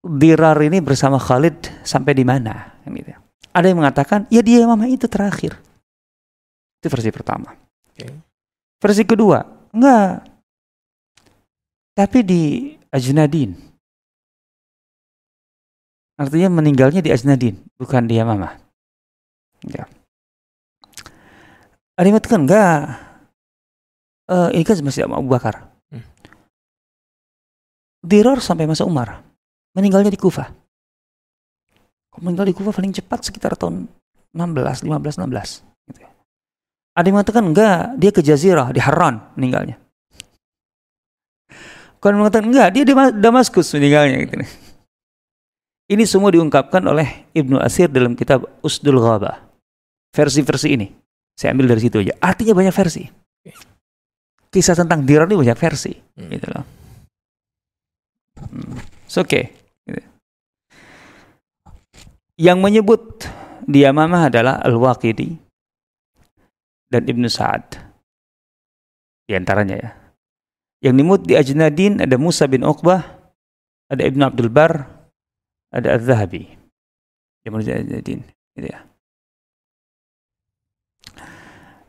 Dirar 0.07 0.57
ini 0.63 0.79
bersama 0.79 1.19
Khalid 1.19 1.83
sampai 1.83 2.15
di 2.15 2.23
mana? 2.23 2.79
Gitu. 2.87 3.11
Ada 3.51 3.67
yang 3.67 3.83
mengatakan, 3.83 4.31
ya 4.31 4.39
di 4.39 4.55
Yamamah 4.55 4.87
itu 4.87 5.11
terakhir. 5.11 5.59
Itu 6.79 6.87
versi 6.87 7.11
pertama. 7.11 7.51
Oke. 7.91 8.07
Versi 8.79 9.03
kedua, 9.03 9.43
enggak. 9.75 10.23
Tapi 11.97 12.19
di 12.23 12.43
Ajnadin. 12.93 13.57
Artinya 16.17 16.49
meninggalnya 16.61 17.03
di 17.03 17.11
Ajnadin, 17.11 17.59
bukan 17.75 18.07
di 18.07 18.15
Yamamah. 18.17 18.55
Ya. 19.67 19.91
Ada 21.99 22.05
yang 22.07 22.15
mengatakan 22.15 22.47
enggak. 22.47 22.81
Eh, 24.27 24.49
ini 24.59 24.65
kan 24.67 24.75
masih 24.83 25.07
Abu 25.07 25.31
Bakar. 25.31 25.71
Hmm. 25.91 26.03
Dirar 28.03 28.43
sampai 28.43 28.67
masa 28.67 28.83
Umar. 28.83 29.23
Meninggalnya 29.79 30.11
di 30.11 30.19
Kufah. 30.19 30.51
Meninggal 32.19 32.49
di 32.49 32.55
Kufah 32.57 32.73
paling 32.75 32.91
cepat 32.97 33.29
sekitar 33.29 33.55
tahun 33.55 33.87
16, 34.35 34.83
15, 34.83 35.21
16. 35.21 35.63
Gitu 35.87 36.01
ya. 36.03 36.11
Ada 36.97 37.07
yang 37.07 37.15
mengatakan 37.21 37.45
enggak, 37.45 37.79
dia 38.01 38.11
ke 38.11 38.25
Jazirah, 38.25 38.73
di 38.73 38.81
Haran 38.81 39.21
meninggalnya. 39.37 39.77
Kalau 42.01 42.13
yang 42.17 42.23
mengatakan 42.25 42.47
enggak, 42.49 42.69
dia 42.73 42.85
di 42.89 42.95
Ma- 42.97 43.13
Damaskus 43.13 43.69
meninggalnya 43.77 44.17
gitu. 44.25 44.35
nih. 44.41 44.51
Ini 45.87 46.03
semua 46.03 46.35
diungkapkan 46.35 46.83
oleh 46.83 47.31
Ibnu 47.31 47.63
Asir 47.63 47.87
dalam 47.87 48.19
kitab 48.19 48.43
Usdul 48.65 48.99
Ghabah. 48.99 49.39
Versi-versi 50.11 50.73
ini. 50.75 50.89
Saya 51.37 51.53
ambil 51.53 51.77
dari 51.77 51.85
situ 51.85 52.01
aja. 52.01 52.17
Artinya 52.19 52.57
banyak 52.57 52.75
versi. 52.75 53.05
Kisah 54.57 54.73
tentang 54.73 55.05
Dirar 55.05 55.29
ini 55.29 55.37
banyak 55.37 55.61
versi. 55.61 55.93
Hmm. 55.93 56.33
Gitu 56.33 56.49
loh. 56.49 56.65
Hmm. 58.41 58.81
It's 59.05 59.21
okay. 59.21 59.53
Gitu. 59.85 60.01
Yang 62.41 62.59
menyebut 62.65 63.29
di 63.69 63.85
Yamamah 63.85 64.33
adalah 64.33 64.65
Al-Waqidi 64.65 65.37
dan 66.89 67.05
Ibnu 67.05 67.29
Sa'ad. 67.29 67.85
Di 69.29 69.37
antaranya 69.37 69.77
ya. 69.77 69.91
Yang 70.89 70.95
dimut 71.05 71.21
di 71.29 71.37
Ajnadin 71.37 72.01
ada 72.01 72.17
Musa 72.17 72.49
bin 72.49 72.65
Uqbah, 72.65 73.05
ada 73.93 74.03
Ibnu 74.09 74.25
Abdul 74.25 74.49
Bar, 74.49 74.89
ada 75.69 76.01
Az-Zahabi. 76.01 76.49
Yang 77.45 77.53
menuju 77.53 77.71
Ajnadin. 77.77 78.21
Gitu 78.57 78.73
ya. 78.73 78.81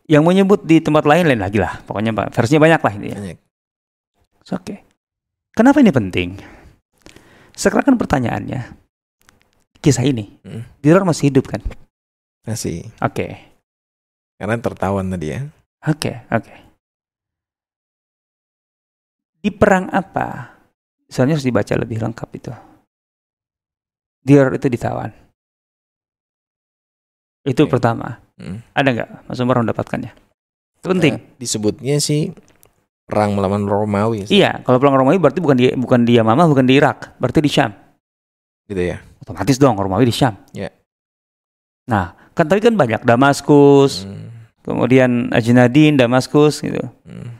Yang 0.07 0.23
menyebut 0.23 0.59
di 0.63 0.79
tempat 0.79 1.03
lain 1.03 1.27
lain 1.27 1.41
lagi 1.43 1.59
lah. 1.59 1.83
Pokoknya 1.83 2.15
ba- 2.15 2.31
versinya 2.31 2.63
banyak 2.63 2.81
lah 2.81 2.93
ini 2.95 3.07
ya. 3.11 3.17
Banyak. 3.19 3.39
It's 4.39 4.51
okay. 4.51 4.79
Kenapa 5.51 5.83
ini 5.83 5.91
penting? 5.91 6.39
Sekarang 7.51 7.83
kan 7.83 7.97
pertanyaannya, 7.97 8.61
kisah 9.81 10.05
ini, 10.05 10.39
Hmm. 10.45 10.63
Dirar 10.79 11.03
masih 11.03 11.27
hidup 11.27 11.49
kan? 11.49 11.59
Masih. 12.45 12.87
Oke, 13.01 13.35
Karena 14.37 14.55
tertawan 14.61 15.09
tadi 15.09 15.33
ya. 15.33 15.41
oke, 15.83 16.11
oke. 16.29 16.53
Di 19.41 19.49
perang 19.49 19.89
apa? 19.89 20.55
Soalnya 21.09 21.35
harus 21.35 21.47
dibaca 21.47 21.73
lebih 21.73 21.97
lengkap 21.99 22.29
itu. 22.31 22.53
Dirar 24.21 24.53
itu 24.53 24.69
ditawan. 24.69 25.09
Itu 27.47 27.63
Oke. 27.63 27.79
pertama. 27.79 28.19
Hmm. 28.35 28.59
Ada 28.75 28.89
nggak 28.91 29.09
Mas 29.25 29.39
Umar 29.39 29.63
mendapatkannya? 29.63 30.11
Itu 30.77 30.87
penting. 30.91 31.13
Eh, 31.15 31.23
disebutnya 31.39 31.97
sih 31.97 32.35
perang 33.07 33.33
melawan 33.33 33.63
Romawi. 33.63 34.27
sih, 34.27 34.43
Iya, 34.43 34.59
kalau 34.61 34.77
perang 34.77 34.99
Romawi 34.99 35.15
berarti 35.15 35.39
bukan 35.39 35.55
di 35.55 35.71
bukan 35.73 36.03
di 36.03 36.19
Yamamah, 36.19 36.43
bukan 36.45 36.67
di 36.67 36.75
Irak, 36.75 37.15
berarti 37.17 37.39
di 37.39 37.47
Syam. 37.47 37.71
Gitu 38.67 38.83
ya. 38.83 38.99
Otomatis 39.23 39.55
dong 39.55 39.79
Romawi 39.79 40.03
di 40.05 40.13
Syam. 40.13 40.35
Ya. 40.51 40.67
Nah, 41.87 42.11
kan 42.35 42.45
tadi 42.45 42.59
kan 42.59 42.75
banyak 42.75 43.07
Damaskus, 43.07 44.03
Hmm. 44.03 44.27
kemudian 44.59 45.31
Ajnadin, 45.31 45.95
Damaskus 45.95 46.59
gitu. 46.59 46.83
Hmm. 47.07 47.31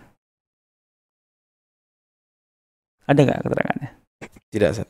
Ada 3.08 3.20
nggak 3.24 3.40
keterangannya? 3.44 3.90
Tidak 4.52 4.72
Sat. 4.72 4.88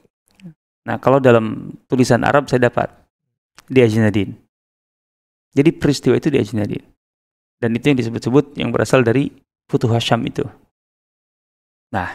Nah, 0.86 0.98
kalau 0.98 1.20
dalam 1.20 1.74
tulisan 1.86 2.24
Arab 2.24 2.48
saya 2.48 2.70
dapat 2.70 2.90
di 3.68 3.82
Ajnadin. 3.82 4.34
Jadi 5.58 5.74
peristiwa 5.74 6.14
itu 6.14 6.30
di 6.30 6.38
Ajnadin. 6.38 6.86
Dan 7.58 7.74
itu 7.74 7.90
yang 7.90 7.98
disebut-sebut 7.98 8.54
yang 8.62 8.70
berasal 8.70 9.02
dari 9.02 9.34
Futuh 9.66 9.90
Hasham 9.90 10.22
itu. 10.30 10.46
Nah, 11.90 12.14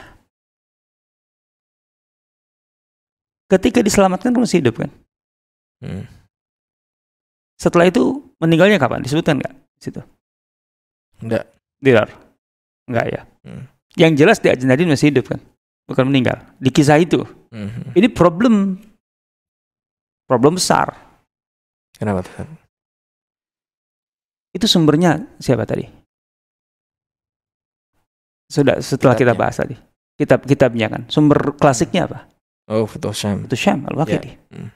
ketika 3.51 3.83
diselamatkan 3.83 4.31
kan 4.31 4.43
masih 4.47 4.63
hidup 4.63 4.79
kan? 4.79 4.91
Hmm. 5.83 6.07
Setelah 7.59 7.91
itu 7.91 8.23
meninggalnya 8.39 8.79
kapan? 8.79 9.03
Disebutkan 9.03 9.43
nggak 9.43 9.55
situ? 9.83 9.99
Enggak. 11.19 11.51
Dirar. 11.83 12.09
Enggak 12.87 13.07
ya. 13.11 13.21
Hmm. 13.43 13.67
Yang 13.99 14.13
jelas 14.23 14.39
di 14.39 14.49
Ajnadin 14.55 14.87
masih 14.87 15.11
hidup 15.11 15.35
kan? 15.35 15.43
Bukan 15.91 16.07
meninggal. 16.07 16.39
Di 16.63 16.71
kisah 16.71 17.03
itu. 17.03 17.27
Hmm. 17.51 17.91
Ini 17.99 18.07
problem 18.15 18.79
problem 20.31 20.55
besar. 20.55 20.95
Kenapa? 21.99 22.23
Itu 24.53 24.69
sumbernya 24.69 25.37
siapa 25.41 25.65
tadi? 25.65 25.89
Sudah 28.53 28.85
setelah 28.85 29.17
kita 29.17 29.33
Kitabnya. 29.33 29.41
bahas 29.41 29.57
tadi. 29.57 29.77
Kitab 30.13 30.45
kitabnya 30.45 30.87
kan. 30.93 31.03
Sumber 31.09 31.57
klasiknya 31.57 32.05
apa? 32.05 32.29
Oh, 32.69 32.85
Futuh 32.85 33.17
Syam. 33.17 33.49
Itu 33.49 33.57
Syam 33.57 33.89
Al-Waqidi. 33.89 34.31
Hmm. 34.53 34.69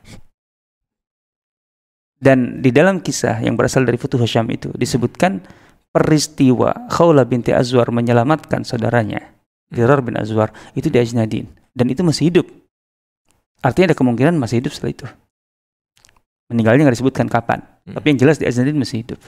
Dan 2.17 2.65
di 2.65 2.73
dalam 2.73 3.05
kisah 3.05 3.45
yang 3.45 3.55
berasal 3.61 3.85
dari 3.85 4.01
Futuh 4.01 4.19
Syam 4.25 4.49
itu 4.49 4.73
disebutkan 4.73 5.45
peristiwa 5.93 6.89
Khawla 6.89 7.29
binti 7.29 7.53
Azwar 7.53 7.93
menyelamatkan 7.93 8.65
saudaranya 8.65 9.21
Dirar 9.69 10.01
bin 10.01 10.17
Azwar 10.17 10.53
itu 10.73 10.89
di 10.89 10.97
Ajnadin 10.97 11.45
dan 11.77 11.93
itu 11.93 12.01
masih 12.01 12.33
hidup. 12.33 12.47
Artinya 13.61 13.93
ada 13.93 13.97
kemungkinan 13.99 14.41
masih 14.41 14.65
hidup 14.65 14.73
setelah 14.73 14.93
itu. 14.97 15.07
Meninggalnya 16.49 16.89
nggak 16.89 16.97
disebutkan 16.97 17.27
kapan, 17.29 17.61
Hmm. 17.87 17.95
tapi 17.99 18.15
yang 18.15 18.19
jelas 18.19 18.39
di 18.39 18.47
Ajnadin 18.47 18.79
masih 18.79 19.03
hidup. 19.03 19.19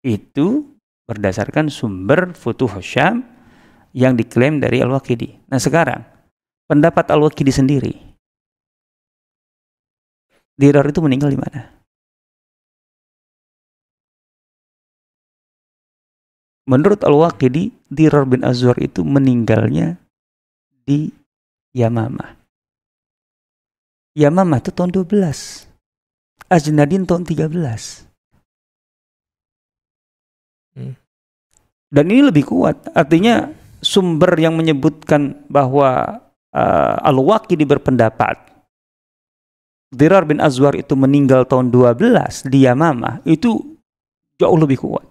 Itu 0.00 0.76
berdasarkan 1.04 1.68
sumber 1.68 2.32
Futuh 2.32 2.70
Syam 2.80 3.26
yang 3.92 4.14
diklaim 4.14 4.62
dari 4.62 4.80
Al-Waqidi. 4.80 5.50
Nah 5.50 5.58
sekarang, 5.58 6.06
pendapat 6.70 7.10
Al-Waqidi 7.10 7.52
sendiri. 7.52 7.94
Dirar 10.54 10.84
itu 10.86 11.00
meninggal 11.00 11.32
di 11.32 11.40
mana? 11.40 11.80
Menurut 16.70 17.02
Al-Waqidi, 17.02 17.74
Dirar 17.90 18.28
bin 18.28 18.46
Azwar 18.46 18.78
itu 18.78 19.02
meninggalnya 19.02 19.98
di 20.86 21.10
Yamamah. 21.74 22.38
Yamamah 24.14 24.62
itu 24.62 24.70
tahun 24.70 24.94
12. 24.94 25.66
Ajnadin 26.46 27.06
tahun 27.06 27.26
13. 27.26 28.09
Dan 31.90 32.06
ini 32.06 32.22
lebih 32.30 32.46
kuat. 32.46 32.86
Artinya 32.94 33.50
sumber 33.82 34.38
yang 34.38 34.54
menyebutkan 34.54 35.42
bahwa 35.50 36.22
uh, 36.54 36.96
Al-Waqidi 37.02 37.66
berpendapat 37.66 38.50
Dirar 39.90 40.22
bin 40.22 40.38
Azwar 40.38 40.78
itu 40.78 40.94
meninggal 40.94 41.50
tahun 41.50 41.74
12 41.74 42.46
di 42.46 42.62
Yamamah 42.62 43.26
itu 43.26 43.58
jauh 44.38 44.54
lebih 44.54 44.86
kuat. 44.86 45.02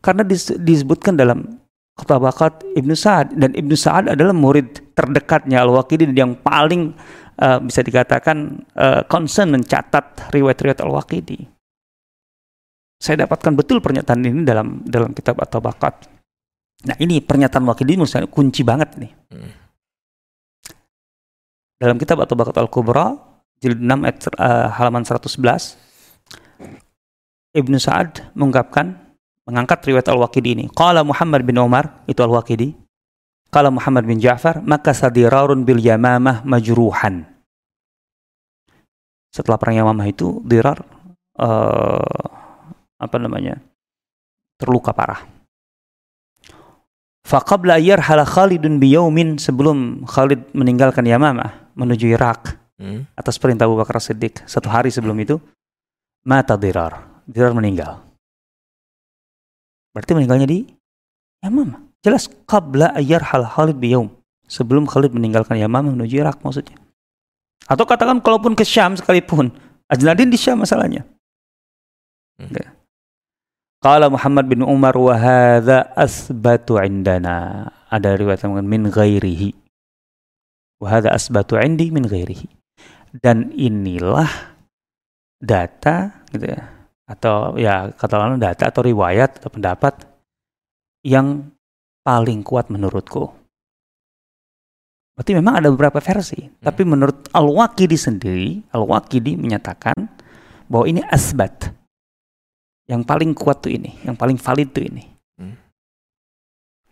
Karena 0.00 0.24
dis- 0.24 0.56
disebutkan 0.56 1.12
dalam 1.12 1.60
Ketabakat 1.92 2.64
Ibnu 2.72 2.96
Sa'ad 2.96 3.36
dan 3.36 3.52
Ibnu 3.52 3.76
Sa'ad 3.76 4.08
adalah 4.08 4.32
murid 4.32 4.96
terdekatnya 4.96 5.60
Al-Waqidi 5.60 6.08
yang 6.16 6.40
paling 6.40 6.96
uh, 7.36 7.60
bisa 7.60 7.84
dikatakan 7.84 8.64
uh, 8.80 9.04
concern 9.12 9.52
mencatat 9.52 10.32
riwayat-riwayat 10.32 10.80
Al-Waqidi. 10.80 11.44
Saya 13.02 13.26
dapatkan 13.26 13.58
betul 13.58 13.82
pernyataan 13.82 14.22
ini 14.22 14.46
dalam 14.46 14.86
dalam 14.86 15.10
kitab 15.10 15.42
At-Tabaqat. 15.42 16.06
Nah, 16.86 16.94
ini 17.02 17.18
pernyataan 17.18 17.66
Waqidi 17.66 17.98
menurut 17.98 18.14
saya 18.14 18.30
kunci 18.30 18.62
banget 18.62 18.94
nih. 18.94 19.10
Hmm. 19.34 19.50
Dalam 21.82 21.98
kitab 21.98 22.22
At-Tabaqat 22.22 22.62
Al-Kubra 22.62 23.18
jilid 23.58 23.82
6 23.82 24.06
ayat 24.06 24.18
uh, 24.38 24.70
halaman 24.78 25.02
111 25.02 25.34
Ibnu 27.58 27.76
Sa'ad 27.82 28.30
mengungkapkan 28.38 28.94
mengangkat 29.50 29.82
riwayat 29.82 30.06
Al-Waqidi 30.06 30.62
ini. 30.62 30.64
Qala 30.70 31.02
Muhammad 31.02 31.42
bin 31.42 31.58
Umar, 31.58 32.06
itu 32.06 32.22
Al-Waqidi. 32.22 32.70
Qala 33.50 33.74
Muhammad 33.74 34.06
bin 34.06 34.22
Ja'far, 34.22 34.62
maka 34.62 34.94
sadirarun 34.94 35.66
bil 35.66 35.82
Yamamah 35.82 36.46
majruhan. 36.46 37.26
Setelah 39.34 39.58
perang 39.58 39.76
Yamamah 39.82 40.06
itu 40.06 40.40
Dirar 40.46 40.80
eh, 41.36 42.41
apa 43.02 43.16
namanya? 43.18 43.58
terluka 44.62 44.94
parah. 44.94 45.26
Faqabla 47.26 47.82
yarhala 47.82 48.22
Khalidun 48.22 48.78
biyaumin 48.78 49.42
sebelum 49.42 50.06
Khalid 50.06 50.54
meninggalkan 50.54 51.02
Yamamah 51.02 51.74
menuju 51.74 52.14
Irak 52.14 52.62
Hmm. 52.82 53.06
atas 53.14 53.38
perintah 53.38 53.70
Abu 53.70 53.78
Bakar 53.78 54.02
Siddiq 54.02 54.42
satu 54.42 54.66
hari 54.66 54.90
sebelum 54.90 55.14
itu 55.22 55.38
mata 56.26 56.58
Dirar. 56.58 57.22
Dirar 57.22 57.54
meninggal. 57.54 58.02
Berarti 59.94 60.18
meninggalnya 60.18 60.50
di 60.50 60.66
Yamamah. 61.46 61.78
Jelas 62.02 62.26
qabla 62.26 62.90
ayar 62.98 63.22
hal 63.22 63.46
Khalid 63.46 63.78
biyaum. 63.78 64.10
Sebelum 64.50 64.90
Khalid 64.90 65.14
meninggalkan 65.14 65.54
Yamamah 65.54 65.94
menuju 65.94 66.18
Irak 66.18 66.42
maksudnya. 66.42 66.74
Atau 67.70 67.86
katakan 67.86 68.18
kalaupun 68.18 68.58
ke 68.58 68.66
Syam 68.66 68.98
sekalipun, 68.98 69.54
Ajnadin 69.86 70.26
di 70.26 70.34
Syam 70.34 70.66
masalahnya. 70.66 71.06
Hmm. 72.42 72.50
Qala 73.82 74.06
Muhammad 74.06 74.46
bin 74.46 74.62
Umar 74.62 74.94
wa 74.94 75.10
hadza 75.18 75.90
asbatu 75.98 76.78
indana. 76.78 77.66
Ada 77.90 78.14
riwayat 78.14 78.46
yang 78.46 78.54
mengatakan 78.54 78.70
min 78.70 78.82
ghairihi. 78.86 79.50
Wa 80.78 80.86
hadza 80.94 81.10
asbatu 81.10 81.58
indi 81.58 81.90
min 81.90 82.06
ghairihi. 82.06 82.46
Dan 83.18 83.50
inilah 83.50 84.30
data 85.42 86.22
gitu 86.30 86.46
ya. 86.46 86.62
Atau 87.10 87.58
ya 87.58 87.90
katakanlah 87.90 88.38
data 88.38 88.70
atau 88.70 88.86
riwayat 88.86 89.42
atau 89.42 89.50
pendapat 89.50 89.98
yang 91.02 91.50
paling 92.06 92.46
kuat 92.46 92.70
menurutku. 92.70 93.34
Berarti 95.18 95.34
memang 95.34 95.58
ada 95.58 95.74
beberapa 95.74 95.98
versi. 95.98 96.38
Tapi 96.62 96.86
menurut 96.86 97.34
Al-Waqidi 97.34 97.98
sendiri, 97.98 98.62
Al-Waqidi 98.70 99.34
menyatakan 99.34 100.06
bahwa 100.70 100.86
ini 100.86 101.02
asbat. 101.10 101.81
Yang 102.90 103.02
paling 103.06 103.30
kuat 103.32 103.62
tuh 103.62 103.72
ini, 103.72 103.94
yang 104.02 104.18
paling 104.18 104.36
valid 104.36 104.68
tuh 104.74 104.84
ini. 104.84 105.04
Hmm. 105.38 105.54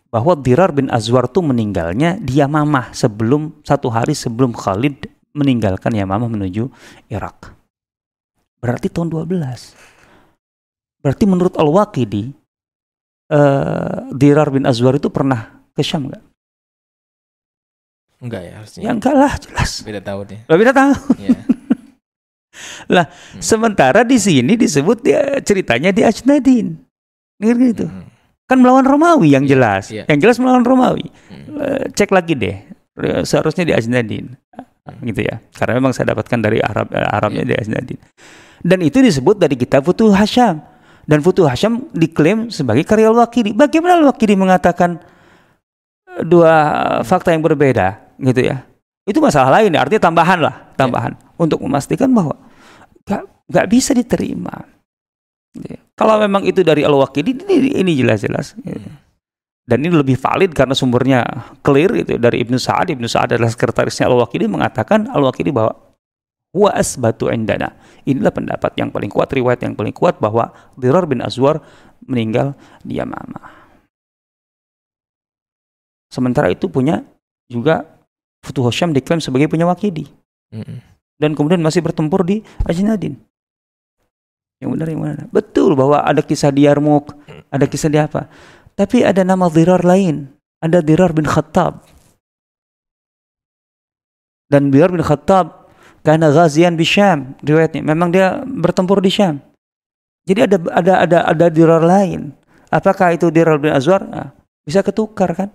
Bahwa 0.07 0.35
Dirar 0.39 0.71
bin 0.71 0.87
Azwar 0.87 1.27
tuh 1.27 1.43
meninggalnya 1.43 2.19
di 2.19 2.39
Yamamah 2.39 2.95
sebelum 2.95 3.59
satu 3.63 3.91
hari 3.91 4.15
sebelum 4.15 4.55
Khalid 4.55 5.07
meninggalkan 5.35 5.91
Yamamah 5.95 6.31
menuju 6.31 6.67
Irak. 7.11 7.55
Berarti 8.61 8.87
tahun 8.87 9.09
12. 9.09 9.31
Berarti 11.01 11.23
menurut 11.25 11.57
Al-Waqidi 11.57 12.29
eh, 13.33 13.97
Dirar 14.13 14.53
bin 14.53 14.69
Azwar 14.69 14.95
itu 14.95 15.09
pernah 15.09 15.65
ke 15.73 15.81
Syam 15.81 16.07
nggak? 16.07 16.23
Enggak 18.21 18.41
ya 18.45 18.51
harusnya. 18.61 18.81
Ya 18.85 18.89
enggak 18.93 19.15
lah, 19.17 19.33
jelas. 19.41 19.81
Beda 19.81 20.01
tahun 20.05 20.25
ya. 20.29 20.39
Lebih 20.45 20.65
tahu. 20.69 20.93
Iya. 22.87 23.07
Hmm. 23.07 23.41
Sementara 23.41 24.03
di 24.03 24.19
sini 24.19 24.59
disebut 24.59 25.01
dia 25.01 25.39
ceritanya 25.41 25.89
di 25.89 26.03
Ajnadin. 26.03 26.75
Ngerti 27.39 27.63
gitu. 27.73 27.85
Hmm. 27.87 28.07
Kan 28.45 28.59
melawan 28.59 28.83
Romawi 28.83 29.31
yang 29.31 29.47
Iya, 29.47 29.51
jelas. 29.55 29.83
iya. 29.89 30.03
Yang 30.11 30.19
jelas 30.27 30.37
melawan 30.43 30.63
Romawi. 30.67 31.07
Hmm. 31.31 31.45
Eh, 31.57 31.83
Cek 31.95 32.11
lagi 32.11 32.35
deh. 32.35 32.57
Eh, 32.99 33.23
Seharusnya 33.23 33.63
di 33.63 33.73
Ajnadin. 33.73 34.35
Gitu 35.01 35.21
ya. 35.23 35.39
Karena 35.55 35.79
memang 35.79 35.95
saya 35.95 36.11
dapatkan 36.11 36.39
dari 36.41 36.59
Arab 36.59 36.91
eh, 36.91 36.99
Arabnya 36.99 37.47
Iya. 37.47 37.49
di 37.49 37.55
Ajnadin. 37.55 37.99
Dan 38.61 38.79
itu 38.83 38.99
disebut 38.99 39.39
dari 39.39 39.55
kitab 39.55 39.87
Futuh 39.87 40.11
Hasham. 40.11 40.59
Dan 41.07 41.23
Futuh 41.23 41.47
Hasham 41.47 41.87
diklaim 41.95 42.51
sebagai 42.51 42.83
karya 42.83 43.09
Al-Waqidi. 43.09 43.55
Bagaimana 43.55 43.97
Al-Waqidi 44.03 44.35
mengatakan 44.35 44.99
eh, 46.11 46.21
dua 46.27 46.53
fakta 47.07 47.31
yang 47.31 47.41
berbeda 47.41 48.03
gitu 48.19 48.51
ya. 48.51 48.67
Itu 49.11 49.19
masalah 49.19 49.59
lain, 49.59 49.75
ya. 49.75 49.83
artinya 49.83 50.07
tambahan 50.07 50.39
lah, 50.39 50.55
tambahan 50.79 51.19
untuk 51.35 51.59
memastikan 51.59 52.07
bahwa 52.15 52.39
gak, 53.03 53.27
gak 53.51 53.67
bisa 53.67 53.91
diterima. 53.91 54.55
Ya. 55.59 55.83
Kalau 55.99 56.15
memang 56.23 56.47
itu 56.47 56.63
dari 56.63 56.87
Al-Waqidi 56.87 57.43
ini, 57.43 57.75
ini 57.75 57.91
jelas-jelas. 57.99 58.55
gitu. 58.55 58.87
Dan 59.67 59.83
ini 59.83 59.93
lebih 59.93 60.15
valid 60.15 60.55
karena 60.55 60.71
sumbernya 60.71 61.27
clear 61.59 61.91
gitu 62.01 62.15
dari 62.15 62.39
Ibnu 62.39 62.55
Sa'ad. 62.55 62.95
Ibnu 62.95 63.05
Sa'ad 63.05 63.35
adalah 63.35 63.51
sekretarisnya 63.51 64.07
Al-Waqidi 64.07 64.47
mengatakan 64.47 65.11
Al-Waqidi 65.11 65.51
bahwa 65.51 65.75
huwa 66.55 66.71
asbatu 66.71 67.27
indana. 67.31 67.75
Inilah 68.07 68.31
pendapat 68.31 68.75
yang 68.79 68.91
paling 68.91 69.11
kuat, 69.11 69.31
riwayat 69.31 69.63
yang 69.63 69.75
paling 69.75 69.95
kuat 69.95 70.19
bahwa 70.23 70.55
Dirar 70.79 71.03
bin 71.03 71.19
Azwar 71.19 71.59
meninggal 72.07 72.55
di 72.83 72.99
Yamamah. 72.99 73.59
Sementara 76.11 76.51
itu 76.51 76.67
punya 76.67 77.03
juga 77.47 77.87
Futuh 78.41 78.65
Hasham 78.65 78.91
diklaim 78.91 79.21
sebagai 79.21 79.47
punya 79.47 79.69
Waqidi 79.69 80.09
Hmm. 80.51 80.83
dan 81.15 81.31
kemudian 81.31 81.63
masih 81.63 81.79
bertempur 81.79 82.27
di 82.27 82.43
Ajnadin. 82.67 83.15
Yang 84.59 84.69
benar 84.75 84.87
yang 84.91 85.01
mana? 85.01 85.23
Betul 85.31 85.73
bahwa 85.79 86.03
ada 86.03 86.19
kisah 86.19 86.51
di 86.51 86.67
Yarmouk, 86.67 87.15
ada 87.49 87.65
kisah 87.65 87.87
di 87.87 87.97
apa. 87.97 88.27
Tapi 88.75 89.01
ada 89.01 89.23
nama 89.23 89.47
Dirar 89.47 89.81
lain. 89.81 90.27
Ada 90.61 90.83
Dirar 90.85 91.15
bin 91.15 91.25
Khattab. 91.25 91.81
Dan 94.51 94.69
Dirar 94.69 94.91
bin 94.91 95.01
Khattab 95.01 95.71
karena 96.03 96.29
ghazian 96.29 96.75
di 96.75 96.83
Syam 96.85 97.33
riwayatnya. 97.41 97.81
Memang 97.81 98.11
dia 98.11 98.43
bertempur 98.43 98.99
di 98.99 99.09
Syam. 99.09 99.39
Jadi 100.27 100.39
ada 100.45 100.57
ada 100.75 100.93
ada 101.01 101.19
ada 101.31 101.45
Dirar 101.49 101.81
lain. 101.81 102.35
Apakah 102.69 103.15
itu 103.15 103.31
Dirar 103.31 103.57
bin 103.57 103.71
Azwar? 103.73 104.03
Nah, 104.05 104.29
bisa 104.67 104.83
ketukar 104.85 105.31
kan? 105.33 105.49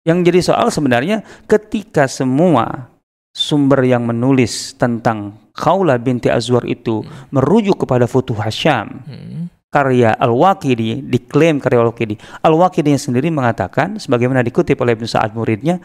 Yang 0.00 0.18
jadi 0.32 0.40
soal 0.40 0.66
sebenarnya 0.72 1.20
ketika 1.44 2.08
semua 2.08 2.88
sumber 3.30 3.84
yang 3.84 4.08
menulis 4.08 4.74
tentang 4.74 5.36
Khawlah 5.54 6.00
binti 6.00 6.32
Azwar 6.32 6.64
itu 6.64 7.04
merujuk 7.30 7.84
kepada 7.84 8.08
Futuh 8.08 8.34
Hasham, 8.40 9.04
Hmm. 9.04 9.52
karya 9.68 10.16
Al-Waqidi, 10.16 11.04
diklaim 11.04 11.60
karya 11.60 11.84
Al-Waqidi. 11.84 12.16
Al-Waqidi 12.40 12.96
sendiri 12.96 13.28
mengatakan, 13.28 14.00
sebagaimana 14.00 14.40
dikutip 14.40 14.80
oleh 14.80 14.96
Ibnu 14.96 15.04
Sa'ad 15.04 15.36
muridnya, 15.36 15.78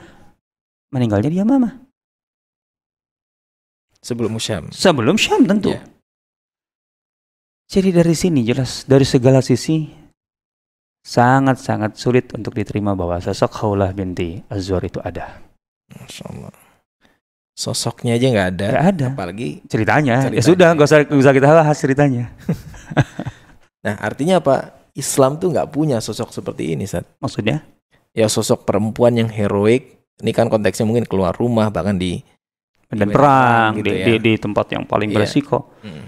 meninggalnya 0.96 1.28
di 1.28 1.38
Yamamah. 1.44 1.76
Sebelum 4.00 4.38
Musyam. 4.38 4.70
Sebelum 4.70 5.18
Syam 5.18 5.44
tentu. 5.50 5.74
Iya. 5.74 5.82
Jadi 7.66 7.90
dari 7.90 8.14
sini 8.14 8.46
jelas, 8.46 8.86
dari 8.86 9.04
segala 9.04 9.42
sisi, 9.42 9.90
sangat-sangat 11.06 11.94
sulit 11.96 12.34
untuk 12.34 12.58
diterima 12.58 12.98
bahwa 12.98 13.22
sosok 13.22 13.54
Khawlah 13.54 13.94
binti 13.94 14.42
Azwar 14.50 14.82
itu 14.82 14.98
ada. 15.06 15.38
Masya 15.94 16.26
Allah. 16.34 16.54
Sosoknya 17.56 18.18
aja 18.18 18.28
nggak 18.34 18.50
ada. 18.58 18.68
Nggak 18.74 18.88
ada. 18.98 19.08
Apalagi. 19.14 19.50
Ceritanya, 19.70 20.14
ya 20.18 20.22
Ceritanya. 20.28 20.44
sudah, 20.44 20.70
nggak 20.76 20.88
usah, 20.90 21.00
nggak 21.06 21.22
usah 21.24 21.34
kita 21.34 21.48
bahas 21.54 21.78
ceritanya. 21.78 22.26
Nah 23.86 24.02
artinya 24.02 24.42
apa? 24.42 24.74
Islam 24.98 25.38
tuh 25.38 25.54
nggak 25.54 25.70
punya 25.70 26.02
sosok 26.02 26.34
seperti 26.34 26.74
ini, 26.74 26.90
Sat. 26.90 27.06
Maksudnya? 27.22 27.62
Ya 28.18 28.26
sosok 28.26 28.66
perempuan 28.66 29.14
yang 29.14 29.30
heroik. 29.30 30.02
Ini 30.26 30.34
kan 30.34 30.50
konteksnya 30.50 30.90
mungkin 30.90 31.06
keluar 31.06 31.38
rumah 31.38 31.70
bahkan 31.70 31.94
di. 31.94 32.18
dan 32.90 33.14
perang 33.14 33.78
gitu 33.78 33.94
di, 33.94 33.94
ya. 33.94 34.06
di, 34.10 34.14
di 34.26 34.34
tempat 34.42 34.74
yang 34.74 34.90
paling 34.90 35.14
Iya. 35.14 35.16
beresiko. 35.22 35.70
Hmm. 35.86 36.02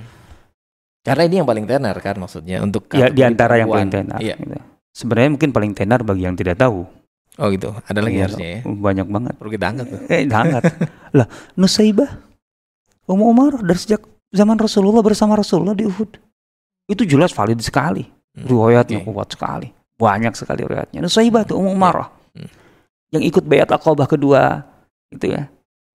Karena 1.05 1.21
ini 1.29 1.35
yang 1.37 1.45
paling 1.45 1.65
tenar 1.69 1.93
kan 2.01 2.17
maksudnya 2.17 2.65
untuk 2.65 2.89
Ya, 2.97 3.13
di 3.13 3.21
antara 3.21 3.61
yang 3.61 3.69
paling 3.69 3.93
tenar. 3.93 4.17
Iya. 4.17 4.41
gitu. 4.41 4.57
Sebenarnya 4.97 5.29
mungkin 5.37 5.53
paling 5.53 5.77
tenar 5.77 6.01
bagi 6.01 6.25
yang 6.25 6.33
tidak 6.33 6.57
tahu. 6.57 6.89
Oh 7.37 7.47
gitu. 7.53 7.69
Ada 7.85 8.01
lagi 8.01 8.17
Iya, 8.17 8.23
harusnya 8.25 8.47
ya. 8.49 8.59
Banyak 8.65 9.07
banget. 9.13 9.33
Perlu 9.37 9.51
kita 9.53 9.65
angkat 9.69 9.85
tuh. 9.93 9.99
Eh, 10.09 10.25
hangat. 10.25 10.63
lah, 11.17 11.29
Nusaibah, 11.53 12.17
Ummu 13.05 13.25
Umar 13.29 13.61
dari 13.61 13.77
sejak 13.77 14.01
zaman 14.33 14.57
Rasulullah 14.57 15.05
bersama 15.05 15.37
Rasulullah 15.37 15.77
di 15.77 15.85
Uhud. 15.85 16.17
Itu 16.89 17.05
jelas 17.05 17.29
valid 17.29 17.61
sekali. 17.61 18.09
Hmm. 18.33 18.49
Riwayatnya 18.49 19.05
Oke. 19.05 19.13
kuat 19.13 19.29
sekali. 19.37 19.69
Banyak 20.01 20.33
sekali 20.33 20.65
riwayatnya. 20.65 21.05
Nusaibah 21.05 21.45
tuh 21.45 21.61
Ummu 21.61 21.77
Umar. 21.77 22.09
Hmm. 22.33 22.49
Yang 23.13 23.23
ikut 23.37 23.43
bayat 23.45 23.69
Aqabah 23.69 24.09
kedua. 24.09 24.65
Gitu 25.13 25.29
ya. 25.29 25.45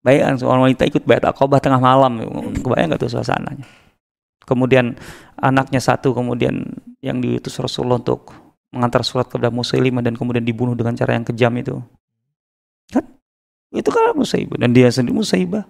Bayang 0.03 0.35
seorang 0.35 0.67
wanita 0.67 0.83
ikut 0.83 1.07
bayat 1.07 1.23
Aqabah 1.23 1.63
tengah 1.63 1.79
malam. 1.79 2.19
Kebayang 2.59 2.91
gak 2.91 3.07
tuh 3.07 3.15
suasananya? 3.15 3.63
Kemudian 4.43 4.99
anaknya 5.39 5.79
satu 5.79 6.11
kemudian 6.11 6.67
yang 6.99 7.23
diutus 7.23 7.55
Rasulullah 7.63 8.01
untuk 8.01 8.48
mengantar 8.69 9.01
surat 9.01 9.25
kepada 9.25 9.49
Musailimah 9.49 10.05
dan 10.05 10.13
kemudian 10.13 10.45
dibunuh 10.45 10.77
dengan 10.77 10.93
cara 10.93 11.17
yang 11.17 11.25
kejam 11.25 11.53
itu. 11.57 11.81
Kan? 12.93 13.05
Itu 13.73 13.89
kan 13.89 14.13
Musaibah 14.17 14.57
dan 14.57 14.73
dia 14.73 14.89
sendiri 14.89 15.13
Musaibah. 15.13 15.65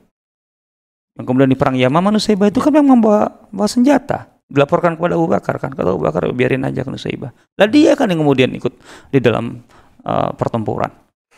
Yang 1.20 1.26
kemudian 1.28 1.50
di 1.52 1.58
perang 1.60 1.76
Yamamah 1.76 2.16
Nusaibah 2.16 2.48
itu 2.48 2.64
kan 2.64 2.72
yang 2.72 2.88
membawa, 2.88 3.28
membawa 3.52 3.68
senjata. 3.68 4.40
Dilaporkan 4.50 4.96
kepada 4.96 5.20
Abu 5.20 5.28
Bakar 5.28 5.56
kan. 5.60 5.76
Kata 5.76 5.92
Abu 5.92 6.02
Bakar 6.02 6.32
biarin 6.32 6.64
aja 6.64 6.82
ke 6.84 6.90
Nusaibah. 6.90 7.36
Lah 7.60 7.68
dia 7.68 7.94
kan 8.00 8.08
yang 8.08 8.24
kemudian 8.24 8.50
ikut 8.56 8.72
di 9.12 9.20
dalam 9.20 9.62
uh, 10.08 10.32
pertempuran. 10.32 10.90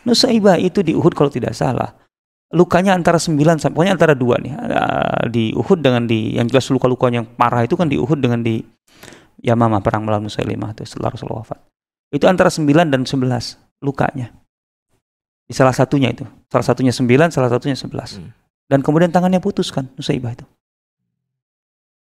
Nusaibah 0.05 0.57
itu 0.61 0.85
di 0.85 0.93
Uhud 0.93 1.13
kalau 1.17 1.33
tidak 1.33 1.57
salah. 1.57 1.97
Lukanya 2.51 2.93
antara 2.93 3.15
9 3.15 3.37
sampai 3.57 3.73
pokoknya 3.73 3.93
antara 3.95 4.13
dua 4.13 4.37
nih. 4.37 4.53
Uh, 4.53 5.23
di 5.33 5.49
Uhud 5.57 5.81
dengan 5.81 6.05
di 6.05 6.37
yang 6.37 6.45
jelas 6.45 6.69
luka-lukanya 6.69 7.25
yang 7.25 7.29
parah 7.33 7.65
itu 7.65 7.73
kan 7.73 7.89
di 7.89 7.97
Uhud 7.97 8.21
dengan 8.21 8.45
di 8.45 8.61
Yamamah 9.41 9.81
perang 9.81 10.05
melawan 10.05 10.29
Musailimah 10.29 10.77
itu 10.77 10.85
setelah 10.85 11.13
Rasulullah 11.13 11.41
wafat. 11.41 11.59
Itu 12.13 12.29
antara 12.29 12.53
9 12.53 12.67
dan 12.93 13.01
11 13.03 13.57
lukanya. 13.81 14.29
Di 15.49 15.53
salah 15.57 15.73
satunya 15.73 16.13
itu. 16.13 16.23
Salah 16.47 16.65
satunya 16.65 16.93
9, 16.93 17.33
salah 17.33 17.49
satunya 17.49 17.75
11. 17.75 18.21
Hmm. 18.21 18.31
Dan 18.69 18.79
kemudian 18.85 19.09
tangannya 19.11 19.41
putus 19.43 19.73
kan 19.73 19.89
Nusaibah 19.97 20.31
itu. 20.37 20.45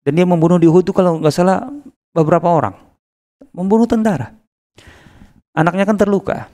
Dan 0.04 0.20
dia 0.20 0.26
membunuh 0.28 0.62
di 0.62 0.68
Uhud 0.68 0.86
itu 0.86 0.94
kalau 0.94 1.18
nggak 1.18 1.34
salah 1.34 1.66
beberapa 2.14 2.46
orang. 2.52 2.76
Membunuh 3.56 3.88
tentara. 3.88 4.36
Anaknya 5.56 5.88
kan 5.88 5.98
terluka. 5.98 6.52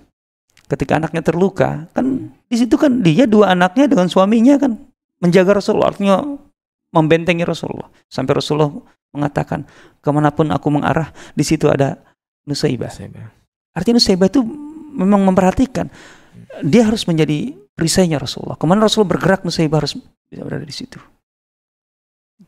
Ketika 0.65 0.97
anaknya 0.97 1.21
terluka, 1.21 1.85
kan 1.93 2.33
di 2.49 2.55
situ 2.57 2.73
kan 2.73 3.05
dia 3.05 3.29
dua 3.29 3.53
anaknya 3.53 3.85
dengan 3.85 4.09
suaminya 4.09 4.57
kan 4.57 4.81
menjaga 5.21 5.61
Rasulullah, 5.61 5.93
artinya 5.93 6.25
membentengi 6.89 7.45
Rasulullah. 7.45 7.91
Sampai 8.09 8.33
Rasulullah 8.39 8.73
mengatakan 9.15 9.63
ke 10.03 10.09
mana 10.11 10.29
pun 10.29 10.51
aku 10.51 10.67
mengarah 10.69 11.09
di 11.33 11.41
situ 11.47 11.71
ada 11.71 11.97
Nusaibah. 12.45 12.91
Nusaibah. 12.93 13.25
Artinya 13.73 13.97
Nusaibah 13.97 14.27
itu 14.29 14.43
memang 14.95 15.25
memperhatikan 15.25 15.89
dia 16.63 16.87
harus 16.87 17.03
menjadi 17.09 17.51
perisainya 17.75 18.21
Rasulullah. 18.21 18.55
Ke 18.55 18.65
mana 18.69 18.87
Rasul 18.87 19.03
bergerak 19.03 19.43
Nusaibah 19.43 19.83
harus 19.83 19.99
bisa 20.31 20.41
berada 20.45 20.63
di 20.63 20.75
situ. 20.75 20.99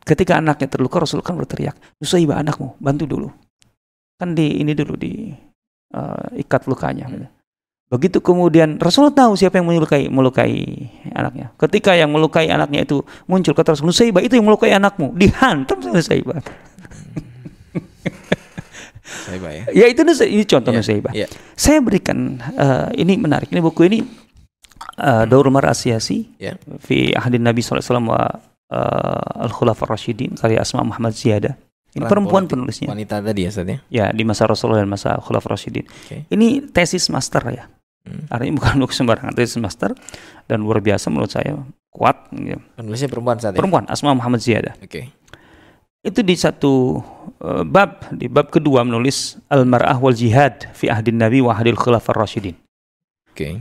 Ketika 0.04 0.36
anaknya 0.40 0.68
terluka 0.68 1.00
Rasul 1.00 1.20
kan 1.20 1.36
berteriak, 1.36 1.76
Nusaibah 2.00 2.40
anakmu 2.40 2.76
bantu 2.80 3.04
dulu. 3.04 3.28
Kan 4.16 4.32
di 4.32 4.60
ini 4.60 4.72
dulu 4.72 4.94
di 4.96 5.32
uh, 5.92 6.28
ikat 6.36 6.68
lukanya. 6.68 7.06
Hmm. 7.08 7.28
Begitu 7.88 8.20
kemudian 8.20 8.76
Rasul 8.76 9.12
tahu 9.16 9.32
siapa 9.36 9.60
yang 9.60 9.68
melukai 9.68 10.12
melukai 10.12 10.88
anaknya. 11.18 11.50
Ketika 11.58 11.92
yang 11.98 12.14
melukai 12.14 12.46
anaknya 12.48 12.86
itu 12.86 13.02
muncul 13.26 13.52
kata 13.52 13.74
Rasul, 13.74 13.90
Nusaibah 13.90 14.22
itu 14.22 14.38
yang 14.38 14.46
melukai 14.46 14.70
anakmu, 14.72 15.12
dihantam 15.18 15.82
sama 15.82 15.98
Nusaibah. 15.98 16.38
Nusaibah 19.08 19.50
ya. 19.52 19.64
Ya 19.74 19.86
itu 19.90 20.00
ini 20.06 20.42
contoh 20.46 20.70
Iya, 20.72 20.78
Nusaibah. 20.80 21.12
iya. 21.12 21.26
Saya 21.58 21.82
berikan 21.82 22.38
eh, 22.38 23.02
ini 23.02 23.18
menarik. 23.18 23.50
Ini 23.50 23.60
buku 23.60 23.88
ini 23.90 24.00
uh, 24.98 25.24
Daur 25.26 25.48
Mar 25.50 25.64
Ya. 26.38 26.54
fi 26.82 27.12
Ahdin 27.14 27.42
Nabi 27.42 27.60
SAW 27.62 27.82
wa 28.08 28.20
uh, 28.72 29.44
Al 29.44 29.52
Khulafa 29.52 29.86
Rashidin 29.86 30.34
karya 30.36 30.62
Asma 30.62 30.82
Muhammad 30.84 31.14
Ziyadah. 31.14 31.54
Ini 31.96 32.04
perempuan 32.04 32.44
penulisnya. 32.44 32.92
Wanita 32.92 33.24
tadi 33.24 33.48
ya 33.48 33.50
Ustaz 33.50 33.64
ya. 33.64 33.78
Ya, 33.88 34.06
di 34.12 34.22
masa 34.22 34.44
Rasulullah 34.44 34.84
dan 34.84 34.92
masa 34.92 35.16
Khulafa 35.24 35.56
Rashidin. 35.56 35.88
Oke. 35.88 36.28
Ini 36.28 36.68
tesis 36.68 37.08
master 37.08 37.42
ya. 37.48 37.64
Hmm. 38.08 38.24
Artinya 38.32 38.54
bukan 38.56 38.72
buku 38.80 38.94
sembarangan 38.96 39.36
tesis 39.36 39.60
master 39.60 39.92
dan 40.48 40.64
luar 40.64 40.80
biasa 40.80 41.12
menurut 41.12 41.28
saya 41.28 41.60
kuat 41.92 42.32
gitu. 42.32 42.56
Penulisnya 42.80 43.08
perempuan 43.12 43.36
saat 43.36 43.52
ya. 43.52 43.58
Perempuan 43.60 43.84
Asma 43.92 44.16
Muhammad 44.16 44.40
Ziyadah. 44.40 44.80
Oke. 44.80 45.12
Itu 46.00 46.24
di 46.24 46.32
satu 46.32 47.04
uh, 47.44 47.68
bab, 47.68 48.08
di 48.16 48.32
bab 48.32 48.48
kedua 48.48 48.80
menulis 48.80 49.36
Al-Mar'ah 49.52 50.00
wal 50.00 50.16
Jihad 50.16 50.72
fi 50.72 50.88
Ahdin 50.88 51.20
Nabi 51.20 51.44
wa 51.44 51.52
Ahdil 51.52 51.76
Khulafa 51.76 52.16
Rashidin. 52.16 52.56
Oke. 53.28 53.60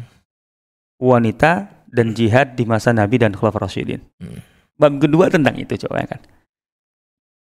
wanita 0.97 1.69
dan 1.93 2.13
jihad 2.17 2.57
di 2.57 2.65
masa 2.67 2.91
Nabi 2.91 3.21
dan 3.21 3.33
Khulafaur 3.33 3.65
Rasyidin. 3.65 4.01
Hmm. 4.21 4.41
Bab 4.77 5.01
kedua 5.01 5.29
tentang 5.33 5.57
itu 5.57 5.73
coba 5.87 6.05
ya 6.05 6.07
kan. 6.17 6.21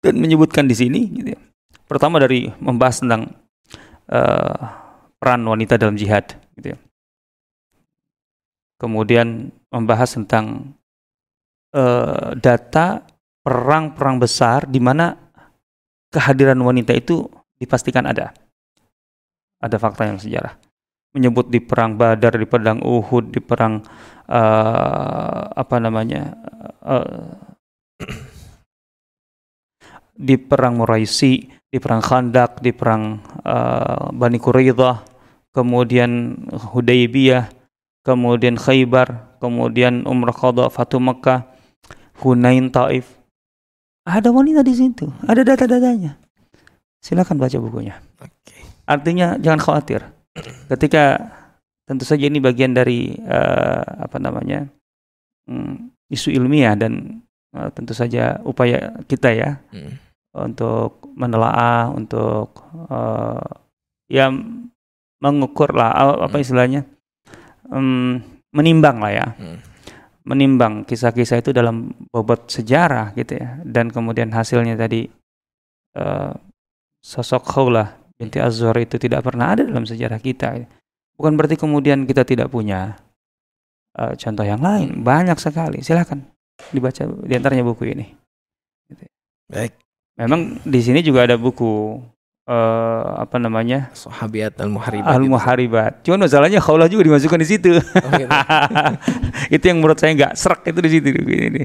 Dan 0.02 0.18
menyebutkan 0.18 0.66
di 0.66 0.74
sini 0.74 1.06
gitu 1.14 1.38
ya. 1.38 1.40
Pertama 1.86 2.18
dari 2.18 2.50
membahas 2.58 3.06
tentang 3.06 3.38
eh, 4.10 4.58
peran 5.22 5.46
wanita 5.46 5.78
dalam 5.78 5.94
jihad 5.94 6.41
gitu 6.58 6.76
ya. 6.76 6.80
Kemudian 8.82 9.54
membahas 9.70 10.18
tentang 10.18 10.74
eh, 11.76 12.30
data 12.40 13.06
perang-perang 13.42 14.18
besar 14.18 14.66
di 14.66 14.82
mana 14.82 15.14
kehadiran 16.10 16.58
wanita 16.62 16.94
itu 16.98 17.30
dipastikan 17.62 18.10
ada. 18.10 18.34
Ada 19.62 19.78
fakta 19.78 20.10
yang 20.10 20.18
sejarah 20.18 20.58
menyebut 21.12 21.52
di 21.52 21.60
perang 21.60 22.00
Badar, 22.00 22.40
di 22.40 22.48
perang 22.48 22.80
Uhud, 22.80 23.36
di 23.36 23.42
perang 23.44 23.84
eh, 24.28 25.42
apa 25.52 25.76
namanya 25.80 26.32
eh, 26.88 27.20
di 30.16 30.36
perang 30.40 30.80
Muraisi, 30.80 31.44
di 31.68 31.78
perang 31.80 32.00
Khandak, 32.00 32.64
di 32.64 32.72
perang 32.72 33.20
eh, 33.44 34.06
Bani 34.16 34.40
Quraidah, 34.40 35.11
kemudian 35.52 36.44
Hudaybiyah, 36.52 37.52
kemudian 38.04 38.56
Khaybar, 38.58 39.40
kemudian 39.40 40.04
Umrah 40.08 40.36
Qadha, 40.36 40.72
Fatu 40.72 40.98
Makkah, 41.00 41.48
Hunain 42.24 42.72
Taif. 42.72 43.20
Ada 44.08 44.34
wanita 44.34 44.66
di 44.66 44.74
situ, 44.74 45.12
ada 45.28 45.46
data-datanya. 45.46 46.18
Silakan 47.02 47.38
baca 47.38 47.58
bukunya. 47.62 47.98
Oke. 48.22 48.58
Artinya 48.86 49.38
jangan 49.38 49.62
khawatir 49.62 50.02
ketika 50.72 51.18
tentu 51.86 52.06
saja 52.06 52.30
ini 52.30 52.38
bagian 52.40 52.72
dari 52.74 53.14
eh, 53.18 53.84
apa 54.06 54.18
namanya 54.22 54.70
mm, 55.50 56.08
isu 56.14 56.32
ilmiah 56.34 56.78
dan 56.78 57.22
eh, 57.52 57.70
tentu 57.74 57.92
saja 57.92 58.40
upaya 58.46 58.96
kita 59.10 59.34
ya 59.34 59.50
Hmm. 59.74 59.98
untuk 60.32 61.04
menelaah 61.18 61.92
untuk 61.92 62.54
eh, 62.90 63.50
ya 64.08 64.32
mengukur 65.22 65.72
lah 65.72 65.94
apa 66.26 66.36
Hmm. 66.36 66.44
istilahnya 66.44 66.82
Em, 67.72 68.20
menimbang 68.52 69.00
lah 69.00 69.14
ya. 69.16 69.28
Hmm. 69.40 69.60
menimbang 70.22 70.86
kisah-kisah 70.86 71.42
itu 71.42 71.50
dalam 71.50 71.98
bobot 72.14 72.46
sejarah 72.46 73.16
gitu 73.18 73.42
ya. 73.42 73.58
Dan 73.66 73.90
kemudian 73.90 74.30
hasilnya 74.30 74.78
tadi 74.78 75.10
eh, 75.98 76.32
sosok 77.02 77.42
Khawlah 77.48 77.98
binti 78.20 78.38
Azhar 78.38 78.78
itu 78.78 79.02
tidak 79.02 79.26
pernah 79.26 79.58
ada 79.58 79.66
dalam 79.66 79.82
sejarah 79.82 80.22
kita. 80.22 80.62
Bukan 81.18 81.34
berarti 81.34 81.58
kemudian 81.58 82.06
kita 82.06 82.22
tidak 82.22 82.54
punya 82.54 83.02
eh, 83.98 84.14
contoh 84.14 84.46
yang 84.46 84.62
lain. 84.62 85.02
Banyak 85.02 85.42
sekali. 85.42 85.82
Silakan 85.82 86.22
dibaca 86.70 87.02
di 87.02 87.34
antaranya 87.34 87.66
buku 87.66 87.90
ini. 87.90 88.06
Baik. 89.50 89.74
memang 90.22 90.62
di 90.64 90.80
sini 90.86 91.02
juga 91.02 91.26
ada 91.26 91.36
buku 91.36 91.98
eh, 92.46 93.04
apa 93.18 93.38
namanya 93.38 93.90
Sahabiat 93.94 94.58
al-Muharibat. 94.58 95.08
Al 95.08 95.24
Muharibat 95.26 95.94
cuman 96.02 96.26
masalahnya 96.26 96.58
Khawlah 96.58 96.88
juga 96.88 97.06
dimasukkan 97.06 97.40
di 97.40 97.48
situ 97.48 97.72
Oh, 97.78 98.12
gitu. 98.18 98.30
itu 99.56 99.64
yang 99.64 99.78
menurut 99.80 99.98
saya 99.98 100.12
nggak 100.14 100.34
serak 100.34 100.62
itu 100.66 100.80
di 100.80 100.90
situ 100.90 101.08
ini 101.12 101.64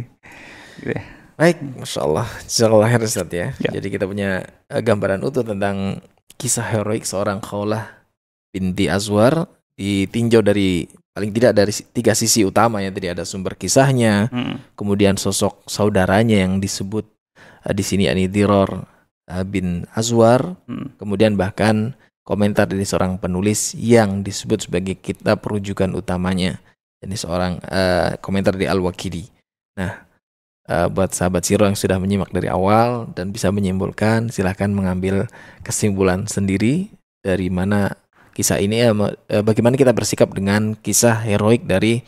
Baik, 1.36 1.60
Masya 1.84 2.00
Allah. 2.00 2.24
Jazakallah 2.48 2.88
khair 2.88 3.02
Ustaz 3.04 3.28
ya. 3.28 3.52
Ya. 3.60 3.70
Jadi 3.76 3.92
kita 3.92 4.08
punya 4.08 4.40
eh, 4.68 4.80
gambaran 4.80 5.20
utuh 5.20 5.44
tentang 5.44 6.00
kisah 6.40 6.64
heroik 6.64 7.04
seorang 7.04 7.44
Khawlah 7.44 7.84
binti 8.48 8.88
Azwar 8.88 9.44
ditinjau 9.76 10.40
dari 10.40 10.88
paling 11.12 11.32
tidak 11.36 11.52
dari 11.52 11.72
tiga 11.92 12.16
sisi 12.16 12.40
utama 12.40 12.80
ya. 12.80 12.88
Tadi 12.88 13.12
ada 13.12 13.24
sumber 13.28 13.52
kisahnya, 13.52 14.32
Hmm. 14.32 14.64
kemudian 14.72 15.20
sosok 15.20 15.60
saudaranya 15.68 16.40
yang 16.40 16.56
disebut 16.56 17.04
eh, 17.68 17.74
di 17.76 17.84
sini 17.84 18.08
ani 18.08 18.32
Diror 18.32 18.72
eh, 18.72 18.95
bin 19.46 19.84
Azwar, 19.92 20.54
Hmm. 20.70 20.94
kemudian 20.98 21.34
bahkan 21.34 21.98
komentar 22.26 22.66
dari 22.66 22.82
seorang 22.82 23.18
penulis 23.22 23.74
yang 23.78 24.22
disebut 24.26 24.66
sebagai 24.66 24.98
kitab 24.98 25.42
rujukan 25.46 25.94
utamanya. 25.94 26.58
Ini 27.02 27.14
seorang 27.14 27.62
eh, 27.66 28.18
komentar 28.18 28.58
di 28.58 28.66
Al-Wakili. 28.66 29.30
Nah, 29.78 30.06
eh, 30.66 30.86
buat 30.90 31.14
sahabat 31.14 31.46
Siro 31.46 31.66
yang 31.66 31.78
sudah 31.78 32.02
menyimak 32.02 32.34
dari 32.34 32.50
awal 32.50 33.10
dan 33.14 33.30
bisa 33.30 33.50
menyimpulkan, 33.54 34.30
silahkan 34.34 34.70
mengambil 34.70 35.30
kesimpulan 35.62 36.26
sendiri 36.26 36.90
dari 37.22 37.46
mana 37.46 37.94
kisah 38.34 38.58
ini, 38.58 38.82
eh, 38.82 38.94
bagaimana 39.42 39.78
kita 39.78 39.94
bersikap 39.94 40.34
dengan 40.34 40.74
kisah 40.74 41.22
heroik 41.22 41.66
dari 41.66 42.02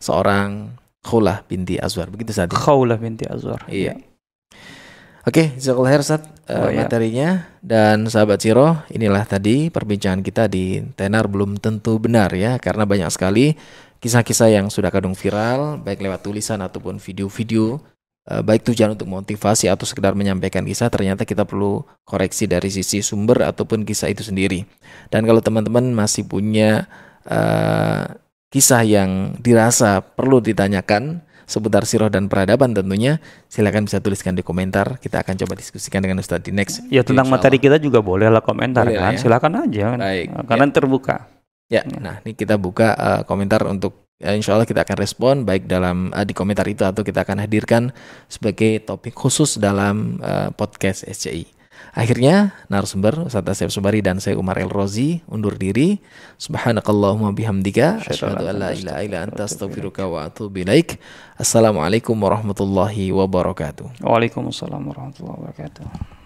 seorang 0.00 0.76
Khulah 1.02 1.42
binti 1.50 1.82
Azwar. 1.82 2.06
Begitu 2.14 2.30
saja. 2.30 2.54
Khawlah 2.54 2.94
binti 2.94 3.26
Azhar 3.26 3.66
Iya. 3.66 3.98
Oke, 5.26 5.54
khair 5.58 6.02
Ustaz 6.02 6.22
eh, 6.46 6.58
Oh, 6.58 6.70
iya. 6.70 6.84
materinya 6.84 7.28
dan 7.62 8.10
sahabat 8.10 8.42
Siro, 8.42 8.82
inilah 8.90 9.22
tadi 9.26 9.70
perbincangan 9.70 10.22
kita 10.24 10.50
di 10.50 10.82
tenar 10.98 11.30
belum 11.30 11.58
tentu 11.62 11.98
benar 12.02 12.34
ya 12.34 12.58
karena 12.58 12.82
banyak 12.86 13.10
sekali 13.14 13.54
kisah-kisah 14.02 14.50
yang 14.50 14.66
sudah 14.66 14.90
kadung 14.90 15.14
viral 15.14 15.78
baik 15.78 16.02
lewat 16.02 16.26
tulisan 16.26 16.58
ataupun 16.58 16.98
video-video 16.98 17.78
eh, 18.26 18.42
baik 18.42 18.66
tujuan 18.66 18.98
untuk 18.98 19.06
motivasi 19.06 19.70
atau 19.70 19.86
sekedar 19.86 20.18
menyampaikan 20.18 20.66
kisah 20.66 20.90
ternyata 20.90 21.22
kita 21.22 21.46
perlu 21.46 21.86
koreksi 22.02 22.50
dari 22.50 22.70
sisi 22.70 22.98
sumber 23.02 23.46
ataupun 23.46 23.86
kisah 23.86 24.10
itu 24.10 24.26
sendiri. 24.26 24.66
Dan 25.10 25.22
kalau 25.22 25.38
teman-teman 25.38 25.94
masih 25.94 26.26
punya 26.26 26.90
eh, 27.26 28.02
kisah 28.52 28.82
yang 28.84 29.38
dirasa 29.40 30.04
perlu 30.04 30.44
ditanyakan 30.44 31.24
seputar 31.44 31.84
sirah 31.84 32.08
dan 32.08 32.26
peradaban 32.30 32.72
tentunya 32.72 33.18
silakan 33.50 33.86
bisa 33.86 33.98
tuliskan 33.98 34.34
di 34.34 34.42
komentar 34.44 34.96
kita 34.98 35.22
akan 35.22 35.34
coba 35.38 35.52
diskusikan 35.58 36.00
dengan 36.00 36.22
Ustadz 36.22 36.46
di 36.46 36.52
next 36.54 36.84
Ya 36.88 37.02
tentang 37.06 37.28
Insya 37.28 37.34
materi 37.38 37.56
kita 37.60 37.76
juga 37.78 38.00
boleh 38.00 38.28
lah 38.28 38.42
komentar 38.44 38.86
Boleh 38.86 39.00
kan. 39.00 39.12
ya. 39.14 39.20
Silakan 39.20 39.52
aja. 39.68 39.84
kan. 39.94 39.98
Baik, 40.00 40.26
Karena 40.48 40.64
terbuka. 40.72 41.16
Ya, 41.72 41.80
nah 41.88 42.20
ini 42.20 42.36
kita 42.36 42.60
buka 42.60 42.92
eh, 42.92 43.20
komentar 43.24 43.64
untuk 43.64 44.04
eh, 44.20 44.36
insya 44.36 44.52
Allah 44.52 44.68
kita 44.68 44.84
akan 44.84 44.96
respon 45.00 45.34
baik 45.48 45.64
dalam 45.64 46.12
eh, 46.12 46.24
di 46.28 46.36
komentar 46.36 46.68
itu 46.68 46.84
atau 46.84 47.00
kita 47.00 47.24
akan 47.24 47.40
hadirkan 47.40 47.96
sebagai 48.28 48.84
topik 48.84 49.16
khusus 49.16 49.56
dalam 49.56 50.20
eh, 50.20 50.52
podcast 50.52 51.08
SCI. 51.08 51.61
Akhirnya 51.92 52.56
narasumber 52.72 53.28
Ustaz 53.28 53.44
Asep 53.44 53.68
Subari 53.68 54.00
dan 54.00 54.16
saya 54.16 54.40
Umar 54.40 54.56
El 54.56 54.72
Rozi 54.72 55.20
undur 55.28 55.60
diri. 55.60 56.00
Subhanakallahumma 56.40 57.36
bihamdika 57.36 58.00
asyhadu 58.00 58.48
an 58.48 58.64
la 58.64 58.72
ilaha 58.72 59.00
illa 59.04 59.18
anta 59.28 59.44
astaghfiruka 59.44 60.08
wa 60.08 60.24
atubu 60.24 60.64
ilaik. 60.64 60.96
Assalamualaikum 61.36 62.16
warahmatullahi 62.16 63.12
wabarakatuh. 63.12 64.00
Waalaikumsalam 64.00 64.80
warahmatullahi 64.88 65.36
wabarakatuh. 65.36 66.21